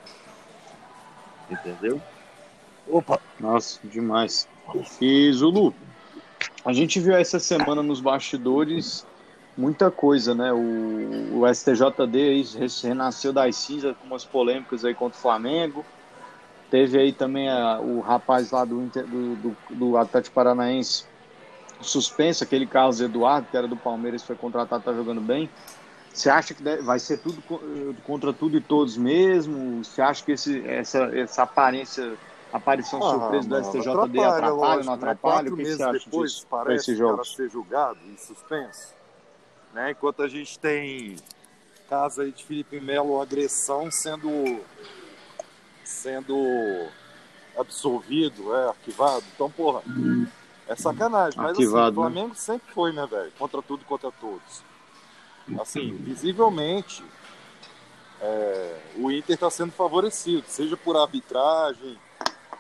Entendeu? 1.51 2.01
Opa! 2.89 3.21
Nossa, 3.41 3.79
demais. 3.85 4.49
E 5.01 5.33
Zulu, 5.33 5.75
a 6.65 6.73
gente 6.73 7.01
viu 7.01 7.15
essa 7.15 7.39
semana 7.39 7.83
nos 7.83 8.01
bastidores 8.01 9.07
muita 9.57 9.91
coisa, 9.91 10.35
né? 10.35 10.53
O, 10.53 11.41
o 11.41 11.47
STJD 11.47 12.17
aí 12.17 12.45
renasceu 12.83 13.33
das 13.33 13.57
cinzas 13.57 13.97
com 13.97 14.07
umas 14.07 14.25
polêmicas 14.25 14.85
aí 14.85 14.95
contra 14.95 15.19
o 15.19 15.23
Flamengo. 15.23 15.85
Teve 16.71 16.99
aí 16.99 17.13
também 17.13 17.49
a, 17.49 17.81
o 17.81 18.01
rapaz 18.01 18.51
lá 18.51 18.65
do, 18.65 18.81
do, 18.87 19.37
do, 19.37 19.57
do 19.71 19.97
Atlético 19.97 20.35
Paranaense 20.35 21.05
suspenso, 21.81 22.45
aquele 22.45 22.67
Carlos 22.67 23.01
Eduardo, 23.01 23.49
que 23.51 23.57
era 23.57 23.69
do 23.69 23.77
Palmeiras, 23.77 24.23
foi 24.23 24.37
contratado, 24.37 24.83
tá 24.83 24.93
jogando 24.93 25.21
bem. 25.21 25.49
Você 26.15 26.31
acha 26.31 26.55
que 26.55 26.62
vai 26.62 27.01
ser 27.01 27.19
tudo 27.19 27.43
contra 28.05 28.33
tudo 28.33 28.57
e 28.57 28.61
todos 28.61 28.97
mesmo? 28.97 29.83
Você 29.85 30.01
acha 30.01 30.25
que 30.25 30.31
esse, 30.31 30.65
essa, 30.65 31.07
essa 31.07 31.43
aparência, 31.43 32.17
aparição 32.53 33.05
ah, 33.05 33.11
surpresa 33.11 33.49
do 33.49 33.65
STJD 33.65 34.21
atrapalha, 34.21 34.29
atrapalha 34.29 34.85
não 34.85 34.93
né? 34.93 34.95
atrapalha? 34.95 35.53
O 35.53 35.57
que, 35.57 35.65
você 35.65 35.83
acha 35.83 36.05
depois, 36.05 36.31
disso? 36.31 36.47
Parece 36.49 36.93
esse 36.93 36.97
jogo? 36.97 37.25
ser 37.25 37.51
julgado 37.51 37.99
e 38.07 38.17
suspenso. 38.17 38.95
Né? 39.73 39.91
Enquanto 39.91 40.23
a 40.23 40.29
gente 40.29 40.57
tem 40.57 41.17
caso 41.91 42.23
aí 42.23 42.31
de 42.31 42.45
Felipe 42.45 42.81
Melo, 42.81 43.21
agressão 43.21 43.91
sendo 43.91 44.61
sendo 45.83 46.37
absolvido, 47.59 48.55
é, 48.55 48.69
arquivado. 48.69 49.25
Então, 49.35 49.51
porra, 49.51 49.83
é 50.69 50.77
sacanagem. 50.77 51.37
Mas 51.37 51.53
assim, 51.53 51.62
arquivado, 51.65 51.89
assim, 51.89 51.99
o 51.99 52.05
né? 52.05 52.11
Flamengo 52.12 52.29
né? 52.29 52.35
sempre 52.37 52.73
foi, 52.73 52.93
né, 52.93 53.05
velho? 53.05 53.33
Contra 53.37 53.61
tudo 53.61 53.83
e 53.83 53.85
contra 53.85 54.12
todos. 54.12 54.74
Assim, 55.61 55.95
visivelmente, 55.97 57.05
é, 58.21 58.81
o 58.97 59.11
Inter 59.11 59.35
está 59.35 59.51
sendo 59.51 59.73
favorecido, 59.73 60.45
seja 60.49 60.77
por 60.77 60.97
arbitragem, 60.97 61.99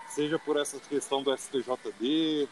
seja 0.08 0.38
por 0.38 0.58
essa 0.58 0.78
questão 0.78 1.22
do 1.22 1.34
STJD, 1.34 2.46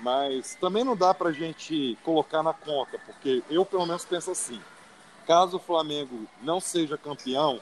mas 0.00 0.54
também 0.54 0.82
não 0.82 0.96
dá 0.96 1.12
para 1.12 1.30
gente 1.30 1.98
colocar 2.02 2.42
na 2.42 2.54
conta, 2.54 2.98
porque 3.04 3.42
eu 3.50 3.66
pelo 3.66 3.84
menos 3.84 4.04
penso 4.06 4.30
assim: 4.30 4.60
caso 5.26 5.58
o 5.58 5.60
Flamengo 5.60 6.26
não 6.42 6.58
seja 6.58 6.96
campeão 6.96 7.60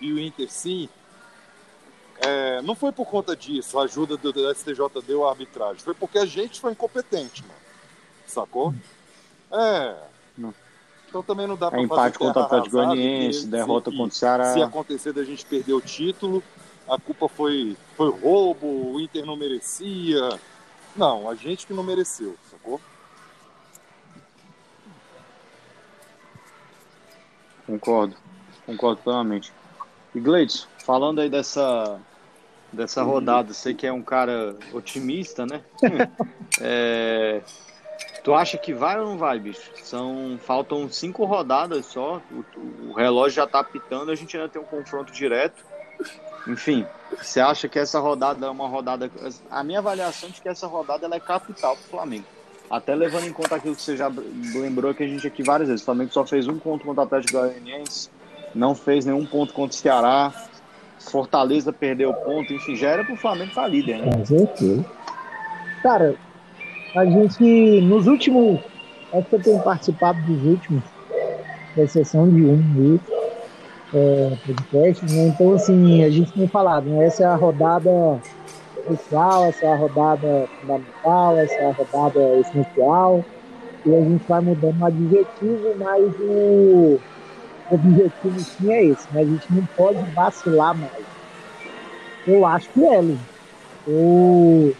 e 0.00 0.12
o 0.12 0.18
Inter 0.18 0.50
sim, 0.50 0.88
é, 2.18 2.60
não 2.62 2.74
foi 2.74 2.92
por 2.92 3.06
conta 3.06 3.34
disso, 3.34 3.78
a 3.78 3.84
ajuda 3.84 4.16
do, 4.16 4.32
do 4.32 4.54
STJD 4.54 5.14
ou 5.14 5.26
a 5.26 5.30
arbitragem. 5.30 5.82
Foi 5.82 5.94
porque 5.94 6.18
a 6.18 6.26
gente 6.26 6.60
foi 6.60 6.72
incompetente, 6.72 7.42
mano. 7.42 7.58
Sacou? 8.26 8.74
É. 9.50 9.96
Então 11.08 11.22
também 11.22 11.46
não 11.46 11.56
dá 11.56 11.70
pra 11.70 11.80
é 11.80 11.82
empate 11.82 12.18
contra 12.18 12.42
o 12.42 12.44
Atlético 12.44 12.76
Goianiense, 12.76 13.46
derrota 13.46 13.90
contra 13.90 14.04
o 14.04 14.10
Ceará. 14.10 14.52
Se 14.52 14.62
acontecer 14.62 15.12
da 15.12 15.24
gente 15.24 15.44
perder 15.44 15.72
o 15.72 15.80
título, 15.80 16.42
a 16.88 16.98
culpa 16.98 17.28
foi, 17.28 17.76
foi 17.96 18.10
roubo, 18.10 18.66
o 18.66 19.00
Inter 19.00 19.24
não 19.24 19.36
merecia. 19.36 20.38
Não, 20.94 21.28
a 21.28 21.34
gente 21.34 21.66
que 21.66 21.72
não 21.72 21.82
mereceu, 21.82 22.36
sacou? 22.50 22.80
Concordo, 27.66 28.16
concordo 28.66 29.00
plenamente. 29.02 29.52
E 30.14 30.20
Gleitson, 30.20 30.66
falando 30.84 31.20
aí 31.20 31.28
dessa 31.28 32.00
dessa 32.72 33.02
rodada. 33.02 33.52
Sei 33.52 33.74
que 33.74 33.86
é 33.86 33.92
um 33.92 34.02
cara 34.02 34.56
otimista, 34.72 35.46
né? 35.46 35.62
é, 36.60 37.42
tu 38.28 38.34
acha 38.34 38.58
que 38.58 38.74
vai 38.74 39.00
ou 39.00 39.06
não 39.06 39.16
vai, 39.16 39.38
bicho? 39.38 39.70
São, 39.82 40.38
faltam 40.44 40.86
cinco 40.90 41.24
rodadas 41.24 41.86
só. 41.86 42.20
O, 42.30 42.90
o 42.90 42.92
relógio 42.92 43.36
já 43.36 43.46
tá 43.46 43.64
pitando, 43.64 44.10
a 44.10 44.14
gente 44.14 44.36
ainda 44.36 44.50
tem 44.50 44.60
um 44.60 44.66
confronto 44.66 45.10
direto. 45.10 45.64
Enfim, 46.46 46.84
você 47.16 47.40
acha 47.40 47.70
que 47.70 47.78
essa 47.78 47.98
rodada 47.98 48.46
é 48.46 48.50
uma 48.50 48.68
rodada. 48.68 49.10
A 49.50 49.64
minha 49.64 49.78
avaliação 49.78 50.28
de 50.28 50.42
que 50.42 50.48
essa 50.48 50.66
rodada 50.66 51.06
ela 51.06 51.16
é 51.16 51.20
capital 51.20 51.74
pro 51.74 51.86
Flamengo. 51.86 52.26
Até 52.70 52.94
levando 52.94 53.24
em 53.24 53.32
conta 53.32 53.56
aquilo 53.56 53.74
que 53.74 53.80
você 53.80 53.96
já 53.96 54.12
lembrou 54.54 54.92
que 54.92 55.04
a 55.04 55.08
gente 55.08 55.26
aqui 55.26 55.42
várias 55.42 55.70
vezes. 55.70 55.80
O 55.80 55.86
Flamengo 55.86 56.12
só 56.12 56.26
fez 56.26 56.46
um 56.46 56.58
ponto 56.58 56.84
contra 56.84 57.00
o 57.00 57.06
Atlético 57.06 57.38
Goianiense, 57.38 58.10
não 58.54 58.74
fez 58.74 59.06
nenhum 59.06 59.24
ponto 59.24 59.54
contra 59.54 59.74
o 59.74 59.80
Ceará. 59.80 60.34
Fortaleza 61.00 61.72
perdeu 61.72 62.10
o 62.10 62.14
ponto, 62.14 62.52
enfim, 62.52 62.76
já 62.76 62.90
era 62.90 63.04
pro 63.06 63.16
Flamengo 63.16 63.48
estar 63.48 63.62
tá 63.62 63.68
líder, 63.68 64.00
né? 64.00 64.10
Cara, 65.82 66.14
a 66.94 67.04
gente, 67.04 67.80
nos 67.82 68.06
últimos. 68.06 68.60
Acho 69.12 69.26
que 69.28 69.36
eu 69.36 69.42
tenho 69.42 69.62
participado 69.62 70.20
dos 70.22 70.44
últimos, 70.44 70.82
com 71.74 71.82
exceção 71.82 72.28
de 72.28 72.44
um 72.44 72.56
mesmo, 72.56 73.00
é, 73.94 74.36
podcast, 74.46 75.04
né? 75.06 75.28
Então, 75.28 75.54
assim, 75.54 76.04
a 76.04 76.10
gente 76.10 76.32
tem 76.32 76.46
falado, 76.46 76.84
né? 76.84 77.06
Essa 77.06 77.22
é 77.22 77.26
a 77.26 77.36
rodada 77.36 78.20
crucial, 78.86 79.46
essa 79.46 79.64
é 79.64 79.72
a 79.72 79.76
rodada 79.76 80.48
fundamental, 80.60 81.38
essa 81.38 81.54
é 81.54 81.70
a 81.70 81.72
rodada 81.72 82.38
essencial, 82.40 83.24
e 83.86 83.94
a 83.94 84.00
gente 84.00 84.24
vai 84.28 84.40
mudando 84.40 84.80
o 84.80 84.84
adjetivo, 84.84 85.74
mas 85.78 86.14
o 86.20 87.00
objetivo 87.70 88.40
sim 88.40 88.72
é 88.72 88.84
esse, 88.84 89.08
mas 89.12 89.26
a 89.26 89.30
gente 89.30 89.46
não 89.50 89.66
pode 89.76 90.02
vacilar 90.12 90.76
mais. 90.76 91.08
Eu 92.26 92.44
acho 92.44 92.68
que 92.70 92.84
é, 92.84 93.00
Lu. 93.00 93.18
Eu, 93.86 94.74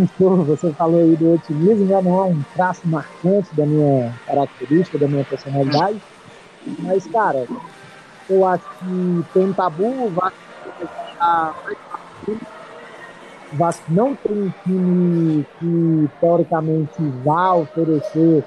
estou, 0.00 0.44
você 0.44 0.72
falou 0.72 1.00
aí 1.00 1.16
do 1.16 1.34
otimismo, 1.34 1.88
já 1.88 2.00
não 2.00 2.18
é 2.18 2.24
um 2.24 2.42
traço 2.54 2.80
marcante 2.86 3.54
da 3.54 3.66
minha 3.66 4.12
característica, 4.26 4.98
da 4.98 5.08
minha 5.08 5.24
personalidade, 5.24 6.00
mas, 6.78 7.06
cara, 7.06 7.46
eu 8.28 8.46
acho 8.46 8.64
que 8.78 9.24
tem 9.34 9.44
um 9.44 9.52
tabu, 9.52 10.06
o 10.06 10.10
Vasco 10.10 10.38
o 13.52 13.56
Vasco 13.56 13.84
não 13.88 14.14
tem 14.14 14.32
um 14.32 14.52
time 14.64 15.46
que 15.58 16.10
teoricamente 16.20 17.02
vá 17.22 17.54
oferecer 17.54 18.44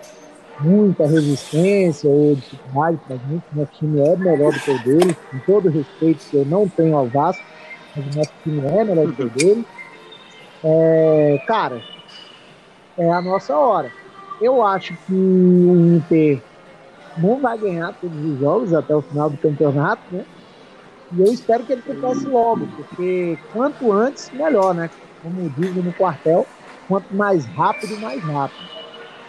muita 0.59 1.05
resistência 1.05 2.09
ou 2.09 2.35
dificuldade 2.35 2.97
para 3.07 3.17
gente. 3.17 3.43
Nosso 3.53 3.71
time 3.73 3.99
é 3.99 4.15
melhor 4.15 4.51
do 4.51 4.59
que 4.59 4.71
o 4.71 4.83
dele, 4.83 5.15
com 5.31 5.39
todo 5.39 5.69
respeito 5.69 6.25
que 6.29 6.37
eu 6.37 6.45
não 6.45 6.67
tenho 6.67 6.95
ao 6.95 7.07
Vasco, 7.07 7.43
mas 7.95 8.05
o 8.05 8.17
nosso 8.17 8.31
time 8.43 8.65
é 8.65 8.83
melhor 8.83 9.07
do 9.07 9.13
que 9.13 9.23
o 9.23 9.29
dele. 9.29 9.65
É, 10.67 11.43
cara, 11.45 11.79
é 12.97 13.11
a 13.11 13.21
nossa 13.21 13.55
hora. 13.55 13.91
Eu 14.41 14.65
acho 14.65 14.95
que 15.05 15.13
o 15.13 15.95
Inter 15.95 16.41
não 17.17 17.39
vai 17.39 17.55
ganhar 17.55 17.93
todos 17.93 18.17
os 18.17 18.39
jogos 18.39 18.73
até 18.73 18.95
o 18.95 19.01
final 19.03 19.29
do 19.29 19.37
campeonato, 19.37 20.01
né? 20.11 20.25
E 21.11 21.21
eu 21.21 21.31
espero 21.31 21.63
que 21.63 21.73
ele 21.73 21.83
comece 21.83 22.25
logo, 22.25 22.65
porque 22.75 23.37
quanto 23.53 23.91
antes, 23.91 24.31
melhor, 24.31 24.73
né? 24.73 24.89
Como 25.21 25.47
dizem 25.51 25.83
no 25.83 25.93
quartel, 25.93 26.47
quanto 26.87 27.13
mais 27.13 27.45
rápido, 27.45 27.95
mais 27.99 28.21
rápido. 28.23 28.67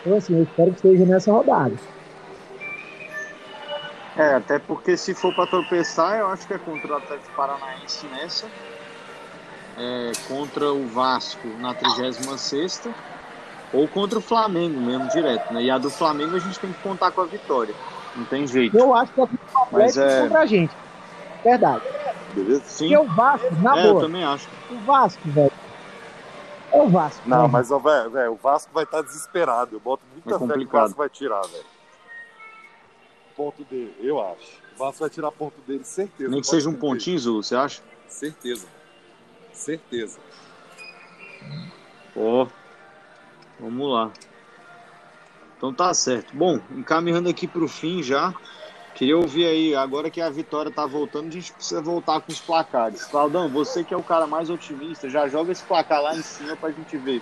Então, 0.00 0.16
assim, 0.16 0.36
eu 0.36 0.42
espero 0.44 0.70
que 0.70 0.76
esteja 0.76 1.04
nessa 1.04 1.30
rodada. 1.32 1.74
É, 4.16 4.36
até 4.36 4.58
porque 4.58 4.96
se 4.96 5.12
for 5.14 5.34
para 5.34 5.46
tropeçar, 5.48 6.18
eu 6.18 6.28
acho 6.28 6.46
que 6.46 6.54
é 6.54 6.58
contra 6.58 6.94
o 6.94 6.96
Atlético 6.96 7.36
Paranaense 7.36 8.06
nessa, 8.06 8.46
é, 9.76 10.12
contra 10.28 10.72
o 10.72 10.86
Vasco 10.88 11.46
na 11.58 11.74
36 11.74 12.88
ou 13.72 13.86
contra 13.88 14.18
o 14.18 14.22
Flamengo 14.22 14.80
mesmo, 14.80 15.08
direto. 15.08 15.52
Né? 15.52 15.64
E 15.64 15.70
a 15.70 15.78
do 15.78 15.90
Flamengo 15.90 16.36
a 16.36 16.38
gente 16.38 16.58
tem 16.58 16.72
que 16.72 16.82
contar 16.82 17.10
com 17.10 17.20
a 17.20 17.26
vitória. 17.26 17.74
Não 18.14 18.24
tem 18.24 18.46
jeito. 18.46 18.76
Eu 18.76 18.94
acho 18.94 19.12
que 19.12 19.20
é 19.20 19.24
o 19.24 19.28
Atlético 19.62 20.00
é... 20.00 20.20
contra 20.22 20.40
a 20.40 20.46
gente. 20.46 20.74
Verdade. 21.44 21.82
Beleza? 22.34 22.62
Sim. 22.64 22.88
Porque 22.88 22.98
o 22.98 23.14
Vasco, 23.14 23.54
na 23.62 23.78
é, 23.78 23.82
boa. 23.82 24.00
Eu 24.00 24.06
também 24.06 24.24
acho. 24.24 24.48
O 24.70 24.78
Vasco, 24.86 25.20
velho 25.26 25.52
é 26.76 26.82
o 26.82 26.88
Vasco. 26.88 27.28
Não, 27.28 27.42
né? 27.42 27.48
mas 27.48 27.68
véio, 27.68 28.32
o 28.32 28.36
Vasco 28.36 28.70
vai 28.72 28.84
estar 28.84 28.98
tá 28.98 29.02
desesperado. 29.02 29.76
Eu 29.76 29.80
boto 29.80 30.02
muita 30.12 30.44
é 30.44 30.46
fé 30.46 30.58
que 30.58 30.64
o 30.64 30.68
Vasco 30.68 30.98
vai 30.98 31.08
tirar, 31.08 31.42
velho. 31.42 31.64
Ponto 33.36 33.64
dele, 33.64 33.94
eu 34.00 34.20
acho. 34.20 34.62
O 34.74 34.78
Vasco 34.78 35.00
vai 35.00 35.10
tirar 35.10 35.30
ponto 35.32 35.60
dele, 35.66 35.84
certeza. 35.84 36.30
Nem 36.30 36.40
que 36.40 36.46
seja 36.46 36.68
um 36.68 36.74
pontinho, 36.74 37.18
Zul, 37.18 37.42
você 37.42 37.54
acha? 37.54 37.82
Certeza. 38.08 38.66
Certeza. 39.56 40.18
Ó, 42.14 42.44
oh, 42.44 42.48
vamos 43.58 43.92
lá. 43.92 44.10
Então 45.56 45.72
tá 45.72 45.92
certo. 45.94 46.36
Bom, 46.36 46.60
encaminhando 46.70 47.28
aqui 47.28 47.46
para 47.46 47.64
o 47.64 47.68
fim 47.68 48.02
já. 48.02 48.34
Queria 48.94 49.16
ouvir 49.16 49.46
aí, 49.46 49.74
agora 49.74 50.08
que 50.08 50.20
a 50.20 50.30
vitória 50.30 50.70
tá 50.70 50.86
voltando, 50.86 51.28
a 51.28 51.30
gente 51.30 51.52
precisa 51.52 51.82
voltar 51.82 52.20
com 52.20 52.32
os 52.32 52.40
placares. 52.40 53.04
Claudão, 53.04 53.48
você 53.48 53.84
que 53.84 53.92
é 53.92 53.96
o 53.96 54.02
cara 54.02 54.26
mais 54.26 54.48
otimista, 54.48 55.08
já 55.08 55.28
joga 55.28 55.52
esse 55.52 55.62
placar 55.64 56.00
lá 56.00 56.14
em 56.14 56.22
cima 56.22 56.56
pra 56.56 56.70
gente 56.70 56.96
ver 56.96 57.20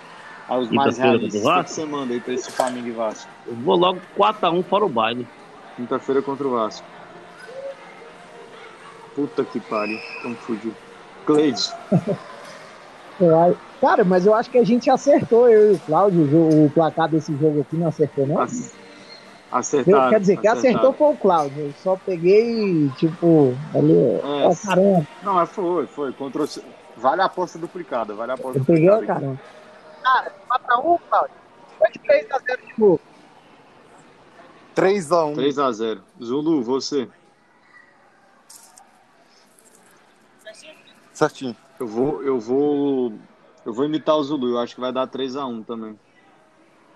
os 0.49 0.69
mais 0.69 0.97
realistas. 0.97 1.43
O 1.43 1.63
que 1.63 1.71
você 1.71 1.85
manda 1.85 2.13
aí 2.13 2.21
pra 2.21 2.33
esse 2.33 2.49
Flamengo 2.51 2.87
e 2.87 2.91
Vasco? 2.91 3.29
Eu 3.45 3.55
vou 3.55 3.75
logo 3.75 4.01
4x1 4.17 4.63
para 4.63 4.85
o 4.85 4.89
baile. 4.89 5.27
Quinta-feira 5.75 6.21
contra 6.21 6.47
o 6.47 6.51
Vasco. 6.51 6.87
Puta 9.13 9.43
que 9.43 9.59
pariu. 9.59 9.99
Como 10.21 10.35
fugiu. 10.35 10.73
Cleides. 11.25 11.73
Cara, 13.79 14.03
mas 14.03 14.25
eu 14.25 14.33
acho 14.33 14.49
que 14.49 14.57
a 14.57 14.63
gente 14.63 14.89
acertou, 14.89 15.47
eu 15.47 15.73
e 15.73 15.75
o 15.75 15.79
Cláudio, 15.79 16.21
o, 16.65 16.69
placar 16.73 17.09
desse 17.09 17.35
jogo 17.37 17.61
aqui 17.61 17.77
não 17.77 17.87
acertou, 17.87 18.27
não? 18.27 18.45
Acertaram. 19.51 20.09
Quer 20.09 20.19
dizer, 20.19 20.37
que 20.37 20.47
acertou 20.47 20.91
foi 20.91 21.13
o 21.13 21.17
Cláudio. 21.17 21.67
Eu 21.67 21.73
só 21.81 21.95
peguei, 22.05 22.89
tipo, 22.97 23.53
ali. 23.73 23.93
É, 23.93 24.47
oh, 24.47 24.67
caramba. 24.67 25.07
Não, 25.23 25.33
mas 25.35 25.49
foi, 25.49 25.87
foi. 25.87 26.11
Contra 26.13 26.43
o... 26.43 26.47
Vale 26.97 27.21
a 27.21 27.25
aposta 27.25 27.57
duplicada, 27.57 28.13
vale 28.13 28.31
a 28.31 28.35
aposta 28.35 28.57
eu 28.57 28.63
duplicada. 28.63 28.99
Peguei, 28.99 29.15
caramba. 29.15 29.39
Cara, 30.03 30.31
4x1, 30.49 30.99
Cláudio. 31.09 31.35
Foi 31.77 31.91
de 31.91 31.99
3x0 31.99 32.57
de 32.65 32.81
novo. 32.81 32.99
3x1. 34.75 35.35
3x0. 35.35 35.99
Zulu, 36.21 36.63
você. 36.63 37.07
Certinho. 41.15 41.55
Eu 41.79 41.87
vou, 41.87 42.21
eu 42.21 42.37
vou, 42.37 43.13
eu 43.65 43.73
vou 43.73 43.85
imitar 43.85 44.17
o 44.17 44.23
Zulu. 44.23 44.49
Eu 44.49 44.59
acho 44.59 44.75
que 44.75 44.81
vai 44.81 44.91
dar 44.91 45.07
3 45.07 45.37
a 45.37 45.45
1 45.45 45.63
também. 45.63 45.97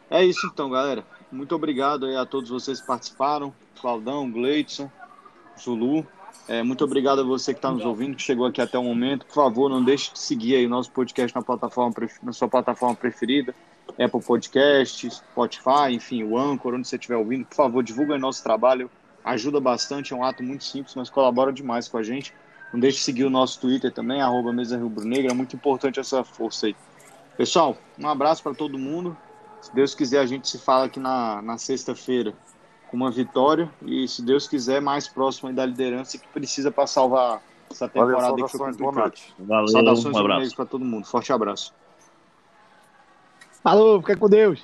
É 0.09 0.23
isso 0.23 0.45
então, 0.45 0.69
galera. 0.69 1.05
Muito 1.31 1.55
obrigado 1.55 2.05
a 2.17 2.25
todos 2.25 2.49
vocês 2.49 2.81
que 2.81 2.87
participaram. 2.87 3.53
Claudão, 3.79 4.29
Gleidson, 4.29 4.91
Zulu. 5.57 6.05
É, 6.49 6.61
muito 6.61 6.83
obrigado 6.83 7.21
a 7.21 7.23
você 7.23 7.53
que 7.53 7.59
está 7.59 7.71
nos 7.71 7.85
ouvindo, 7.85 8.17
que 8.17 8.21
chegou 8.21 8.45
aqui 8.45 8.61
até 8.61 8.77
o 8.77 8.83
momento. 8.83 9.25
Por 9.25 9.35
favor, 9.35 9.69
não 9.69 9.81
deixe 9.81 10.11
de 10.11 10.19
seguir 10.19 10.55
aí 10.55 10.65
o 10.65 10.69
nosso 10.69 10.91
podcast 10.91 11.33
na, 11.33 11.41
plataforma, 11.41 11.95
na 12.21 12.33
sua 12.33 12.49
plataforma 12.49 12.95
preferida. 12.95 13.55
Apple 13.97 14.21
Podcasts, 14.21 15.23
Spotify, 15.31 15.91
enfim, 15.91 16.23
o 16.23 16.37
Anchor, 16.37 16.73
onde 16.73 16.87
você 16.87 16.97
estiver 16.97 17.15
ouvindo. 17.15 17.45
Por 17.45 17.55
favor, 17.55 17.81
divulgue 17.81 18.17
nosso 18.17 18.43
trabalho. 18.43 18.91
Ajuda 19.23 19.61
bastante, 19.61 20.11
é 20.11 20.15
um 20.15 20.23
ato 20.25 20.43
muito 20.43 20.65
simples, 20.65 20.93
mas 20.95 21.09
colabora 21.09 21.53
demais 21.53 21.87
com 21.87 21.97
a 21.97 22.03
gente. 22.03 22.33
Não 22.71 22.79
deixe 22.79 22.97
de 22.97 23.03
seguir 23.03 23.23
o 23.23 23.29
nosso 23.29 23.59
Twitter 23.59 23.91
também, 23.91 24.21
arroba 24.21 24.53
Mesa 24.53 24.77
Rio 24.77 24.89
Brunegra. 24.89 25.31
É 25.31 25.33
muito 25.33 25.55
importante 25.55 25.99
essa 25.99 26.23
força 26.23 26.67
aí. 26.67 26.75
Pessoal, 27.37 27.77
um 27.97 28.07
abraço 28.07 28.43
para 28.43 28.53
todo 28.53 28.77
mundo. 28.77 29.17
Se 29.61 29.73
Deus 29.73 29.95
quiser, 29.95 30.19
a 30.19 30.25
gente 30.25 30.47
se 30.47 30.57
fala 30.57 30.85
aqui 30.85 30.99
na, 30.99 31.41
na 31.41 31.57
sexta-feira 31.57 32.33
com 32.89 32.97
uma 32.97 33.11
vitória. 33.11 33.69
E 33.85 34.07
se 34.07 34.21
Deus 34.21 34.47
quiser, 34.47 34.81
mais 34.81 35.07
próximo 35.07 35.51
da 35.53 35.65
liderança 35.65 36.17
que 36.17 36.27
precisa 36.27 36.71
para 36.71 36.87
salvar 36.87 37.41
essa 37.69 37.87
temporada 37.87 38.29
Valeu, 38.29 38.45
que 38.45 38.51
foi 38.51 38.73
complicada. 38.73 39.13
Valeu, 39.39 39.67
Saudações 39.67 40.15
um 40.15 40.19
abraço 40.19 40.55
para 40.55 40.65
todo 40.65 40.85
mundo. 40.85 41.05
Forte 41.05 41.31
abraço. 41.31 41.73
Falou, 43.63 43.99
fica 43.99 44.15
com 44.15 44.29
Deus. 44.29 44.57